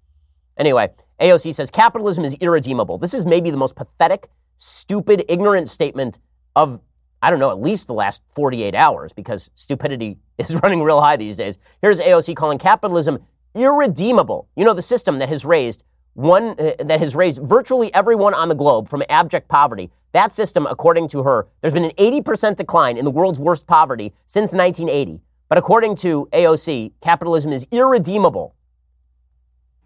Anyway, 0.57 0.89
AOC 1.21 1.55
says 1.55 1.71
capitalism 1.71 2.25
is 2.25 2.35
irredeemable. 2.41 2.99
This 2.99 3.15
is 3.15 3.25
maybe 3.25 3.51
the 3.51 3.57
most 3.57 3.77
pathetic, 3.77 4.29
stupid, 4.57 5.25
ignorant 5.29 5.69
statement 5.69 6.19
of 6.57 6.81
I 7.23 7.31
don't 7.31 7.39
know, 7.39 7.51
at 7.51 7.61
least 7.61 7.87
the 7.87 7.95
last 7.95 8.23
48 8.31 8.75
hours 8.75 9.13
because 9.13 9.51
stupidity 9.55 10.19
is 10.39 10.55
running 10.63 10.83
real 10.83 11.01
high 11.01 11.17
these 11.17 11.37
days. 11.37 11.59
Here's 11.81 12.01
AOC 12.01 12.37
calling 12.37 12.59
capitalism 12.59 13.19
irredeemable. 13.55 14.49
You 14.55 14.65
know, 14.65 14.75
the 14.75 14.83
system 14.83 15.19
that 15.19 15.29
has 15.29 15.45
raised 15.45 15.83
one, 16.17 16.59
uh, 16.59 16.73
that 16.79 16.99
has 16.99 17.15
raised 17.15 17.43
virtually 17.43 17.93
everyone 17.95 18.33
on 18.33 18.49
the 18.49 18.55
globe 18.55 18.89
from 18.89 19.03
abject 19.09 19.49
poverty. 19.49 19.91
That 20.13 20.33
system, 20.33 20.67
according 20.67 21.09
to 21.09 21.23
her, 21.23 21.47
there's 21.61 21.75
been 21.75 21.85
an 21.85 21.91
80% 21.93 22.57
decline 22.57 22.97
in 22.97 23.05
the 23.05 23.11
world's 23.11 23.39
worst 23.39 23.67
poverty 23.67 24.15
since 24.27 24.53
1980. 24.53 25.21
But 25.49 25.59
according 25.59 25.97
to 25.97 26.27
AOC, 26.33 26.93
capitalism 27.03 27.53
is 27.53 27.67
irredeemable. 27.71 28.55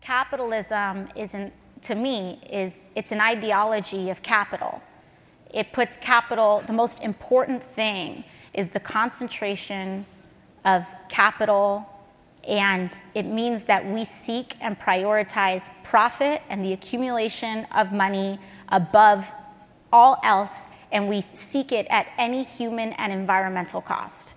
Capitalism 0.01 1.09
isn't, 1.17 1.53
to 1.83 1.97
me, 1.97 2.39
is 2.49 2.83
it's 2.95 3.11
an 3.11 3.21
ideology 3.21 4.09
of 4.09 4.23
capital. 4.23 4.81
It 5.53 5.73
puts 5.73 5.97
capital, 5.97 6.63
the 6.65 6.73
most 6.73 7.03
important 7.03 7.63
thing 7.63 8.23
is 8.55 8.69
the 8.69 8.81
concentration 8.81 10.07
of 10.65 10.87
capital, 11.09 11.90
and 12.47 12.91
it 13.15 13.25
means 13.25 13.65
that 13.65 13.87
we 13.87 14.05
seek 14.05 14.57
and 14.61 14.79
prioritize 14.79 15.69
profit 15.83 16.43
and 16.49 16.65
the 16.65 16.73
accumulation 16.73 17.67
of 17.75 17.93
money 17.93 18.39
above 18.69 19.31
all 19.93 20.19
else, 20.23 20.67
and 20.93 21.09
we 21.09 21.23
seek 21.35 21.73
it 21.73 21.87
at 21.91 22.07
any 22.19 22.43
human 22.43 22.93
and 22.95 23.13
environmental 23.13 23.81
cost. 23.81 24.35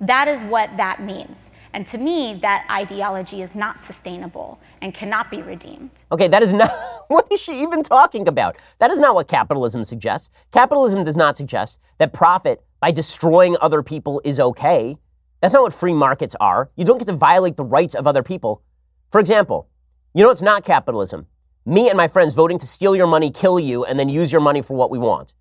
That 0.00 0.28
is 0.28 0.42
what 0.42 0.76
that 0.76 1.02
means. 1.02 1.50
And 1.72 1.86
to 1.88 1.98
me, 1.98 2.38
that 2.40 2.66
ideology 2.70 3.42
is 3.42 3.56
not 3.56 3.80
sustainable 3.80 4.60
and 4.80 4.94
cannot 4.94 5.28
be 5.30 5.42
redeemed. 5.42 5.90
Okay, 6.12 6.28
that 6.28 6.42
is 6.42 6.52
not, 6.52 6.70
what 7.08 7.26
is 7.32 7.40
she 7.40 7.62
even 7.62 7.82
talking 7.82 8.28
about? 8.28 8.56
That 8.78 8.92
is 8.92 9.00
not 9.00 9.14
what 9.16 9.26
capitalism 9.26 9.82
suggests. 9.82 10.30
Capitalism 10.52 11.02
does 11.02 11.16
not 11.16 11.36
suggest 11.36 11.80
that 11.98 12.12
profit 12.12 12.62
by 12.80 12.92
destroying 12.92 13.56
other 13.60 13.82
people 13.82 14.20
is 14.24 14.38
okay. 14.38 14.96
That's 15.44 15.52
not 15.52 15.62
what 15.62 15.74
free 15.74 15.92
markets 15.92 16.34
are. 16.40 16.70
You 16.74 16.86
don't 16.86 16.96
get 16.96 17.06
to 17.08 17.12
violate 17.12 17.58
the 17.58 17.66
rights 17.66 17.94
of 17.94 18.06
other 18.06 18.22
people. 18.22 18.62
For 19.10 19.20
example, 19.20 19.68
you 20.14 20.22
know 20.24 20.30
it's 20.30 20.40
not 20.40 20.64
capitalism? 20.64 21.26
Me 21.66 21.90
and 21.90 21.98
my 21.98 22.08
friends 22.08 22.34
voting 22.34 22.56
to 22.60 22.66
steal 22.66 22.96
your 22.96 23.06
money, 23.06 23.30
kill 23.30 23.60
you, 23.60 23.84
and 23.84 24.00
then 24.00 24.08
use 24.08 24.32
your 24.32 24.40
money 24.40 24.62
for 24.62 24.74
what 24.74 24.90
we 24.90 24.96
want. 24.96 25.34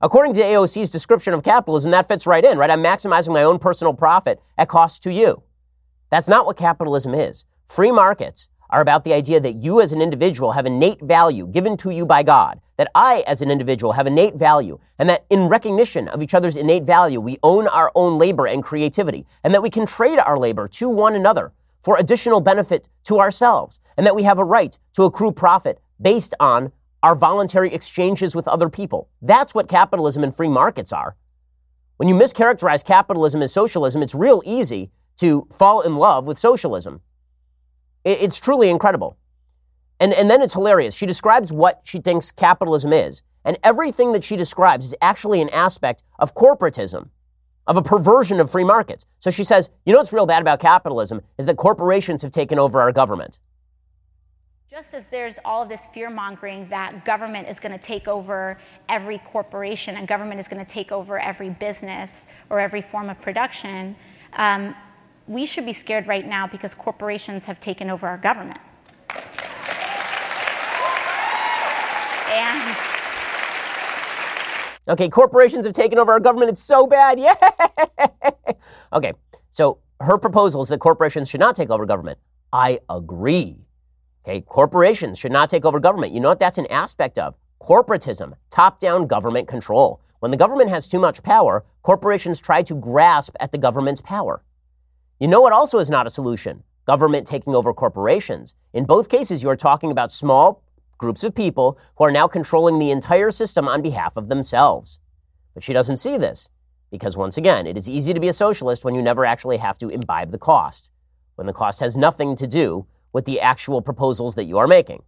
According 0.00 0.32
to 0.36 0.40
AOC's 0.40 0.88
description 0.88 1.34
of 1.34 1.42
capitalism, 1.42 1.90
that 1.90 2.08
fits 2.08 2.26
right 2.26 2.42
in, 2.42 2.56
right? 2.56 2.70
I'm 2.70 2.82
maximizing 2.82 3.34
my 3.34 3.42
own 3.42 3.58
personal 3.58 3.92
profit 3.92 4.40
at 4.56 4.70
cost 4.70 5.02
to 5.02 5.12
you. 5.12 5.42
That's 6.08 6.28
not 6.28 6.46
what 6.46 6.56
capitalism 6.56 7.12
is. 7.12 7.44
Free 7.66 7.92
markets 7.92 8.48
are 8.70 8.80
about 8.80 9.04
the 9.04 9.12
idea 9.12 9.38
that 9.38 9.56
you 9.56 9.82
as 9.82 9.92
an 9.92 10.00
individual 10.00 10.52
have 10.52 10.64
innate 10.64 11.02
value 11.02 11.46
given 11.46 11.76
to 11.76 11.90
you 11.90 12.06
by 12.06 12.22
God, 12.22 12.58
that 12.82 12.90
I 12.96 13.22
as 13.28 13.42
an 13.42 13.50
individual 13.52 13.92
have 13.92 14.08
innate 14.08 14.34
value, 14.34 14.76
and 14.98 15.08
that 15.08 15.24
in 15.30 15.46
recognition 15.46 16.08
of 16.08 16.20
each 16.20 16.34
other's 16.34 16.56
innate 16.56 16.82
value, 16.82 17.20
we 17.20 17.38
own 17.44 17.68
our 17.68 17.92
own 17.94 18.18
labor 18.18 18.44
and 18.48 18.60
creativity, 18.60 19.24
and 19.44 19.54
that 19.54 19.62
we 19.62 19.70
can 19.70 19.86
trade 19.86 20.18
our 20.18 20.36
labor 20.36 20.66
to 20.66 20.88
one 20.88 21.14
another 21.14 21.52
for 21.84 21.96
additional 21.96 22.40
benefit 22.40 22.88
to 23.04 23.20
ourselves, 23.20 23.78
and 23.96 24.04
that 24.04 24.16
we 24.16 24.24
have 24.24 24.40
a 24.40 24.44
right 24.44 24.76
to 24.94 25.04
accrue 25.04 25.30
profit 25.30 25.80
based 26.00 26.34
on 26.40 26.72
our 27.04 27.14
voluntary 27.14 27.72
exchanges 27.72 28.34
with 28.34 28.48
other 28.48 28.68
people. 28.68 29.08
That's 29.20 29.54
what 29.54 29.68
capitalism 29.68 30.24
and 30.24 30.34
free 30.34 30.48
markets 30.48 30.92
are. 30.92 31.14
When 31.98 32.08
you 32.08 32.16
mischaracterize 32.16 32.84
capitalism 32.84 33.42
as 33.42 33.52
socialism, 33.52 34.02
it's 34.02 34.16
real 34.16 34.42
easy 34.44 34.90
to 35.18 35.46
fall 35.52 35.82
in 35.82 35.98
love 35.98 36.26
with 36.26 36.36
socialism. 36.36 37.00
It's 38.04 38.40
truly 38.40 38.70
incredible. 38.70 39.16
And, 40.02 40.12
and 40.14 40.28
then 40.28 40.42
it's 40.42 40.54
hilarious. 40.54 40.96
She 40.96 41.06
describes 41.06 41.52
what 41.52 41.82
she 41.84 42.00
thinks 42.00 42.32
capitalism 42.32 42.92
is. 42.92 43.22
And 43.44 43.56
everything 43.62 44.10
that 44.12 44.24
she 44.24 44.34
describes 44.34 44.84
is 44.84 44.96
actually 45.00 45.40
an 45.40 45.48
aspect 45.50 46.02
of 46.18 46.34
corporatism, 46.34 47.10
of 47.68 47.76
a 47.76 47.82
perversion 47.82 48.40
of 48.40 48.50
free 48.50 48.64
markets. 48.64 49.06
So 49.20 49.30
she 49.30 49.44
says, 49.44 49.70
you 49.86 49.92
know 49.92 50.00
what's 50.00 50.12
real 50.12 50.26
bad 50.26 50.42
about 50.42 50.58
capitalism 50.58 51.20
is 51.38 51.46
that 51.46 51.56
corporations 51.56 52.20
have 52.22 52.32
taken 52.32 52.58
over 52.58 52.80
our 52.80 52.90
government. 52.90 53.38
Just 54.68 54.92
as 54.92 55.06
there's 55.06 55.38
all 55.44 55.62
of 55.62 55.68
this 55.68 55.86
fear 55.86 56.10
mongering 56.10 56.68
that 56.70 57.04
government 57.04 57.48
is 57.48 57.60
going 57.60 57.70
to 57.70 57.78
take 57.78 58.08
over 58.08 58.58
every 58.88 59.18
corporation 59.18 59.96
and 59.96 60.08
government 60.08 60.40
is 60.40 60.48
going 60.48 60.64
to 60.64 60.68
take 60.68 60.90
over 60.90 61.16
every 61.16 61.50
business 61.50 62.26
or 62.50 62.58
every 62.58 62.82
form 62.82 63.08
of 63.08 63.20
production, 63.20 63.94
um, 64.32 64.74
we 65.28 65.46
should 65.46 65.64
be 65.64 65.72
scared 65.72 66.08
right 66.08 66.26
now 66.26 66.48
because 66.48 66.74
corporations 66.74 67.44
have 67.44 67.60
taken 67.60 67.88
over 67.88 68.08
our 68.08 68.18
government. 68.18 68.58
And 72.32 72.76
Okay, 74.88 75.08
corporations 75.08 75.64
have 75.66 75.74
taken 75.74 75.98
over 75.98 76.12
our 76.12 76.20
government. 76.20 76.50
It's 76.50 76.62
so 76.62 76.86
bad. 76.86 77.20
Yeah. 77.20 77.34
okay, 78.92 79.12
so 79.50 79.78
her 80.00 80.18
proposal 80.18 80.62
is 80.62 80.68
that 80.68 80.78
corporations 80.80 81.28
should 81.28 81.40
not 81.40 81.54
take 81.54 81.70
over 81.70 81.86
government. 81.86 82.18
I 82.52 82.80
agree. 82.90 83.58
Okay, 84.24 84.40
corporations 84.42 85.18
should 85.18 85.32
not 85.32 85.48
take 85.48 85.64
over 85.64 85.78
government. 85.80 86.12
You 86.12 86.20
know 86.20 86.28
what 86.28 86.40
that's 86.40 86.58
an 86.58 86.66
aspect 86.66 87.18
of? 87.18 87.34
Corporatism, 87.60 88.34
top 88.50 88.80
down 88.80 89.06
government 89.06 89.48
control. 89.48 90.00
When 90.20 90.30
the 90.30 90.36
government 90.36 90.70
has 90.70 90.88
too 90.88 90.98
much 90.98 91.22
power, 91.22 91.64
corporations 91.82 92.40
try 92.40 92.62
to 92.62 92.74
grasp 92.74 93.34
at 93.40 93.52
the 93.52 93.58
government's 93.58 94.00
power. 94.00 94.42
You 95.20 95.28
know 95.28 95.40
what 95.40 95.52
also 95.52 95.78
is 95.78 95.90
not 95.90 96.06
a 96.06 96.10
solution? 96.10 96.62
Government 96.86 97.26
taking 97.26 97.54
over 97.54 97.72
corporations. 97.72 98.54
In 98.72 98.84
both 98.84 99.08
cases, 99.08 99.42
you 99.42 99.48
are 99.50 99.56
talking 99.56 99.90
about 99.90 100.10
small 100.12 100.62
groups 101.02 101.24
of 101.24 101.34
people 101.34 101.76
who 101.96 102.04
are 102.04 102.12
now 102.12 102.28
controlling 102.28 102.78
the 102.78 102.92
entire 102.92 103.32
system 103.32 103.66
on 103.66 103.82
behalf 103.82 104.16
of 104.16 104.28
themselves. 104.28 105.00
But 105.52 105.64
she 105.64 105.72
doesn't 105.72 105.96
see 105.96 106.16
this 106.16 106.48
because, 106.92 107.16
once 107.16 107.36
again, 107.36 107.66
it 107.66 107.76
is 107.76 107.88
easy 107.88 108.14
to 108.14 108.20
be 108.20 108.28
a 108.28 108.32
socialist 108.32 108.84
when 108.84 108.94
you 108.94 109.02
never 109.02 109.24
actually 109.24 109.56
have 109.56 109.76
to 109.78 109.88
imbibe 109.88 110.30
the 110.30 110.38
cost, 110.38 110.92
when 111.34 111.48
the 111.48 111.52
cost 111.52 111.80
has 111.80 111.96
nothing 111.96 112.36
to 112.36 112.46
do 112.46 112.86
with 113.12 113.24
the 113.24 113.40
actual 113.40 113.82
proposals 113.82 114.36
that 114.36 114.44
you 114.44 114.58
are 114.58 114.68
making. 114.68 115.02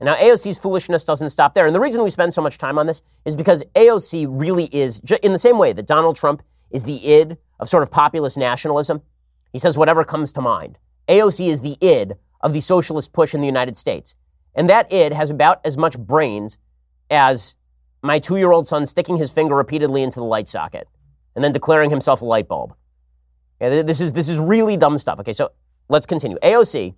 And 0.00 0.08
now 0.08 0.16
AOC's 0.16 0.58
foolishness 0.58 1.04
doesn't 1.04 1.30
stop 1.30 1.54
there. 1.54 1.66
And 1.66 1.74
the 1.74 1.80
reason 1.80 2.02
we 2.02 2.10
spend 2.10 2.34
so 2.34 2.42
much 2.42 2.58
time 2.58 2.76
on 2.76 2.86
this 2.86 3.00
is 3.24 3.36
because 3.36 3.62
AOC 3.76 4.26
really 4.28 4.64
is, 4.64 5.00
in 5.22 5.30
the 5.30 5.38
same 5.38 5.58
way 5.58 5.72
that 5.72 5.86
Donald 5.86 6.16
Trump 6.16 6.42
is 6.72 6.82
the 6.82 7.06
id 7.06 7.36
of 7.60 7.68
sort 7.68 7.84
of 7.84 7.92
populist 7.92 8.36
nationalism. 8.36 9.00
He 9.52 9.60
says 9.60 9.78
whatever 9.78 10.02
comes 10.04 10.32
to 10.32 10.40
mind. 10.40 10.76
AOC 11.08 11.46
is 11.46 11.60
the 11.60 11.76
id 11.80 12.14
of 12.40 12.52
the 12.52 12.60
socialist 12.60 13.12
push 13.12 13.32
in 13.32 13.40
the 13.40 13.46
United 13.46 13.76
States. 13.76 14.16
And 14.58 14.68
that 14.68 14.92
id 14.92 15.14
has 15.14 15.30
about 15.30 15.64
as 15.64 15.78
much 15.78 15.96
brains 15.96 16.58
as 17.10 17.54
my 18.02 18.18
two 18.18 18.36
year 18.36 18.50
old 18.50 18.66
son 18.66 18.84
sticking 18.86 19.16
his 19.16 19.32
finger 19.32 19.54
repeatedly 19.54 20.02
into 20.02 20.18
the 20.18 20.26
light 20.26 20.48
socket 20.48 20.88
and 21.36 21.44
then 21.44 21.52
declaring 21.52 21.90
himself 21.90 22.22
a 22.22 22.24
light 22.24 22.48
bulb. 22.48 22.74
Yeah, 23.60 23.82
this, 23.82 24.00
is, 24.00 24.12
this 24.12 24.28
is 24.28 24.38
really 24.40 24.76
dumb 24.76 24.98
stuff. 24.98 25.20
Okay, 25.20 25.32
so 25.32 25.50
let's 25.88 26.06
continue. 26.06 26.36
AOC 26.42 26.94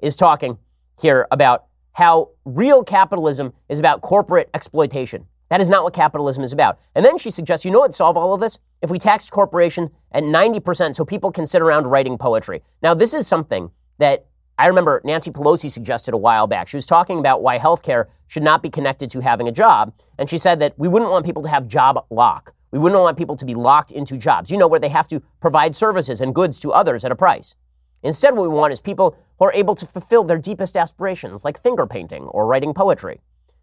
is 0.00 0.16
talking 0.16 0.58
here 1.00 1.26
about 1.30 1.66
how 1.92 2.30
real 2.46 2.82
capitalism 2.82 3.52
is 3.68 3.78
about 3.78 4.00
corporate 4.00 4.48
exploitation. 4.54 5.26
That 5.50 5.60
is 5.60 5.68
not 5.68 5.84
what 5.84 5.92
capitalism 5.92 6.42
is 6.42 6.54
about. 6.54 6.78
And 6.94 7.04
then 7.04 7.18
she 7.18 7.30
suggests, 7.30 7.66
you 7.66 7.70
know 7.70 7.80
what 7.80 7.92
solve 7.92 8.16
all 8.16 8.32
of 8.32 8.40
this? 8.40 8.58
If 8.80 8.90
we 8.90 8.98
taxed 8.98 9.30
corporation 9.30 9.90
at 10.12 10.22
90% 10.22 10.96
so 10.96 11.04
people 11.04 11.30
can 11.30 11.44
sit 11.44 11.60
around 11.60 11.86
writing 11.86 12.16
poetry. 12.16 12.62
Now, 12.82 12.94
this 12.94 13.12
is 13.12 13.26
something 13.26 13.70
that 13.98 14.26
I 14.58 14.66
remember 14.66 15.00
Nancy 15.04 15.30
Pelosi 15.30 15.70
suggested 15.70 16.14
a 16.14 16.18
while 16.18 16.46
back. 16.46 16.68
She 16.68 16.76
was 16.76 16.86
talking 16.86 17.18
about 17.18 17.42
why 17.42 17.58
healthcare 17.58 18.06
should 18.26 18.42
not 18.42 18.62
be 18.62 18.70
connected 18.70 19.10
to 19.10 19.20
having 19.20 19.48
a 19.48 19.52
job. 19.52 19.94
And 20.18 20.28
she 20.28 20.38
said 20.38 20.60
that 20.60 20.78
we 20.78 20.88
wouldn't 20.88 21.10
want 21.10 21.24
people 21.24 21.42
to 21.42 21.48
have 21.48 21.66
job 21.66 22.04
lock. 22.10 22.54
We 22.70 22.78
wouldn't 22.78 23.00
want 23.00 23.18
people 23.18 23.36
to 23.36 23.44
be 23.44 23.54
locked 23.54 23.92
into 23.92 24.16
jobs, 24.16 24.50
you 24.50 24.56
know, 24.56 24.68
where 24.68 24.80
they 24.80 24.88
have 24.88 25.08
to 25.08 25.20
provide 25.40 25.74
services 25.74 26.20
and 26.20 26.34
goods 26.34 26.58
to 26.60 26.70
others 26.70 27.04
at 27.04 27.12
a 27.12 27.16
price. 27.16 27.54
Instead, 28.02 28.34
what 28.34 28.42
we 28.42 28.48
want 28.48 28.72
is 28.72 28.80
people 28.80 29.16
who 29.38 29.44
are 29.44 29.52
able 29.52 29.74
to 29.74 29.86
fulfill 29.86 30.24
their 30.24 30.38
deepest 30.38 30.76
aspirations, 30.76 31.44
like 31.44 31.58
finger 31.58 31.86
painting 31.86 32.24
or 32.24 32.46
writing 32.46 32.74
poetry. 32.74 33.20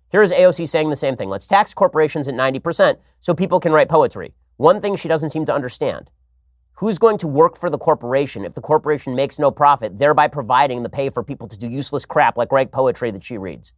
Here's 0.10 0.32
AOC 0.32 0.68
saying 0.68 0.90
the 0.90 0.96
same 0.96 1.16
thing. 1.16 1.30
Let's 1.30 1.46
tax 1.46 1.74
corporations 1.74 2.28
at 2.28 2.36
90% 2.36 2.98
so 3.20 3.34
people 3.34 3.60
can 3.60 3.72
write 3.72 3.90
poetry. 3.90 4.34
One 4.58 4.82
thing 4.82 4.96
she 4.96 5.08
doesn't 5.08 5.30
seem 5.32 5.46
to 5.46 5.54
understand. 5.54 6.10
Who's 6.80 6.98
going 6.98 7.18
to 7.18 7.28
work 7.28 7.58
for 7.58 7.70
the 7.70 7.78
corporation 7.78 8.46
if 8.46 8.54
the 8.54 8.62
corporation 8.62 9.14
makes 9.14 9.38
no 9.38 9.52
profit, 9.52 9.98
thereby 10.00 10.30
providing 10.30 10.82
the 10.82 10.88
pay 10.88 11.10
for 11.10 11.22
people 11.26 11.46
to 11.50 11.58
do 11.58 11.68
useless 11.68 12.06
crap 12.06 12.38
like 12.38 12.54
write 12.54 12.72
poetry 12.72 13.12
that 13.12 13.22
she 13.22 13.38
reads? 13.38 13.74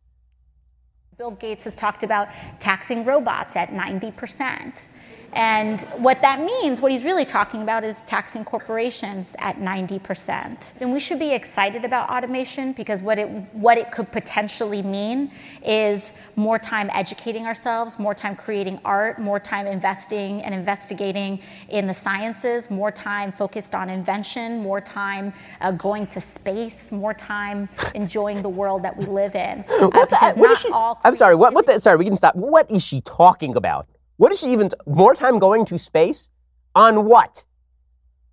Bill 1.17 1.31
Gates 1.31 1.63
has 1.63 1.75
talked 1.75 2.03
about 2.03 2.27
taxing 2.59 3.03
robots 3.03 3.55
at 3.55 3.69
90%. 3.69 4.87
And 5.33 5.81
what 5.97 6.21
that 6.21 6.41
means, 6.41 6.81
what 6.81 6.91
he's 6.91 7.03
really 7.03 7.23
talking 7.23 7.61
about, 7.61 7.83
is 7.83 8.03
taxing 8.03 8.43
corporations 8.43 9.35
at 9.39 9.57
90%. 9.57 10.73
And 10.81 10.91
we 10.91 10.99
should 10.99 11.19
be 11.19 11.33
excited 11.33 11.85
about 11.85 12.09
automation 12.09 12.73
because 12.73 13.01
what 13.01 13.17
it, 13.17 13.27
what 13.53 13.77
it 13.77 13.91
could 13.91 14.11
potentially 14.11 14.81
mean 14.81 15.31
is 15.65 16.13
more 16.35 16.59
time 16.59 16.89
educating 16.93 17.45
ourselves, 17.45 17.97
more 17.97 18.13
time 18.13 18.35
creating 18.35 18.79
art, 18.83 19.19
more 19.19 19.39
time 19.39 19.67
investing 19.67 20.41
and 20.41 20.53
investigating 20.53 21.39
in 21.69 21.87
the 21.87 21.93
sciences, 21.93 22.69
more 22.69 22.91
time 22.91 23.31
focused 23.31 23.73
on 23.73 23.89
invention, 23.89 24.59
more 24.59 24.81
time 24.81 25.33
uh, 25.61 25.71
going 25.71 26.07
to 26.07 26.19
space, 26.19 26.91
more 26.91 27.13
time 27.13 27.69
enjoying 27.95 28.41
the 28.41 28.49
world 28.49 28.83
that 28.83 28.95
we 28.95 29.05
live 29.05 29.35
in. 29.35 29.63
Uh, 29.69 29.87
what 29.87 30.09
the, 30.09 30.33
what 30.35 30.51
is 30.51 30.59
she, 30.59 30.69
I'm 30.73 31.15
sorry, 31.15 31.35
what, 31.35 31.53
what 31.53 31.65
the, 31.65 31.79
sorry, 31.79 31.97
we 31.97 32.05
can 32.05 32.17
stop. 32.17 32.35
What 32.35 32.69
is 32.69 32.83
she 32.83 33.01
talking 33.01 33.55
about? 33.55 33.87
What 34.21 34.31
is 34.31 34.39
she 34.39 34.49
even? 34.49 34.69
T- 34.69 34.75
more 34.85 35.15
time 35.15 35.39
going 35.39 35.65
to 35.65 35.79
space? 35.79 36.29
On 36.75 37.05
what? 37.05 37.43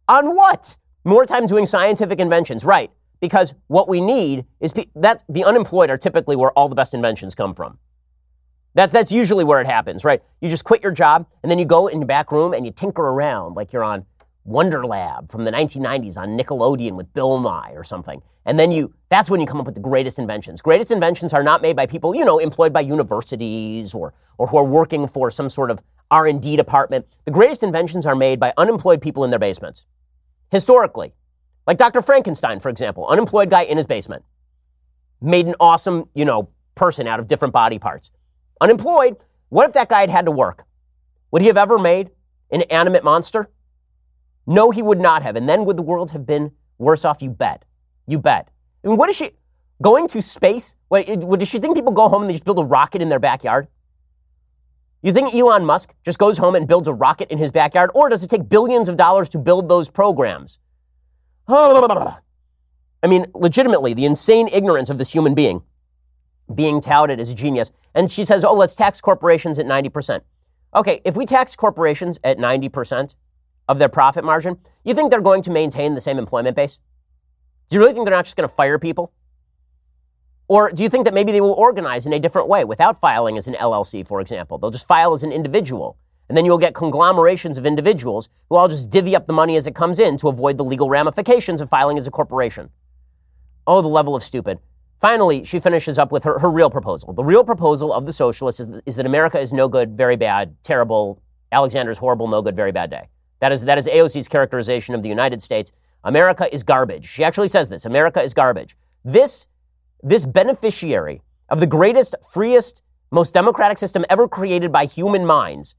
On 0.07 0.37
what? 0.37 0.77
More 1.03 1.25
time 1.25 1.47
doing 1.47 1.65
scientific 1.65 2.21
inventions, 2.21 2.63
right? 2.63 2.91
Because 3.21 3.55
what 3.69 3.89
we 3.89 4.03
need 4.03 4.45
is 4.61 4.75
pe- 4.75 4.91
that's 4.95 5.25
the 5.31 5.45
unemployed 5.45 5.89
are 5.89 5.97
typically 5.97 6.37
where 6.37 6.51
all 6.51 6.69
the 6.69 6.75
best 6.75 6.93
inventions 6.93 7.35
come 7.35 7.55
from. 7.55 7.79
That's 8.75 8.93
that's 8.93 9.11
usually 9.11 9.45
where 9.45 9.63
it 9.63 9.67
happens, 9.67 10.05
right? 10.05 10.23
You 10.43 10.51
just 10.51 10.65
quit 10.65 10.83
your 10.83 10.93
job 10.93 11.25
and 11.43 11.51
then 11.51 11.59
you 11.59 11.65
go 11.65 11.87
in 11.87 12.01
your 12.01 12.07
back 12.07 12.33
room 12.33 12.53
and 12.53 12.67
you 12.67 12.71
tinker 12.71 13.01
around 13.01 13.55
like 13.55 13.73
you're 13.73 13.83
on 13.83 14.05
Wonder 14.49 14.87
Lab 14.87 15.31
from 15.31 15.45
the 15.45 15.51
1990s 15.51 16.17
on 16.17 16.39
Nickelodeon 16.39 16.93
with 16.93 17.13
Bill 17.13 17.39
Nye 17.39 17.73
or 17.75 17.85
something. 17.85 18.23
And 18.47 18.59
then 18.59 18.73
you, 18.73 18.95
that's 19.11 19.29
when 19.29 19.43
you 19.43 19.47
come 19.47 19.61
up 19.61 19.67
with 19.67 19.75
the 19.75 19.81
greatest 19.81 20.19
inventions. 20.19 20.63
Greatest 20.63 20.91
inventions 20.91 21.35
are 21.35 21.43
not 21.43 21.61
made 21.61 21.77
by 21.77 21.85
people, 21.85 22.17
you 22.17 22.25
know, 22.25 22.39
employed 22.39 22.73
by 22.73 22.81
universities 22.81 23.93
or, 23.93 24.15
or 24.39 24.47
who 24.47 24.57
are 24.57 24.65
working 24.65 25.07
for 25.07 25.31
some 25.31 25.51
sort 25.51 25.71
of 25.71 25.83
R&D 26.11 26.57
department. 26.57 27.05
The 27.27 27.31
greatest 27.31 27.63
inventions 27.63 28.07
are 28.07 28.15
made 28.15 28.41
by 28.41 28.55
unemployed 28.57 29.03
people 29.03 29.23
in 29.23 29.29
their 29.29 29.39
basements. 29.39 29.87
Historically. 30.51 31.13
Like 31.67 31.77
Dr. 31.77 32.01
Frankenstein, 32.01 32.59
for 32.59 32.71
example, 32.71 33.07
unemployed 33.07 33.51
guy 33.51 33.65
in 33.65 33.77
his 33.77 33.85
basement. 33.85 34.25
Made 35.21 35.47
an 35.47 35.57
awesome, 35.61 36.09
you 36.15 36.25
know, 36.25 36.49
person 36.75 37.07
out 37.07 37.21
of 37.21 37.27
different 37.27 37.53
body 37.53 37.79
parts. 37.79 38.11
Unemployed, 38.63 39.17
what 39.51 39.69
if 39.69 39.75
that 39.75 39.91
guy 39.91 40.01
had 40.01 40.11
had 40.11 40.25
to 40.25 40.31
work? 40.31 40.65
Would 41.33 41.43
he 41.43 41.49
have 41.49 41.59
ever 41.59 41.79
made 41.79 42.13
an 42.51 42.63
animate 42.63 43.05
monster? 43.05 43.51
No, 44.49 44.71
he 44.71 44.81
would 44.81 44.99
not 44.99 45.23
have. 45.23 45.37
And 45.37 45.47
then 45.47 45.67
would 45.67 45.77
the 45.77 45.83
world 45.83 46.11
have 46.13 46.25
been 46.25 46.53
worse 46.79 47.05
off? 47.05 47.21
You 47.21 47.29
bet. 47.29 47.67
You 48.07 48.19
bet. 48.19 48.49
I 48.83 48.89
mean, 48.89 48.97
what 48.97 49.11
is 49.11 49.17
she 49.17 49.33
going 49.83 50.09
to 50.09 50.23
space? 50.23 50.75
What, 50.89 51.07
does 51.39 51.49
she 51.49 51.59
think 51.59 51.77
people 51.77 51.93
go 51.93 52.09
home 52.09 52.23
and 52.23 52.31
they 52.31 52.33
just 52.35 52.47
build 52.47 52.59
a 52.59 52.65
rocket 52.65 53.03
in 53.03 53.11
their 53.11 53.19
backyard? 53.19 53.69
You 55.03 55.13
think 55.13 55.35
Elon 55.35 55.67
Musk 55.67 55.95
just 56.03 56.19
goes 56.19 56.39
home 56.39 56.55
and 56.55 56.67
builds 56.67 56.89
a 56.89 56.95
rocket 56.95 57.31
in 57.31 57.37
his 57.37 57.53
backyard, 57.53 57.91
or 57.95 58.09
does 58.09 58.23
it 58.23 58.31
take 58.31 58.49
billions 58.49 58.89
of 58.89 58.97
dollars 58.97 59.29
to 59.29 59.39
build 59.39 59.69
those 59.69 59.91
programs? 59.91 60.61
I 61.49 62.17
mean, 63.07 63.27
legitimately, 63.35 63.93
the 63.93 64.07
insane 64.07 64.49
ignorance 64.49 64.89
of 64.89 64.97
this 64.97 65.13
human 65.13 65.35
being 65.35 65.63
being 66.55 66.81
touted 66.81 67.21
as 67.21 67.31
a 67.31 67.35
genius. 67.35 67.71
And 67.95 68.11
she 68.11 68.25
says, 68.25 68.43
oh, 68.43 68.55
let's 68.55 68.75
tax 68.75 69.03
corporations 69.03 69.59
at 69.59 69.67
90%. 69.67 70.23
Okay, 70.75 71.03
if 71.05 71.15
we 71.15 71.27
tax 71.27 71.55
corporations 71.55 72.19
at 72.25 72.39
90%, 72.39 73.15
of 73.69 73.79
their 73.79 73.89
profit 73.89 74.25
margin, 74.25 74.59
you 74.85 74.95
think 74.95 75.11
they're 75.11 75.21
going 75.21 75.43
to 75.43 75.51
maintain 75.51 75.95
the 75.95 76.01
same 76.01 76.19
employment 76.19 76.57
base? 76.57 76.81
Do 77.69 77.77
you 77.77 77.81
really 77.81 77.93
think 77.93 78.07
they're 78.07 78.17
not 78.17 78.25
just 78.25 78.37
going 78.37 78.49
to 78.49 78.55
fire 78.55 78.79
people? 78.79 79.13
Or 80.49 80.73
do 80.73 80.83
you 80.83 80.89
think 80.89 81.05
that 81.05 81.13
maybe 81.13 81.31
they 81.31 81.43
will 81.43 81.53
organize 81.53 82.07
in 82.07 82.15
a 82.15 82.19
different 82.19 82.49
way 82.49 82.65
without 82.65 82.99
filing 82.99 83.37
as 83.37 83.47
an 83.47 83.55
LLC, 83.55 84.07
for 84.07 84.21
example? 84.21 84.57
They'll 84.57 84.71
just 84.71 84.89
file 84.89 85.13
as 85.13 85.23
an 85.23 85.31
individual. 85.31 85.99
And 86.29 86.37
then 86.37 86.47
you'll 86.47 86.59
get 86.59 86.75
conglomerations 86.75 87.59
of 87.59 87.67
individuals 87.67 88.29
who 88.49 88.57
all 88.57 88.69
just 88.69 88.89
divvy 88.89 89.15
up 89.15 89.27
the 89.27 89.33
money 89.35 89.57
as 89.57 89.67
it 89.67 89.75
comes 89.75 89.99
in 89.99 90.17
to 90.19 90.29
avoid 90.29 90.57
the 90.57 90.65
legal 90.65 90.89
ramifications 90.89 91.61
of 91.61 91.69
filing 91.69 91.99
as 91.99 92.07
a 92.07 92.11
corporation. 92.11 92.71
Oh, 93.67 93.83
the 93.83 93.89
level 93.89 94.17
of 94.17 94.23
stupid. 94.23 94.59
Finally, 95.01 95.45
she 95.45 95.61
finishes 95.61 95.99
up 95.99 96.11
with 96.11 96.25
her, 96.25 96.39
her 96.39 96.51
real 96.51 96.71
proposal. 96.71 97.13
The 97.13 97.25
real 97.25 97.45
proposal 97.45 97.93
of 97.93 98.07
the 98.07 98.13
socialists 98.13 98.61
is, 98.61 98.81
is 98.85 98.97
that 98.97 99.07
America 99.07 99.39
is 99.39 99.53
no 99.53 99.69
good, 99.69 99.97
very 99.97 100.17
bad, 100.17 100.57
terrible, 100.63 101.23
Alexander's 101.53 101.99
horrible, 101.99 102.27
no 102.27 102.43
good, 102.43 102.57
very 102.57 102.73
bad 102.73 102.91
day. 102.91 103.09
That 103.41 103.53
is, 103.53 103.65
that 103.65 103.79
is 103.79 103.87
AOC's 103.87 104.29
characterization 104.29 104.95
of 104.95 105.03
the 105.03 105.09
United 105.09 105.43
States. 105.43 105.73
America 106.05 106.53
is 106.53 106.63
garbage. 106.63 107.07
She 107.07 107.25
actually 107.25 107.49
says 107.49 107.69
this 107.69 107.85
America 107.85 108.23
is 108.23 108.35
garbage. 108.35 108.77
This, 109.05 109.49
this 110.03 110.27
beneficiary 110.27 111.23
of 111.49 111.61
the 111.61 111.67
greatest, 111.67 112.15
freest, 112.33 112.83
most 113.11 113.35
democratic 113.35 113.79
system 113.79 114.05
ever 114.11 114.29
created 114.29 114.71
by 114.71 114.85
human 114.85 115.25
minds, 115.25 115.77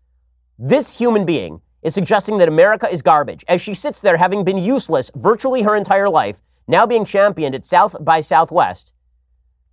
this 0.57 0.97
human 0.97 1.25
being 1.25 1.61
is 1.83 1.93
suggesting 1.93 2.37
that 2.39 2.47
America 2.47 2.87
is 2.91 3.01
garbage 3.01 3.45
as 3.47 3.61
she 3.61 3.73
sits 3.73 4.01
there 4.01 4.17
having 4.17 4.43
been 4.43 4.57
useless 4.57 5.11
virtually 5.15 5.61
her 5.61 5.75
entire 5.75 6.09
life, 6.09 6.41
now 6.67 6.85
being 6.85 7.05
championed 7.05 7.55
at 7.55 7.63
South 7.63 7.95
by 8.03 8.19
Southwest. 8.19 8.93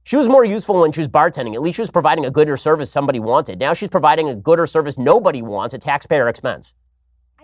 She 0.05 0.17
was 0.17 0.29
more 0.29 0.45
useful 0.45 0.81
when 0.81 0.93
she 0.93 1.01
was 1.01 1.09
bartending. 1.09 1.55
At 1.55 1.63
least 1.63 1.77
she 1.77 1.83
was 1.83 1.91
providing 1.91 2.25
a 2.25 2.31
good 2.31 2.49
or 2.49 2.57
service 2.57 2.93
somebody 2.93 3.19
wanted. 3.19 3.59
Now 3.59 3.75
she's 3.75 3.89
providing 3.89 4.29
a 4.29 4.37
good 4.37 4.61
or 4.61 4.67
service 4.69 4.97
nobody 4.97 5.43
wants 5.43 5.75
at 5.75 5.81
taxpayer 5.81 6.29
expense. 6.29 6.75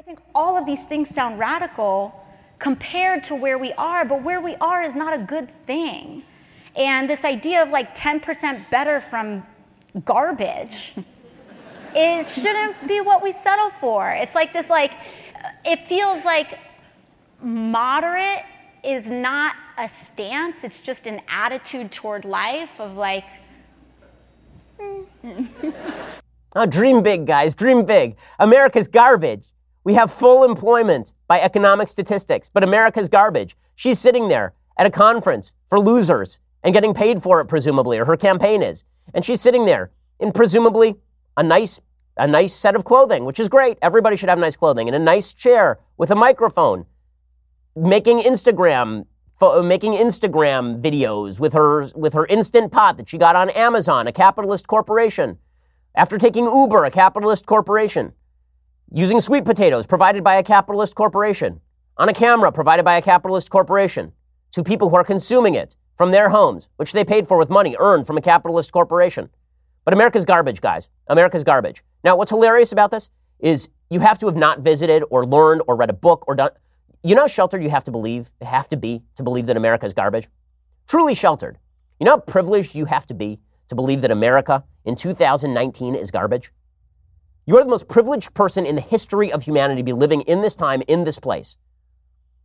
I 0.02 0.04
think 0.04 0.18
all 0.34 0.56
of 0.56 0.66
these 0.66 0.84
things 0.84 1.08
sound 1.08 1.38
radical 1.38 2.12
compared 2.58 3.22
to 3.22 3.36
where 3.36 3.56
we 3.56 3.72
are, 3.74 4.04
but 4.04 4.24
where 4.24 4.40
we 4.40 4.56
are 4.56 4.82
is 4.82 4.96
not 4.96 5.14
a 5.14 5.18
good 5.18 5.48
thing. 5.48 6.24
And 6.74 7.08
this 7.08 7.24
idea 7.24 7.62
of 7.62 7.70
like 7.70 7.94
10% 7.94 8.68
better 8.68 8.98
from 8.98 9.46
garbage 10.04 10.96
is 11.96 12.34
shouldn't 12.34 12.88
be 12.88 13.00
what 13.00 13.22
we 13.22 13.30
settle 13.30 13.70
for. 13.70 14.10
It's 14.10 14.34
like 14.34 14.52
this 14.52 14.68
like 14.68 14.94
it 15.64 15.86
feels 15.86 16.24
like 16.24 16.58
moderate 17.40 18.44
is 18.82 19.08
not 19.08 19.54
a 19.78 19.88
stance, 19.88 20.64
it's 20.64 20.80
just 20.80 21.06
an 21.06 21.20
attitude 21.28 21.92
toward 21.92 22.24
life 22.24 22.80
of 22.80 22.96
like 22.96 23.26
oh, 26.56 26.66
dream 26.66 27.04
big, 27.04 27.24
guys, 27.24 27.54
dream 27.54 27.84
big. 27.84 28.16
America's 28.40 28.88
garbage. 28.88 29.51
We 29.84 29.94
have 29.94 30.12
full 30.12 30.44
employment 30.44 31.12
by 31.26 31.40
economic 31.40 31.88
statistics, 31.88 32.48
but 32.48 32.62
America's 32.62 33.08
garbage. 33.08 33.56
She's 33.74 33.98
sitting 33.98 34.28
there 34.28 34.54
at 34.78 34.86
a 34.86 34.90
conference 34.90 35.54
for 35.68 35.80
losers 35.80 36.38
and 36.62 36.72
getting 36.72 36.94
paid 36.94 37.22
for 37.22 37.40
it, 37.40 37.46
presumably, 37.46 37.98
or 37.98 38.04
her 38.04 38.16
campaign 38.16 38.62
is. 38.62 38.84
And 39.12 39.24
she's 39.24 39.40
sitting 39.40 39.64
there 39.64 39.90
in 40.20 40.30
presumably 40.30 40.96
a 41.36 41.42
nice, 41.42 41.80
a 42.16 42.28
nice 42.28 42.54
set 42.54 42.76
of 42.76 42.84
clothing, 42.84 43.24
which 43.24 43.40
is 43.40 43.48
great. 43.48 43.76
Everybody 43.82 44.14
should 44.14 44.28
have 44.28 44.38
nice 44.38 44.54
clothing, 44.54 44.86
in 44.86 44.94
a 44.94 44.98
nice 44.98 45.34
chair 45.34 45.80
with 45.96 46.12
a 46.12 46.14
microphone, 46.14 46.86
making 47.74 48.20
Instagram, 48.20 49.06
making 49.64 49.94
Instagram 49.94 50.80
videos 50.80 51.40
with 51.40 51.54
her, 51.54 51.88
with 51.96 52.14
her 52.14 52.26
instant 52.26 52.70
pot 52.70 52.96
that 52.98 53.08
she 53.08 53.18
got 53.18 53.34
on 53.34 53.50
Amazon, 53.50 54.06
a 54.06 54.12
capitalist 54.12 54.68
corporation. 54.68 55.38
After 55.96 56.18
taking 56.18 56.44
Uber, 56.44 56.84
a 56.84 56.90
capitalist 56.90 57.46
corporation 57.46 58.12
using 58.94 59.20
sweet 59.20 59.44
potatoes 59.44 59.86
provided 59.86 60.22
by 60.22 60.34
a 60.36 60.42
capitalist 60.42 60.94
corporation, 60.94 61.60
on 61.96 62.08
a 62.08 62.12
camera 62.12 62.52
provided 62.52 62.84
by 62.84 62.96
a 62.96 63.02
capitalist 63.02 63.50
corporation, 63.50 64.12
to 64.50 64.62
people 64.62 64.90
who 64.90 64.96
are 64.96 65.04
consuming 65.04 65.54
it 65.54 65.76
from 65.96 66.10
their 66.10 66.28
homes, 66.28 66.68
which 66.76 66.92
they 66.92 67.04
paid 67.04 67.26
for 67.26 67.38
with 67.38 67.48
money 67.48 67.74
earned 67.78 68.06
from 68.06 68.18
a 68.18 68.20
capitalist 68.20 68.70
corporation. 68.70 69.30
But 69.84 69.94
America's 69.94 70.24
garbage, 70.24 70.60
guys. 70.60 70.90
America's 71.08 71.42
garbage. 71.42 71.82
Now, 72.04 72.16
what's 72.16 72.30
hilarious 72.30 72.72
about 72.72 72.90
this 72.90 73.08
is 73.40 73.70
you 73.90 74.00
have 74.00 74.18
to 74.18 74.26
have 74.26 74.36
not 74.36 74.60
visited 74.60 75.02
or 75.10 75.26
learned 75.26 75.62
or 75.66 75.74
read 75.74 75.90
a 75.90 75.94
book 75.94 76.24
or 76.28 76.34
done. 76.34 76.50
You 77.02 77.14
know 77.14 77.26
sheltered 77.26 77.62
you 77.62 77.70
have 77.70 77.84
to 77.84 77.90
believe, 77.90 78.30
have 78.42 78.68
to 78.68 78.76
be 78.76 79.02
to 79.16 79.22
believe 79.22 79.46
that 79.46 79.56
America's 79.56 79.94
garbage? 79.94 80.28
Truly 80.86 81.14
sheltered. 81.14 81.58
You 81.98 82.04
know 82.04 82.12
how 82.12 82.18
privileged 82.18 82.74
you 82.74 82.84
have 82.84 83.06
to 83.06 83.14
be 83.14 83.40
to 83.68 83.74
believe 83.74 84.02
that 84.02 84.10
America 84.10 84.64
in 84.84 84.96
2019 84.96 85.94
is 85.94 86.10
garbage? 86.10 86.52
You 87.44 87.58
are 87.58 87.64
the 87.64 87.70
most 87.70 87.88
privileged 87.88 88.34
person 88.34 88.64
in 88.64 88.76
the 88.76 88.80
history 88.80 89.32
of 89.32 89.42
humanity 89.42 89.80
to 89.80 89.84
be 89.84 89.92
living 89.92 90.20
in 90.22 90.42
this 90.42 90.54
time, 90.54 90.82
in 90.86 91.04
this 91.04 91.18
place. 91.18 91.56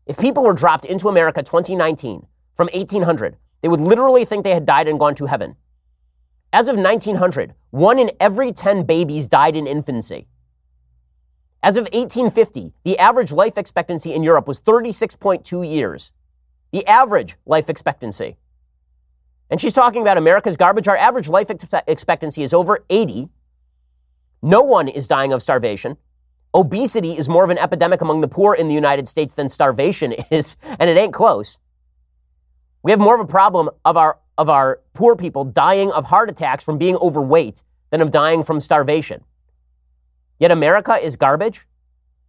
If 0.07 0.17
people 0.17 0.43
were 0.43 0.53
dropped 0.53 0.85
into 0.85 1.07
America 1.07 1.43
2019 1.43 2.25
from 2.55 2.67
1800, 2.73 3.37
they 3.61 3.67
would 3.67 3.81
literally 3.81 4.25
think 4.25 4.43
they 4.43 4.53
had 4.53 4.65
died 4.65 4.87
and 4.87 4.99
gone 4.99 5.13
to 5.15 5.25
heaven. 5.25 5.55
As 6.51 6.67
of 6.67 6.77
1900, 6.77 7.53
one 7.69 7.99
in 7.99 8.09
every 8.19 8.51
10 8.51 8.83
babies 8.83 9.27
died 9.27 9.55
in 9.55 9.67
infancy. 9.67 10.27
As 11.61 11.75
of 11.75 11.83
1850, 11.83 12.73
the 12.83 12.97
average 12.97 13.31
life 13.31 13.57
expectancy 13.57 14.13
in 14.13 14.23
Europe 14.23 14.47
was 14.47 14.61
36.2 14.61 15.69
years. 15.69 16.13
The 16.71 16.87
average 16.87 17.35
life 17.45 17.69
expectancy. 17.69 18.37
And 19.49 19.61
she's 19.61 19.73
talking 19.73 20.01
about 20.01 20.17
America's 20.17 20.57
garbage. 20.57 20.87
Our 20.87 20.97
average 20.97 21.29
life 21.29 21.51
expectancy 21.87 22.43
is 22.43 22.53
over 22.53 22.85
80. 22.89 23.29
No 24.41 24.61
one 24.61 24.87
is 24.87 25.07
dying 25.07 25.33
of 25.33 25.41
starvation. 25.41 25.97
Obesity 26.53 27.11
is 27.17 27.27
more 27.27 27.43
of 27.43 27.49
an 27.49 27.57
epidemic 27.57 28.01
among 28.01 28.21
the 28.21 28.27
poor 28.27 28.53
in 28.53 28.67
the 28.67 28.73
United 28.73 29.07
States 29.07 29.33
than 29.33 29.49
starvation 29.49 30.11
is, 30.31 30.57
and 30.79 30.89
it 30.89 30.97
ain't 30.97 31.13
close. 31.13 31.59
We 32.83 32.91
have 32.91 32.99
more 32.99 33.15
of 33.15 33.21
a 33.21 33.29
problem 33.29 33.69
of 33.83 33.97
our, 33.97 34.19
of 34.37 34.49
our 34.49 34.81
poor 34.93 35.15
people 35.15 35.43
dying 35.43 35.91
of 35.91 36.05
heart 36.05 36.29
attacks 36.29 36.63
from 36.63 36.77
being 36.77 36.95
overweight 36.97 37.63
than 37.89 38.01
of 38.01 38.11
dying 38.11 38.43
from 38.43 38.59
starvation. 38.59 39.23
Yet 40.39 40.51
America 40.51 40.93
is 40.93 41.17
garbage. 41.17 41.65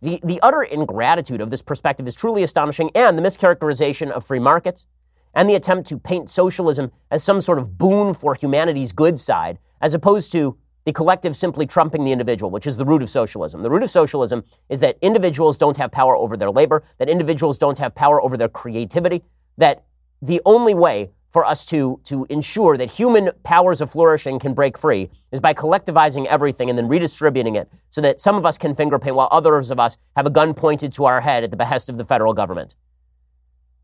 The, 0.00 0.20
the 0.24 0.40
utter 0.40 0.62
ingratitude 0.62 1.40
of 1.40 1.50
this 1.50 1.62
perspective 1.62 2.06
is 2.06 2.14
truly 2.14 2.42
astonishing, 2.42 2.90
and 2.94 3.18
the 3.18 3.22
mischaracterization 3.22 4.10
of 4.10 4.24
free 4.24 4.38
markets 4.38 4.86
and 5.34 5.48
the 5.48 5.54
attempt 5.54 5.88
to 5.88 5.98
paint 5.98 6.30
socialism 6.30 6.90
as 7.10 7.22
some 7.22 7.40
sort 7.40 7.58
of 7.58 7.76
boon 7.76 8.14
for 8.14 8.34
humanity's 8.34 8.92
good 8.92 9.18
side, 9.18 9.58
as 9.80 9.94
opposed 9.94 10.32
to 10.32 10.56
the 10.88 10.92
collective 10.94 11.36
simply 11.36 11.66
trumping 11.66 12.02
the 12.02 12.12
individual, 12.12 12.50
which 12.50 12.66
is 12.66 12.78
the 12.78 12.84
root 12.86 13.02
of 13.02 13.10
socialism. 13.10 13.62
The 13.62 13.68
root 13.68 13.82
of 13.82 13.90
socialism 13.90 14.42
is 14.70 14.80
that 14.80 14.96
individuals 15.02 15.58
don't 15.58 15.76
have 15.76 15.92
power 15.92 16.16
over 16.16 16.34
their 16.34 16.50
labor, 16.50 16.82
that 16.96 17.10
individuals 17.10 17.58
don't 17.58 17.76
have 17.76 17.94
power 17.94 18.22
over 18.22 18.38
their 18.38 18.48
creativity, 18.48 19.22
that 19.58 19.84
the 20.22 20.40
only 20.46 20.72
way 20.72 21.10
for 21.28 21.44
us 21.44 21.66
to, 21.66 22.00
to 22.04 22.26
ensure 22.30 22.78
that 22.78 22.90
human 22.90 23.28
powers 23.44 23.82
of 23.82 23.90
flourishing 23.90 24.38
can 24.38 24.54
break 24.54 24.78
free 24.78 25.10
is 25.30 25.42
by 25.42 25.52
collectivizing 25.52 26.24
everything 26.24 26.70
and 26.70 26.78
then 26.78 26.88
redistributing 26.88 27.54
it 27.54 27.70
so 27.90 28.00
that 28.00 28.18
some 28.18 28.36
of 28.36 28.46
us 28.46 28.56
can 28.56 28.74
finger 28.74 28.98
paint 28.98 29.14
while 29.14 29.28
others 29.30 29.70
of 29.70 29.78
us 29.78 29.98
have 30.16 30.24
a 30.24 30.30
gun 30.30 30.54
pointed 30.54 30.90
to 30.90 31.04
our 31.04 31.20
head 31.20 31.44
at 31.44 31.50
the 31.50 31.56
behest 31.58 31.90
of 31.90 31.98
the 31.98 32.04
federal 32.04 32.32
government. 32.32 32.76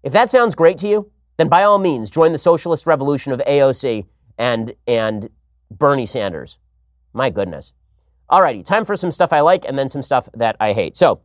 If 0.02 0.14
that 0.14 0.30
sounds 0.30 0.54
great 0.54 0.78
to 0.78 0.88
you, 0.88 1.12
then 1.36 1.50
by 1.50 1.64
all 1.64 1.78
means 1.78 2.08
join 2.08 2.32
the 2.32 2.38
socialist 2.38 2.86
revolution 2.86 3.30
of 3.30 3.40
AOC 3.40 4.06
and, 4.38 4.72
and 4.86 5.28
Bernie 5.70 6.06
Sanders. 6.06 6.58
My 7.14 7.30
goodness. 7.30 7.72
Alrighty, 8.30 8.64
time 8.64 8.84
for 8.84 8.96
some 8.96 9.10
stuff 9.10 9.32
I 9.32 9.40
like 9.40 9.64
and 9.66 9.78
then 9.78 9.88
some 9.88 10.02
stuff 10.02 10.28
that 10.34 10.56
I 10.58 10.72
hate. 10.72 10.96
So, 10.96 11.20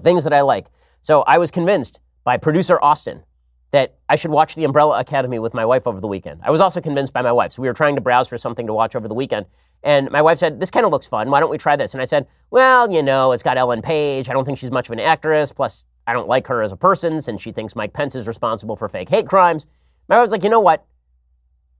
things 0.00 0.24
that 0.24 0.32
I 0.32 0.42
like. 0.42 0.66
So, 1.00 1.22
I 1.22 1.38
was 1.38 1.50
convinced 1.50 2.00
by 2.22 2.36
producer 2.36 2.78
Austin 2.80 3.24
that 3.72 3.98
I 4.08 4.16
should 4.16 4.30
watch 4.30 4.54
The 4.54 4.64
Umbrella 4.64 5.00
Academy 5.00 5.38
with 5.38 5.54
my 5.54 5.64
wife 5.64 5.86
over 5.86 6.00
the 6.00 6.06
weekend. 6.06 6.40
I 6.44 6.50
was 6.50 6.60
also 6.60 6.80
convinced 6.80 7.12
by 7.12 7.22
my 7.22 7.32
wife. 7.32 7.52
So, 7.52 7.62
we 7.62 7.68
were 7.68 7.74
trying 7.74 7.96
to 7.96 8.00
browse 8.00 8.28
for 8.28 8.38
something 8.38 8.66
to 8.68 8.72
watch 8.72 8.94
over 8.94 9.08
the 9.08 9.14
weekend. 9.14 9.46
And 9.82 10.10
my 10.12 10.22
wife 10.22 10.38
said, 10.38 10.60
This 10.60 10.70
kind 10.70 10.86
of 10.86 10.92
looks 10.92 11.08
fun. 11.08 11.30
Why 11.30 11.40
don't 11.40 11.50
we 11.50 11.58
try 11.58 11.74
this? 11.74 11.94
And 11.94 12.00
I 12.00 12.04
said, 12.04 12.28
Well, 12.50 12.90
you 12.92 13.02
know, 13.02 13.32
it's 13.32 13.42
got 13.42 13.58
Ellen 13.58 13.82
Page. 13.82 14.28
I 14.28 14.32
don't 14.32 14.44
think 14.44 14.58
she's 14.58 14.70
much 14.70 14.88
of 14.88 14.92
an 14.92 15.00
actress. 15.00 15.50
Plus, 15.50 15.86
I 16.06 16.12
don't 16.12 16.28
like 16.28 16.46
her 16.46 16.62
as 16.62 16.70
a 16.70 16.76
person 16.76 17.20
since 17.20 17.42
she 17.42 17.50
thinks 17.50 17.74
Mike 17.74 17.92
Pence 17.92 18.14
is 18.14 18.28
responsible 18.28 18.76
for 18.76 18.88
fake 18.88 19.08
hate 19.08 19.26
crimes. 19.26 19.66
My 20.08 20.18
wife 20.18 20.24
was 20.24 20.30
like, 20.30 20.44
You 20.44 20.50
know 20.50 20.60
what? 20.60 20.86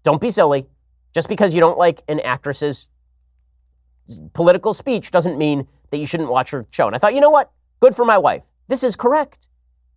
Don't 0.02 0.20
be 0.20 0.30
silly. 0.30 0.66
Just 1.14 1.28
because 1.28 1.54
you 1.54 1.60
don't 1.60 1.78
like 1.78 2.02
an 2.08 2.18
actress's 2.20 2.88
political 4.32 4.74
speech 4.74 5.10
doesn't 5.10 5.38
mean 5.38 5.66
that 5.90 5.98
you 5.98 6.06
shouldn't 6.06 6.30
watch 6.30 6.50
her 6.50 6.66
show. 6.70 6.86
And 6.86 6.96
I 6.96 6.98
thought, 6.98 7.14
you 7.14 7.20
know 7.20 7.30
what? 7.30 7.50
Good 7.80 7.94
for 7.94 8.04
my 8.04 8.18
wife. 8.18 8.46
This 8.68 8.82
is 8.82 8.96
correct. 8.96 9.48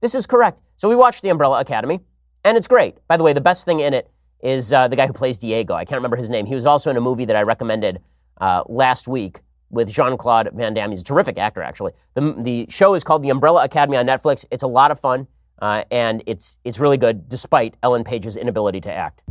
This 0.01 0.15
is 0.15 0.27
correct. 0.27 0.61
So 0.75 0.89
we 0.89 0.95
watched 0.95 1.21
The 1.21 1.29
Umbrella 1.29 1.59
Academy, 1.61 2.01
and 2.43 2.57
it's 2.57 2.67
great. 2.67 2.97
By 3.07 3.17
the 3.17 3.23
way, 3.23 3.33
the 3.33 3.41
best 3.41 3.65
thing 3.65 3.79
in 3.79 3.93
it 3.93 4.11
is 4.41 4.73
uh, 4.73 4.87
the 4.87 4.95
guy 4.95 5.07
who 5.07 5.13
plays 5.13 5.37
Diego. 5.37 5.73
I 5.73 5.85
can't 5.85 5.97
remember 5.97 6.17
his 6.17 6.29
name. 6.29 6.45
He 6.45 6.55
was 6.55 6.65
also 6.65 6.89
in 6.91 6.97
a 6.97 7.01
movie 7.01 7.25
that 7.25 7.35
I 7.35 7.43
recommended 7.43 8.01
uh, 8.39 8.63
last 8.67 9.07
week 9.07 9.39
with 9.69 9.91
Jean 9.91 10.17
Claude 10.17 10.49
Van 10.53 10.73
Damme. 10.73 10.91
He's 10.91 11.01
a 11.01 11.05
terrific 11.05 11.37
actor, 11.37 11.63
actually. 11.63 11.93
The, 12.13 12.35
the 12.37 12.67
show 12.69 12.93
is 12.93 13.03
called 13.03 13.23
The 13.23 13.29
Umbrella 13.29 13.63
Academy 13.63 13.97
on 13.97 14.05
Netflix. 14.05 14.45
It's 14.51 14.63
a 14.63 14.67
lot 14.67 14.91
of 14.91 14.99
fun, 14.99 15.27
uh, 15.59 15.83
and 15.89 16.21
it's, 16.27 16.59
it's 16.63 16.79
really 16.79 16.97
good 16.97 17.27
despite 17.27 17.75
Ellen 17.81 18.03
Page's 18.03 18.37
inability 18.37 18.81
to 18.81 18.91
act. 18.91 19.21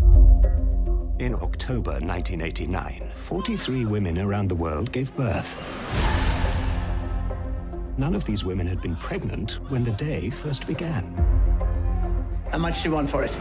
In 1.21 1.33
October 1.37 1.93
1989, 1.93 3.09
43 3.15 3.85
women 3.85 4.19
around 4.19 4.49
the 4.49 4.57
world 4.57 4.91
gave 4.91 5.17
birth. 5.17 5.57
None 7.97 8.17
of 8.17 8.25
these 8.25 8.45
women 8.45 8.67
had 8.67 8.83
been 8.83 8.97
pregnant 8.97 9.53
when 9.71 9.85
the 9.85 9.93
day 9.93 10.29
first 10.29 10.67
began. 10.67 11.05
How 12.51 12.59
much 12.59 12.83
do 12.83 12.89
you 12.89 12.95
want 12.97 13.09
for 13.09 13.23
it? 13.23 13.37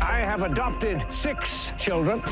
I 0.00 0.20
have 0.24 0.42
adopted 0.42 1.10
six 1.10 1.74
children, 1.76 2.22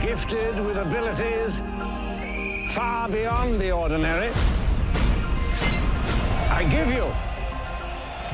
gifted 0.00 0.58
with 0.64 0.78
abilities 0.78 1.60
far 2.72 3.10
beyond 3.10 3.60
the 3.60 3.72
ordinary. 3.72 4.30
I 6.48 6.66
give 6.70 6.88
you 6.88 7.12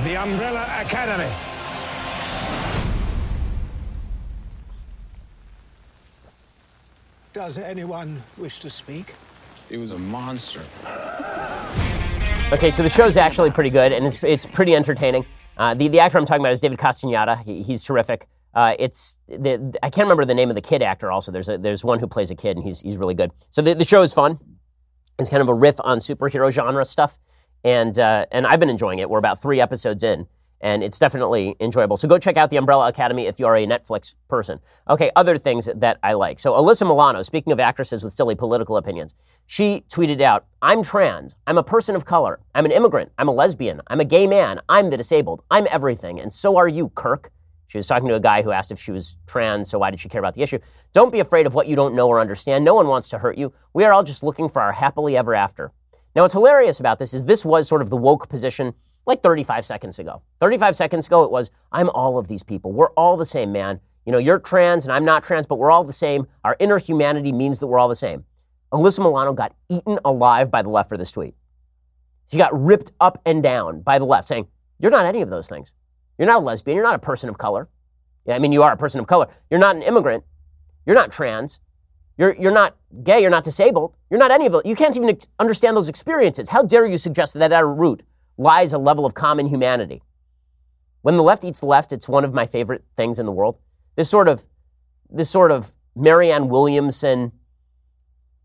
the 0.00 0.16
Umbrella 0.16 0.66
Academy. 0.80 1.30
Does 7.32 7.58
anyone 7.58 8.22
wish 8.36 8.60
to 8.60 8.70
speak? 8.70 9.14
He 9.68 9.76
was 9.76 9.92
a 9.92 9.98
monster. 9.98 10.60
Okay, 12.52 12.70
so 12.70 12.82
the 12.82 12.90
show's 12.90 13.16
actually 13.16 13.50
pretty 13.50 13.70
good, 13.70 13.92
and 13.92 14.06
it's, 14.06 14.22
it's 14.22 14.44
pretty 14.44 14.74
entertaining. 14.74 15.24
Uh, 15.56 15.74
the, 15.74 15.88
the 15.88 16.00
actor 16.00 16.18
I'm 16.18 16.26
talking 16.26 16.42
about 16.42 16.52
is 16.52 16.60
David 16.60 16.78
Castaneda. 16.78 17.36
He, 17.36 17.62
he's 17.62 17.82
terrific. 17.82 18.26
Uh, 18.54 18.74
it's 18.78 19.18
the, 19.28 19.74
I 19.82 19.88
can't 19.88 20.04
remember 20.04 20.26
the 20.26 20.34
name 20.34 20.50
of 20.50 20.56
the 20.56 20.60
kid 20.60 20.82
actor. 20.82 21.10
Also, 21.10 21.32
there's 21.32 21.48
a, 21.48 21.56
there's 21.56 21.82
one 21.82 21.98
who 21.98 22.06
plays 22.06 22.30
a 22.30 22.34
kid, 22.34 22.56
and 22.58 22.64
he's 22.64 22.82
he's 22.82 22.98
really 22.98 23.14
good. 23.14 23.30
So 23.48 23.62
the, 23.62 23.74
the 23.74 23.84
show 23.84 24.02
is 24.02 24.12
fun. 24.12 24.38
It's 25.18 25.30
kind 25.30 25.40
of 25.40 25.48
a 25.48 25.54
riff 25.54 25.76
on 25.80 25.98
superhero 25.98 26.50
genre 26.52 26.84
stuff, 26.84 27.18
and 27.64 27.98
uh, 27.98 28.26
and 28.30 28.46
I've 28.46 28.60
been 28.60 28.70
enjoying 28.70 28.98
it. 28.98 29.08
We're 29.10 29.18
about 29.18 29.40
three 29.40 29.60
episodes 29.60 30.02
in, 30.02 30.26
and 30.60 30.82
it's 30.82 30.98
definitely 30.98 31.56
enjoyable. 31.60 31.96
So 31.96 32.08
go 32.08 32.18
check 32.18 32.36
out 32.36 32.50
the 32.50 32.56
Umbrella 32.56 32.88
Academy 32.88 33.26
if 33.26 33.38
you 33.38 33.46
are 33.46 33.56
a 33.56 33.66
Netflix 33.66 34.14
person. 34.28 34.60
Okay, 34.88 35.10
other 35.16 35.38
things 35.38 35.68
that 35.74 35.98
I 36.02 36.14
like. 36.14 36.38
So 36.38 36.52
Alyssa 36.52 36.82
Milano, 36.86 37.22
speaking 37.22 37.52
of 37.52 37.60
actresses 37.60 38.02
with 38.04 38.12
silly 38.12 38.34
political 38.34 38.76
opinions, 38.76 39.14
she 39.46 39.84
tweeted 39.88 40.20
out, 40.20 40.46
"I'm 40.60 40.82
trans. 40.82 41.36
I'm 41.46 41.58
a 41.58 41.62
person 41.62 41.96
of 41.96 42.04
color. 42.04 42.40
I'm 42.54 42.64
an 42.64 42.72
immigrant. 42.72 43.12
I'm 43.18 43.28
a 43.28 43.32
lesbian. 43.32 43.80
I'm 43.86 44.00
a 44.00 44.04
gay 44.04 44.26
man. 44.26 44.60
I'm 44.68 44.90
the 44.90 44.96
disabled. 44.96 45.42
I'm 45.50 45.66
everything, 45.70 46.20
and 46.20 46.32
so 46.32 46.56
are 46.56 46.68
you, 46.68 46.88
Kirk." 46.90 47.30
She 47.72 47.78
was 47.78 47.86
talking 47.86 48.08
to 48.08 48.14
a 48.14 48.20
guy 48.20 48.42
who 48.42 48.52
asked 48.52 48.70
if 48.70 48.78
she 48.78 48.92
was 48.92 49.16
trans, 49.26 49.70
so 49.70 49.78
why 49.78 49.90
did 49.90 49.98
she 49.98 50.10
care 50.10 50.18
about 50.18 50.34
the 50.34 50.42
issue? 50.42 50.58
Don't 50.92 51.10
be 51.10 51.20
afraid 51.20 51.46
of 51.46 51.54
what 51.54 51.66
you 51.66 51.74
don't 51.74 51.94
know 51.94 52.06
or 52.06 52.20
understand. 52.20 52.66
No 52.66 52.74
one 52.74 52.86
wants 52.86 53.08
to 53.08 53.18
hurt 53.18 53.38
you. 53.38 53.54
We 53.72 53.84
are 53.84 53.94
all 53.94 54.02
just 54.02 54.22
looking 54.22 54.50
for 54.50 54.60
our 54.60 54.72
happily 54.72 55.16
ever 55.16 55.34
after. 55.34 55.72
Now, 56.14 56.22
what's 56.22 56.34
hilarious 56.34 56.78
about 56.80 56.98
this 56.98 57.14
is 57.14 57.24
this 57.24 57.44
was 57.44 57.68
sort 57.68 57.80
of 57.80 57.90
the 57.90 57.96
woke 57.96 58.28
position 58.28 58.74
like 59.06 59.22
35 59.22 59.64
seconds 59.64 59.98
ago. 59.98 60.22
35 60.40 60.76
seconds 60.76 61.06
ago, 61.06 61.24
it 61.24 61.30
was, 61.30 61.50
I'm 61.72 61.88
all 61.90 62.18
of 62.18 62.28
these 62.28 62.42
people. 62.42 62.72
We're 62.72 62.90
all 62.90 63.16
the 63.16 63.24
same, 63.26 63.50
man. 63.50 63.80
You 64.04 64.12
know, 64.12 64.18
you're 64.18 64.38
trans 64.38 64.84
and 64.84 64.92
I'm 64.92 65.04
not 65.04 65.22
trans, 65.22 65.46
but 65.46 65.56
we're 65.56 65.70
all 65.70 65.84
the 65.84 65.92
same. 65.92 66.26
Our 66.44 66.56
inner 66.58 66.78
humanity 66.78 67.32
means 67.32 67.58
that 67.60 67.66
we're 67.66 67.78
all 67.78 67.88
the 67.88 67.96
same. 67.96 68.24
Alyssa 68.72 69.00
Milano 69.00 69.32
got 69.32 69.54
eaten 69.68 69.98
alive 70.04 70.50
by 70.50 70.62
the 70.62 70.68
left 70.68 70.88
for 70.88 70.96
this 70.96 71.12
tweet. 71.12 71.34
She 72.30 72.36
got 72.38 72.58
ripped 72.58 72.92
up 73.00 73.20
and 73.26 73.42
down 73.42 73.80
by 73.80 73.98
the 73.98 74.06
left, 74.06 74.28
saying, 74.28 74.48
You're 74.78 74.90
not 74.90 75.04
any 75.06 75.22
of 75.22 75.30
those 75.30 75.48
things. 75.48 75.74
You're 76.18 76.28
not 76.28 76.42
a 76.42 76.44
lesbian. 76.44 76.76
You're 76.76 76.84
not 76.84 76.94
a 76.94 77.00
person 77.00 77.28
of 77.28 77.38
color. 77.38 77.68
Yeah, 78.26 78.36
I 78.36 78.38
mean, 78.38 78.52
you 78.52 78.62
are 78.62 78.72
a 78.72 78.76
person 78.76 79.00
of 79.00 79.06
color. 79.06 79.28
You're 79.50 79.60
not 79.60 79.76
an 79.76 79.82
immigrant. 79.82 80.24
You're 80.86 80.96
not 80.96 81.12
trans. 81.12 81.60
You're, 82.18 82.34
you're 82.36 82.52
not 82.52 82.76
gay. 83.02 83.20
You're 83.20 83.30
not 83.30 83.44
disabled. 83.44 83.94
You're 84.10 84.20
not 84.20 84.30
any 84.30 84.46
of 84.46 84.52
those. 84.52 84.62
You 84.64 84.76
can't 84.76 84.96
even 84.96 85.18
understand 85.38 85.76
those 85.76 85.88
experiences. 85.88 86.48
How 86.48 86.62
dare 86.62 86.86
you 86.86 86.98
suggest 86.98 87.34
that 87.34 87.42
at 87.42 87.52
our 87.52 87.72
root 87.72 88.02
lies 88.36 88.72
a 88.72 88.78
level 88.78 89.06
of 89.06 89.14
common 89.14 89.46
humanity? 89.46 90.02
When 91.02 91.16
the 91.16 91.22
left 91.22 91.44
eats 91.44 91.60
the 91.60 91.66
left, 91.66 91.92
it's 91.92 92.08
one 92.08 92.24
of 92.24 92.32
my 92.32 92.46
favorite 92.46 92.84
things 92.96 93.18
in 93.18 93.26
the 93.26 93.32
world. 93.32 93.58
This 93.96 94.08
sort 94.08 94.28
of, 94.28 94.46
this 95.10 95.28
sort 95.28 95.50
of 95.50 95.72
Marianne 95.96 96.48
Williamson, 96.48 97.32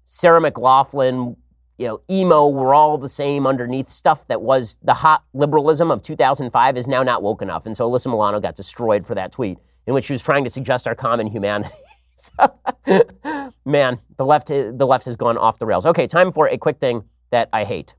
Sarah 0.03 0.41
McLachlan, 0.41 1.35
you 1.77 1.87
know, 1.87 2.01
emo, 2.09 2.47
we're 2.47 2.73
all 2.73 2.97
the 2.97 3.09
same 3.09 3.45
underneath 3.45 3.89
stuff 3.89 4.27
that 4.27 4.41
was 4.41 4.77
the 4.81 4.95
hot 4.95 5.23
liberalism 5.33 5.91
of 5.91 6.01
2005 6.01 6.77
is 6.77 6.87
now 6.87 7.03
not 7.03 7.21
woke 7.21 7.41
enough. 7.41 7.65
And 7.65 7.77
so 7.77 7.89
Alyssa 7.89 8.07
Milano 8.07 8.39
got 8.39 8.55
destroyed 8.55 9.05
for 9.05 9.13
that 9.15 9.31
tweet 9.31 9.59
in 9.85 9.93
which 9.93 10.05
she 10.05 10.13
was 10.13 10.23
trying 10.23 10.43
to 10.43 10.49
suggest 10.49 10.87
our 10.87 10.95
common 10.95 11.27
humanity. 11.27 11.75
so, 12.17 13.51
man, 13.65 13.99
the 14.17 14.25
left, 14.25 14.47
the 14.47 14.87
left 14.87 15.05
has 15.05 15.15
gone 15.15 15.37
off 15.37 15.59
the 15.59 15.65
rails. 15.65 15.85
Okay, 15.85 16.07
time 16.07 16.31
for 16.31 16.47
a 16.47 16.57
quick 16.57 16.79
thing 16.79 17.03
that 17.29 17.49
I 17.53 17.63
hate. 17.63 17.93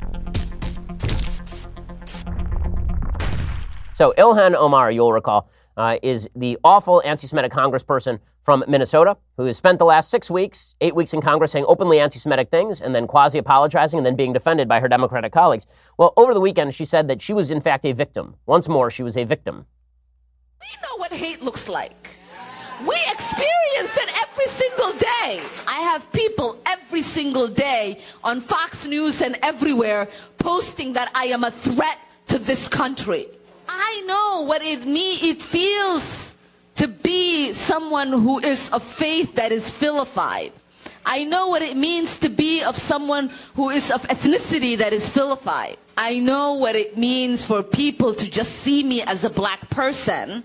So 3.95 4.15
Ilhan 4.17 4.55
Omar, 4.55 4.93
you'll 4.93 5.13
recall, 5.13 5.51
uh, 5.77 5.99
is 6.03 6.29
the 6.37 6.59
awful 6.63 7.03
anti 7.05 7.27
Semitic 7.27 7.53
congressperson 7.53 8.21
from 8.43 8.65
Minnesota 8.69 9.17
who 9.37 9.45
has 9.45 9.57
spent 9.57 9.79
the 9.79 9.85
last 9.85 10.11
six 10.11 10.31
weeks, 10.31 10.75
eight 10.81 10.95
weeks 10.95 11.13
in 11.13 11.21
Congress 11.21 11.53
saying 11.53 11.65
openly 11.69 12.01
anti 12.01 12.19
Semitic 12.19 12.51
things 12.51 12.81
and 12.81 12.95
then 12.95 13.07
quasi 13.07 13.39
apologizing 13.39 13.99
and 13.99 14.07
then 14.07 14.17
being 14.17 14.33
defended 14.33 14.69
by 14.69 14.81
her 14.81 14.89
Democratic 14.89 15.33
colleagues. 15.33 15.67
Well, 15.97 16.13
over 16.17 16.35
the 16.35 16.41
weekend, 16.41 16.75
she 16.75 16.85
said 16.85 17.09
that 17.09 17.21
she 17.23 17.33
was, 17.33 17.51
in 17.51 17.61
fact, 17.61 17.85
a 17.85 17.93
victim. 17.93 18.37
Once 18.47 18.69
more, 18.69 18.91
she 18.91 19.03
was 19.03 19.17
a 19.17 19.25
victim. 19.25 19.67
We 20.61 20.69
know 20.83 20.97
what 20.97 21.13
hate 21.13 21.43
looks 21.43 21.69
like. 21.69 22.19
We 22.87 22.95
experience 23.11 23.97
it 23.97 24.09
every 24.23 24.47
single 24.47 24.93
day. 24.93 25.43
I 25.67 25.81
have 25.81 26.11
people 26.13 26.61
every 26.65 27.03
single 27.03 27.49
day 27.49 28.01
on 28.23 28.41
Fox 28.41 28.87
News 28.87 29.21
and 29.21 29.37
everywhere 29.43 30.09
posting 30.39 30.93
that 30.93 31.11
I 31.13 31.27
am 31.27 31.43
a 31.43 31.51
threat 31.51 31.99
to 32.29 32.39
this 32.39 32.69
country. 32.69 33.27
I 33.69 34.03
know 34.07 34.43
what 34.43 34.63
it 34.63 34.87
me 34.87 35.17
it 35.17 35.43
feels 35.43 36.37
to 36.77 36.87
be 36.87 37.53
someone 37.53 38.13
who 38.13 38.39
is 38.39 38.71
of 38.71 38.85
faith 38.85 39.35
that 39.35 39.51
is 39.51 39.73
vilified. 39.73 40.53
I 41.05 41.25
know 41.25 41.49
what 41.49 41.63
it 41.63 41.77
means 41.77 42.19
to 42.19 42.29
be 42.29 42.63
of 42.63 42.77
someone 42.77 43.31
who 43.57 43.71
is 43.71 43.91
of 43.91 44.03
ethnicity 44.03 44.79
that 44.79 44.93
is 44.93 45.11
vilified. 45.11 45.79
I 45.97 46.21
know 46.21 46.55
what 46.55 46.77
it 46.77 46.97
means 46.97 47.45
for 47.45 47.65
people 47.65 48.15
to 48.15 48.31
just 48.31 48.53
see 48.53 48.85
me 48.85 49.03
as 49.03 49.25
a 49.25 49.31
black 49.31 49.69
person 49.71 50.45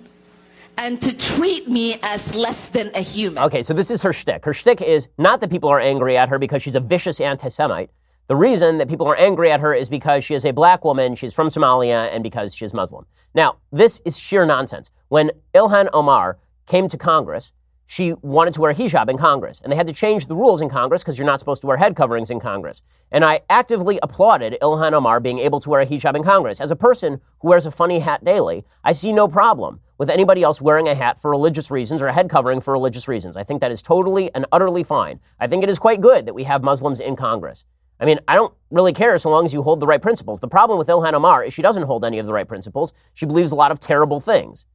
and 0.77 1.01
to 1.01 1.15
treat 1.15 1.67
me 1.67 1.97
as 2.01 2.35
less 2.35 2.69
than 2.69 2.91
a 2.95 3.01
human. 3.01 3.43
Okay, 3.43 3.61
so 3.61 3.73
this 3.73 3.91
is 3.91 4.01
her 4.03 4.13
shtick. 4.13 4.45
Her 4.45 4.53
shtick 4.53 4.81
is 4.81 5.09
not 5.17 5.41
that 5.41 5.49
people 5.49 5.69
are 5.69 5.79
angry 5.79 6.17
at 6.17 6.29
her 6.29 6.39
because 6.39 6.61
she's 6.61 6.75
a 6.75 6.79
vicious 6.79 7.21
anti 7.21 7.49
Semite. 7.49 7.89
The 8.27 8.35
reason 8.35 8.77
that 8.77 8.87
people 8.87 9.07
are 9.07 9.17
angry 9.17 9.51
at 9.51 9.59
her 9.59 9.73
is 9.73 9.89
because 9.89 10.23
she 10.23 10.33
is 10.33 10.45
a 10.45 10.51
black 10.51 10.85
woman, 10.85 11.15
she's 11.15 11.33
from 11.33 11.49
Somalia, 11.49 12.09
and 12.13 12.23
because 12.23 12.55
she's 12.55 12.73
Muslim. 12.73 13.05
Now, 13.35 13.57
this 13.71 14.01
is 14.05 14.17
sheer 14.17 14.45
nonsense. 14.45 14.91
When 15.09 15.31
Ilhan 15.53 15.89
Omar 15.93 16.37
came 16.65 16.87
to 16.87 16.97
Congress, 16.97 17.51
she 17.85 18.13
wanted 18.21 18.53
to 18.53 18.61
wear 18.61 18.73
hijab 18.73 19.09
in 19.09 19.17
Congress, 19.17 19.59
and 19.59 19.71
they 19.71 19.75
had 19.75 19.87
to 19.87 19.93
change 19.93 20.27
the 20.27 20.35
rules 20.35 20.61
in 20.61 20.69
Congress 20.69 21.03
because 21.03 21.19
you're 21.19 21.27
not 21.27 21.39
supposed 21.39 21.61
to 21.61 21.67
wear 21.67 21.75
head 21.75 21.97
coverings 21.97 22.31
in 22.31 22.39
Congress. 22.39 22.81
And 23.11 23.25
I 23.25 23.41
actively 23.49 23.99
applauded 24.01 24.57
Ilhan 24.61 24.93
Omar 24.93 25.19
being 25.19 25.39
able 25.39 25.59
to 25.59 25.69
wear 25.69 25.81
a 25.81 25.85
hijab 25.85 26.15
in 26.15 26.23
Congress. 26.23 26.61
As 26.61 26.71
a 26.71 26.77
person 26.77 27.19
who 27.41 27.49
wears 27.49 27.65
a 27.65 27.71
funny 27.71 27.99
hat 27.99 28.23
daily, 28.23 28.63
I 28.85 28.93
see 28.93 29.11
no 29.11 29.27
problem 29.27 29.81
with 29.97 30.09
anybody 30.09 30.43
else 30.43 30.61
wearing 30.61 30.87
a 30.87 30.95
hat 30.95 31.19
for 31.19 31.29
religious 31.31 31.69
reasons 31.69 32.01
or 32.01 32.07
a 32.07 32.13
head 32.13 32.29
covering 32.29 32.59
for 32.59 32.71
religious 32.71 33.07
reasons. 33.07 33.37
I 33.37 33.43
think 33.43 33.61
that 33.61 33.71
is 33.71 33.81
totally 33.81 34.33
and 34.33 34.45
utterly 34.51 34.83
fine. 34.83 35.19
I 35.39 35.47
think 35.47 35.63
it 35.63 35.69
is 35.69 35.79
quite 35.79 36.01
good 36.01 36.25
that 36.25 36.33
we 36.33 36.43
have 36.43 36.63
Muslims 36.63 36.99
in 36.99 37.15
Congress. 37.15 37.65
I 37.99 38.05
mean, 38.05 38.19
I 38.27 38.35
don't 38.35 38.53
really 38.71 38.91
care 38.91 39.17
so 39.17 39.29
long 39.29 39.45
as 39.45 39.53
you 39.53 39.61
hold 39.61 39.79
the 39.79 39.87
right 39.87 40.01
principles. 40.01 40.39
The 40.39 40.47
problem 40.47 40.79
with 40.79 40.87
Ilhan 40.87 41.13
Omar 41.13 41.43
is 41.43 41.53
she 41.53 41.61
doesn't 41.61 41.83
hold 41.83 42.03
any 42.03 42.19
of 42.19 42.25
the 42.25 42.33
right 42.33 42.47
principles. 42.47 42.93
She 43.13 43.25
believes 43.25 43.51
a 43.51 43.55
lot 43.55 43.71
of 43.71 43.79
terrible 43.79 44.19
things. 44.19 44.65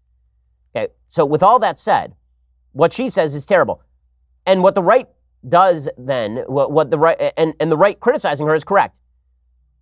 Okay, 0.75 0.93
so 1.09 1.27
with 1.27 1.43
all 1.43 1.59
that 1.59 1.79
said, 1.79 2.15
what 2.73 2.93
she 2.93 3.09
says 3.09 3.35
is 3.35 3.45
terrible. 3.45 3.83
And 4.47 4.63
what 4.63 4.75
the 4.75 4.83
right 4.83 5.09
does 5.47 5.89
then, 5.99 6.39
what, 6.47 6.71
what 6.73 6.91
the 6.91 6.99
right, 6.99 7.33
and, 7.37 7.55
and 7.61 7.71
the 7.71 7.77
right 7.77 7.99
criticizing 7.99 8.47
her 8.47 8.55
is 8.55 8.65
correct. 8.65 8.99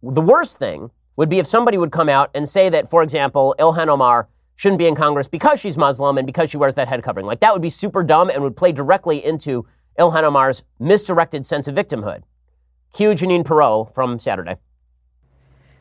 The 0.02 0.20
worst 0.20 0.58
thing 0.58 0.90
would 1.16 1.28
be 1.28 1.38
if 1.38 1.46
somebody 1.46 1.78
would 1.78 1.92
come 1.92 2.08
out 2.08 2.30
and 2.34 2.48
say 2.48 2.68
that, 2.68 2.88
for 2.88 3.02
example, 3.02 3.54
Ilhan 3.58 3.88
Omar 3.88 4.28
shouldn't 4.56 4.78
be 4.78 4.86
in 4.86 4.94
Congress 4.94 5.28
because 5.28 5.60
she's 5.60 5.78
Muslim 5.78 6.18
and 6.18 6.26
because 6.26 6.50
she 6.50 6.56
wears 6.56 6.74
that 6.74 6.88
head 6.88 7.02
covering. 7.02 7.26
Like 7.26 7.40
that 7.40 7.52
would 7.52 7.62
be 7.62 7.70
super 7.70 8.02
dumb 8.02 8.30
and 8.30 8.42
would 8.42 8.56
play 8.56 8.72
directly 8.72 9.24
into 9.24 9.66
Ilhan 9.98 10.24
Omar's 10.24 10.64
misdirected 10.78 11.46
sense 11.46 11.68
of 11.68 11.74
victimhood. 11.74 12.22
Cue 12.92 13.10
Jeanine 13.10 13.44
Pirro 13.44 13.84
from 13.94 14.18
Saturday. 14.18 14.56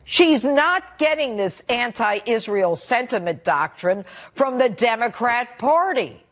She's 0.04 0.44
not 0.44 0.98
getting 0.98 1.36
this 1.36 1.62
anti 1.68 2.20
Israel 2.26 2.76
sentiment 2.76 3.42
doctrine 3.42 4.04
from 4.34 4.58
the 4.58 4.68
Democrat 4.68 5.58
Party. 5.58 6.22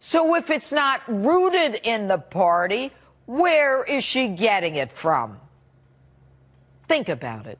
So 0.00 0.36
if 0.36 0.50
it's 0.50 0.72
not 0.72 1.02
rooted 1.08 1.80
in 1.82 2.06
the 2.06 2.18
party, 2.18 2.92
where 3.26 3.82
is 3.82 4.04
she 4.04 4.28
getting 4.28 4.76
it 4.76 4.92
from? 4.92 5.38
Think 6.86 7.08
about 7.08 7.46
it. 7.46 7.58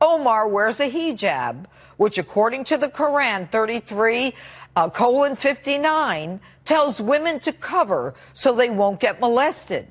Omar 0.00 0.48
wears 0.48 0.80
a 0.80 0.90
hijab, 0.90 1.64
which 1.96 2.18
according 2.18 2.64
to 2.64 2.76
the 2.76 2.88
Quran 2.88 3.50
33 3.50 4.34
uh, 4.76 4.88
colon 4.88 5.36
59 5.36 6.40
tells 6.64 7.00
women 7.00 7.40
to 7.40 7.52
cover 7.52 8.14
so 8.34 8.54
they 8.54 8.70
won't 8.70 9.00
get 9.00 9.20
molested. 9.20 9.88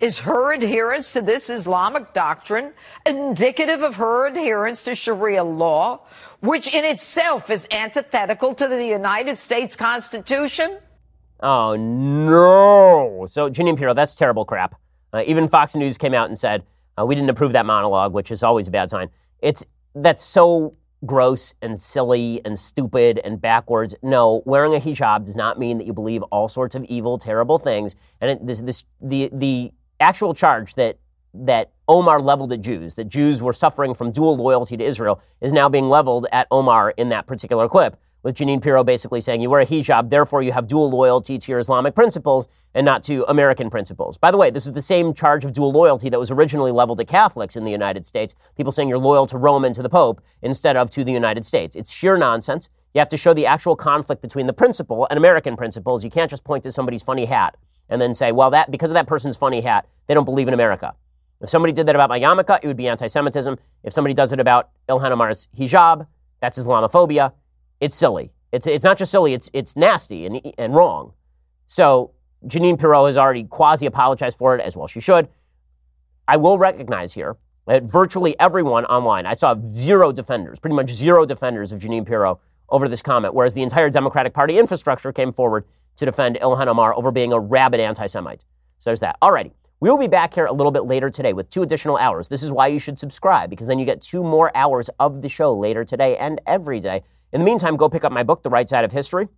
Is 0.00 0.18
her 0.18 0.52
adherence 0.52 1.14
to 1.14 1.22
this 1.22 1.48
Islamic 1.48 2.12
doctrine 2.12 2.72
indicative 3.06 3.82
of 3.82 3.94
her 3.96 4.26
adherence 4.26 4.82
to 4.84 4.94
Sharia 4.94 5.42
law, 5.42 6.00
which 6.40 6.72
in 6.72 6.84
itself 6.84 7.48
is 7.48 7.66
antithetical 7.70 8.54
to 8.54 8.68
the 8.68 8.84
United 8.84 9.38
States 9.38 9.74
Constitution? 9.74 10.78
Oh, 11.40 11.76
no. 11.76 13.24
So, 13.26 13.48
Jeanine 13.48 13.78
Pirro, 13.78 13.94
that's 13.94 14.14
terrible 14.14 14.44
crap. 14.44 14.78
Uh, 15.14 15.22
even 15.26 15.48
Fox 15.48 15.74
News 15.74 15.96
came 15.96 16.12
out 16.12 16.28
and 16.28 16.38
said, 16.38 16.62
uh, 16.98 17.06
we 17.06 17.14
didn't 17.14 17.30
approve 17.30 17.52
that 17.52 17.64
monologue, 17.64 18.12
which 18.12 18.30
is 18.30 18.42
always 18.42 18.68
a 18.68 18.70
bad 18.70 18.90
sign. 18.90 19.08
It's, 19.40 19.64
that's 19.94 20.22
so 20.22 20.74
gross 21.04 21.54
and 21.60 21.78
silly 21.78 22.40
and 22.44 22.58
stupid 22.58 23.20
and 23.24 23.40
backwards. 23.40 23.94
No, 24.02 24.42
wearing 24.46 24.74
a 24.74 24.78
hijab 24.78 25.24
does 25.24 25.36
not 25.36 25.58
mean 25.58 25.78
that 25.78 25.86
you 25.86 25.92
believe 25.92 26.22
all 26.24 26.48
sorts 26.48 26.74
of 26.74 26.84
evil, 26.84 27.18
terrible 27.18 27.58
things. 27.58 27.94
And 28.20 28.30
it, 28.30 28.46
this, 28.46 28.60
this, 28.60 28.84
the, 29.00 29.28
the 29.32 29.72
actual 30.00 30.34
charge 30.34 30.74
that 30.74 30.98
that 31.44 31.70
Omar 31.86 32.20
leveled 32.20 32.52
at 32.52 32.62
Jews, 32.62 32.94
that 32.94 33.08
Jews 33.08 33.42
were 33.42 33.52
suffering 33.52 33.94
from 33.94 34.10
dual 34.10 34.36
loyalty 34.36 34.76
to 34.76 34.84
Israel, 34.84 35.20
is 35.40 35.52
now 35.52 35.68
being 35.68 35.88
leveled 35.88 36.26
at 36.32 36.46
Omar 36.50 36.94
in 36.96 37.10
that 37.10 37.26
particular 37.26 37.68
clip, 37.68 38.00
with 38.26 38.34
Jeanine 38.34 38.60
Pirro 38.60 38.82
basically 38.82 39.20
saying, 39.20 39.40
You 39.40 39.48
wear 39.48 39.60
a 39.60 39.64
hijab, 39.64 40.10
therefore 40.10 40.42
you 40.42 40.50
have 40.50 40.66
dual 40.66 40.90
loyalty 40.90 41.38
to 41.38 41.52
your 41.52 41.60
Islamic 41.60 41.94
principles 41.94 42.48
and 42.74 42.84
not 42.84 43.04
to 43.04 43.24
American 43.30 43.70
principles. 43.70 44.18
By 44.18 44.32
the 44.32 44.36
way, 44.36 44.50
this 44.50 44.66
is 44.66 44.72
the 44.72 44.82
same 44.82 45.14
charge 45.14 45.44
of 45.44 45.52
dual 45.52 45.70
loyalty 45.70 46.08
that 46.08 46.18
was 46.18 46.32
originally 46.32 46.72
leveled 46.72 46.98
at 46.98 47.06
Catholics 47.06 47.54
in 47.54 47.62
the 47.62 47.70
United 47.70 48.04
States, 48.04 48.34
people 48.56 48.72
saying 48.72 48.88
you're 48.88 48.98
loyal 48.98 49.26
to 49.26 49.38
Rome 49.38 49.64
and 49.64 49.72
to 49.76 49.82
the 49.82 49.88
Pope 49.88 50.20
instead 50.42 50.76
of 50.76 50.90
to 50.90 51.04
the 51.04 51.12
United 51.12 51.44
States. 51.44 51.76
It's 51.76 51.92
sheer 51.94 52.16
nonsense. 52.16 52.68
You 52.94 52.98
have 52.98 53.08
to 53.10 53.16
show 53.16 53.32
the 53.32 53.46
actual 53.46 53.76
conflict 53.76 54.22
between 54.22 54.46
the 54.46 54.52
principle 54.52 55.06
and 55.08 55.16
American 55.16 55.56
principles. 55.56 56.02
You 56.02 56.10
can't 56.10 56.28
just 56.28 56.42
point 56.42 56.64
to 56.64 56.72
somebody's 56.72 57.04
funny 57.04 57.26
hat 57.26 57.56
and 57.88 58.02
then 58.02 58.12
say, 58.12 58.32
well, 58.32 58.50
that 58.50 58.72
because 58.72 58.90
of 58.90 58.94
that 58.94 59.06
person's 59.06 59.36
funny 59.36 59.60
hat, 59.60 59.86
they 60.08 60.14
don't 60.14 60.24
believe 60.24 60.48
in 60.48 60.54
America. 60.54 60.96
If 61.40 61.48
somebody 61.48 61.72
did 61.72 61.86
that 61.86 61.94
about 61.94 62.10
my 62.10 62.18
yarmulke, 62.18 62.58
it 62.60 62.66
would 62.66 62.76
be 62.76 62.88
anti-Semitism. 62.88 63.56
If 63.84 63.92
somebody 63.92 64.14
does 64.14 64.32
it 64.32 64.40
about 64.40 64.70
Ilhan 64.88 65.12
Omar's 65.12 65.46
hijab, 65.56 66.08
that's 66.40 66.58
Islamophobia. 66.58 67.32
It's 67.80 67.94
silly. 67.94 68.32
It's, 68.52 68.66
it's 68.66 68.84
not 68.84 68.96
just 68.96 69.10
silly, 69.10 69.34
it's, 69.34 69.50
it's 69.52 69.76
nasty 69.76 70.26
and, 70.26 70.40
and 70.56 70.74
wrong. 70.74 71.12
So 71.66 72.12
Jeanine 72.46 72.78
Pirro 72.78 73.06
has 73.06 73.16
already 73.16 73.44
quasi 73.44 73.86
apologized 73.86 74.38
for 74.38 74.54
it, 74.54 74.60
as 74.60 74.76
well 74.76 74.86
she 74.86 75.00
should. 75.00 75.28
I 76.28 76.36
will 76.36 76.58
recognize 76.58 77.14
here 77.14 77.36
that 77.66 77.82
virtually 77.84 78.38
everyone 78.38 78.84
online, 78.86 79.26
I 79.26 79.34
saw 79.34 79.56
zero 79.68 80.12
defenders, 80.12 80.58
pretty 80.58 80.76
much 80.76 80.90
zero 80.90 81.26
defenders 81.26 81.72
of 81.72 81.80
Jeanine 81.80 82.06
Pirro 82.06 82.40
over 82.68 82.88
this 82.88 83.02
comment, 83.02 83.34
whereas 83.34 83.54
the 83.54 83.62
entire 83.62 83.90
Democratic 83.90 84.32
Party 84.32 84.58
infrastructure 84.58 85.12
came 85.12 85.32
forward 85.32 85.64
to 85.96 86.04
defend 86.04 86.36
Ilhan 86.36 86.66
Omar 86.66 86.94
over 86.94 87.10
being 87.10 87.32
a 87.32 87.40
rabid 87.40 87.80
anti 87.80 88.06
Semite. 88.06 88.44
So 88.78 88.90
there's 88.90 89.00
that. 89.00 89.16
Alrighty. 89.20 89.52
We 89.78 89.90
will 89.90 89.98
be 89.98 90.06
back 90.06 90.32
here 90.32 90.46
a 90.46 90.52
little 90.52 90.72
bit 90.72 90.84
later 90.84 91.10
today 91.10 91.34
with 91.34 91.50
two 91.50 91.62
additional 91.62 91.98
hours. 91.98 92.28
This 92.28 92.42
is 92.42 92.50
why 92.50 92.68
you 92.68 92.78
should 92.78 92.98
subscribe, 92.98 93.50
because 93.50 93.66
then 93.66 93.78
you 93.78 93.84
get 93.84 94.00
two 94.00 94.22
more 94.22 94.50
hours 94.56 94.88
of 94.98 95.20
the 95.20 95.28
show 95.28 95.52
later 95.52 95.84
today 95.84 96.16
and 96.16 96.40
every 96.46 96.80
day. 96.80 97.02
In 97.36 97.40
the 97.40 97.44
meantime, 97.44 97.76
go 97.76 97.90
pick 97.90 98.02
up 98.02 98.12
my 98.12 98.22
book, 98.22 98.42
The 98.42 98.48
Right 98.48 98.66
Side 98.66 98.86
of 98.86 98.92
History, 98.92 99.28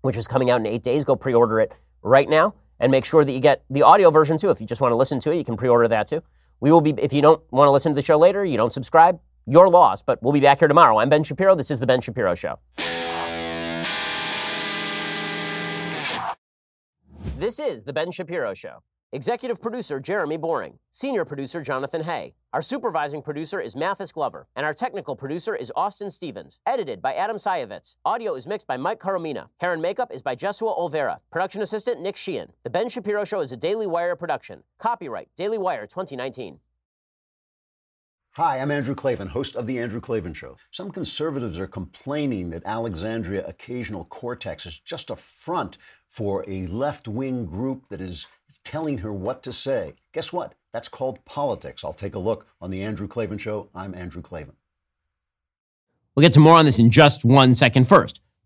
which 0.00 0.16
is 0.16 0.26
coming 0.26 0.48
out 0.48 0.58
in 0.58 0.66
eight 0.66 0.82
days. 0.82 1.04
Go 1.04 1.16
pre 1.16 1.34
order 1.34 1.60
it 1.60 1.70
right 2.00 2.26
now 2.26 2.54
and 2.80 2.90
make 2.90 3.04
sure 3.04 3.26
that 3.26 3.30
you 3.30 3.40
get 3.40 3.62
the 3.68 3.82
audio 3.82 4.10
version 4.10 4.38
too. 4.38 4.48
If 4.48 4.58
you 4.58 4.66
just 4.66 4.80
want 4.80 4.92
to 4.92 4.96
listen 4.96 5.20
to 5.20 5.32
it, 5.32 5.36
you 5.36 5.44
can 5.44 5.54
pre 5.54 5.68
order 5.68 5.86
that 5.86 6.06
too. 6.06 6.22
We 6.60 6.72
will 6.72 6.80
be, 6.80 6.92
if 6.92 7.12
you 7.12 7.20
don't 7.20 7.42
want 7.52 7.68
to 7.68 7.72
listen 7.72 7.92
to 7.92 7.94
the 7.94 8.00
show 8.00 8.16
later, 8.16 8.42
you 8.42 8.56
don't 8.56 8.72
subscribe, 8.72 9.20
your 9.44 9.68
loss, 9.68 10.00
but 10.00 10.22
we'll 10.22 10.32
be 10.32 10.40
back 10.40 10.60
here 10.60 10.68
tomorrow. 10.68 10.96
I'm 10.98 11.10
Ben 11.10 11.24
Shapiro. 11.24 11.54
This 11.54 11.70
is 11.70 11.78
The 11.78 11.86
Ben 11.86 12.00
Shapiro 12.00 12.34
Show. 12.34 12.58
This 17.36 17.58
is 17.58 17.84
The 17.84 17.92
Ben 17.92 18.12
Shapiro 18.12 18.54
Show. 18.54 18.78
Executive 19.16 19.62
producer 19.62 19.98
Jeremy 19.98 20.36
Boring, 20.36 20.78
senior 20.90 21.24
producer 21.24 21.62
Jonathan 21.62 22.02
Hay. 22.02 22.34
Our 22.52 22.60
supervising 22.60 23.22
producer 23.22 23.58
is 23.58 23.74
Mathis 23.74 24.12
Glover, 24.12 24.46
and 24.54 24.66
our 24.66 24.74
technical 24.74 25.16
producer 25.16 25.56
is 25.56 25.72
Austin 25.74 26.10
Stevens. 26.10 26.58
Edited 26.66 27.00
by 27.00 27.14
Adam 27.14 27.38
Sayevitz. 27.38 27.96
Audio 28.04 28.34
is 28.34 28.46
mixed 28.46 28.66
by 28.66 28.76
Mike 28.76 29.00
Coromina. 29.00 29.48
Hair 29.60 29.72
and 29.72 29.80
makeup 29.80 30.12
is 30.12 30.20
by 30.20 30.36
Jesua 30.36 30.78
Olvera. 30.78 31.20
Production 31.32 31.62
assistant 31.62 32.02
Nick 32.02 32.14
Sheehan. 32.14 32.52
The 32.62 32.68
Ben 32.68 32.90
Shapiro 32.90 33.24
Show 33.24 33.40
is 33.40 33.52
a 33.52 33.56
Daily 33.56 33.86
Wire 33.86 34.16
production. 34.16 34.62
Copyright 34.78 35.30
Daily 35.34 35.56
Wire 35.56 35.86
2019. 35.86 36.60
Hi, 38.32 38.60
I'm 38.60 38.70
Andrew 38.70 38.94
Klavan, 38.94 39.28
host 39.28 39.56
of 39.56 39.66
The 39.66 39.78
Andrew 39.78 40.02
Klavan 40.02 40.34
Show. 40.34 40.58
Some 40.72 40.90
conservatives 40.90 41.58
are 41.58 41.66
complaining 41.66 42.50
that 42.50 42.66
Alexandria 42.66 43.46
Occasional 43.46 44.04
Cortex 44.04 44.66
is 44.66 44.78
just 44.78 45.08
a 45.08 45.16
front 45.16 45.78
for 46.06 46.44
a 46.46 46.66
left 46.66 47.08
wing 47.08 47.46
group 47.46 47.88
that 47.88 48.02
is 48.02 48.26
telling 48.66 48.98
her 48.98 49.12
what 49.12 49.44
to 49.44 49.52
say. 49.52 49.94
Guess 50.12 50.32
what? 50.32 50.54
That's 50.72 50.88
called 50.88 51.24
politics. 51.24 51.84
I'll 51.84 51.92
take 51.92 52.16
a 52.16 52.18
look 52.18 52.48
on 52.60 52.72
The 52.72 52.82
Andrew 52.82 53.06
Klavan 53.06 53.38
Show. 53.38 53.68
I'm 53.76 53.94
Andrew 53.94 54.20
Klavan. 54.20 54.56
We'll 56.14 56.22
get 56.22 56.32
to 56.32 56.40
more 56.40 56.56
on 56.56 56.64
this 56.64 56.80
in 56.80 56.90
just 56.90 57.24
one 57.24 57.54
second 57.54 57.86
first. 57.86 58.20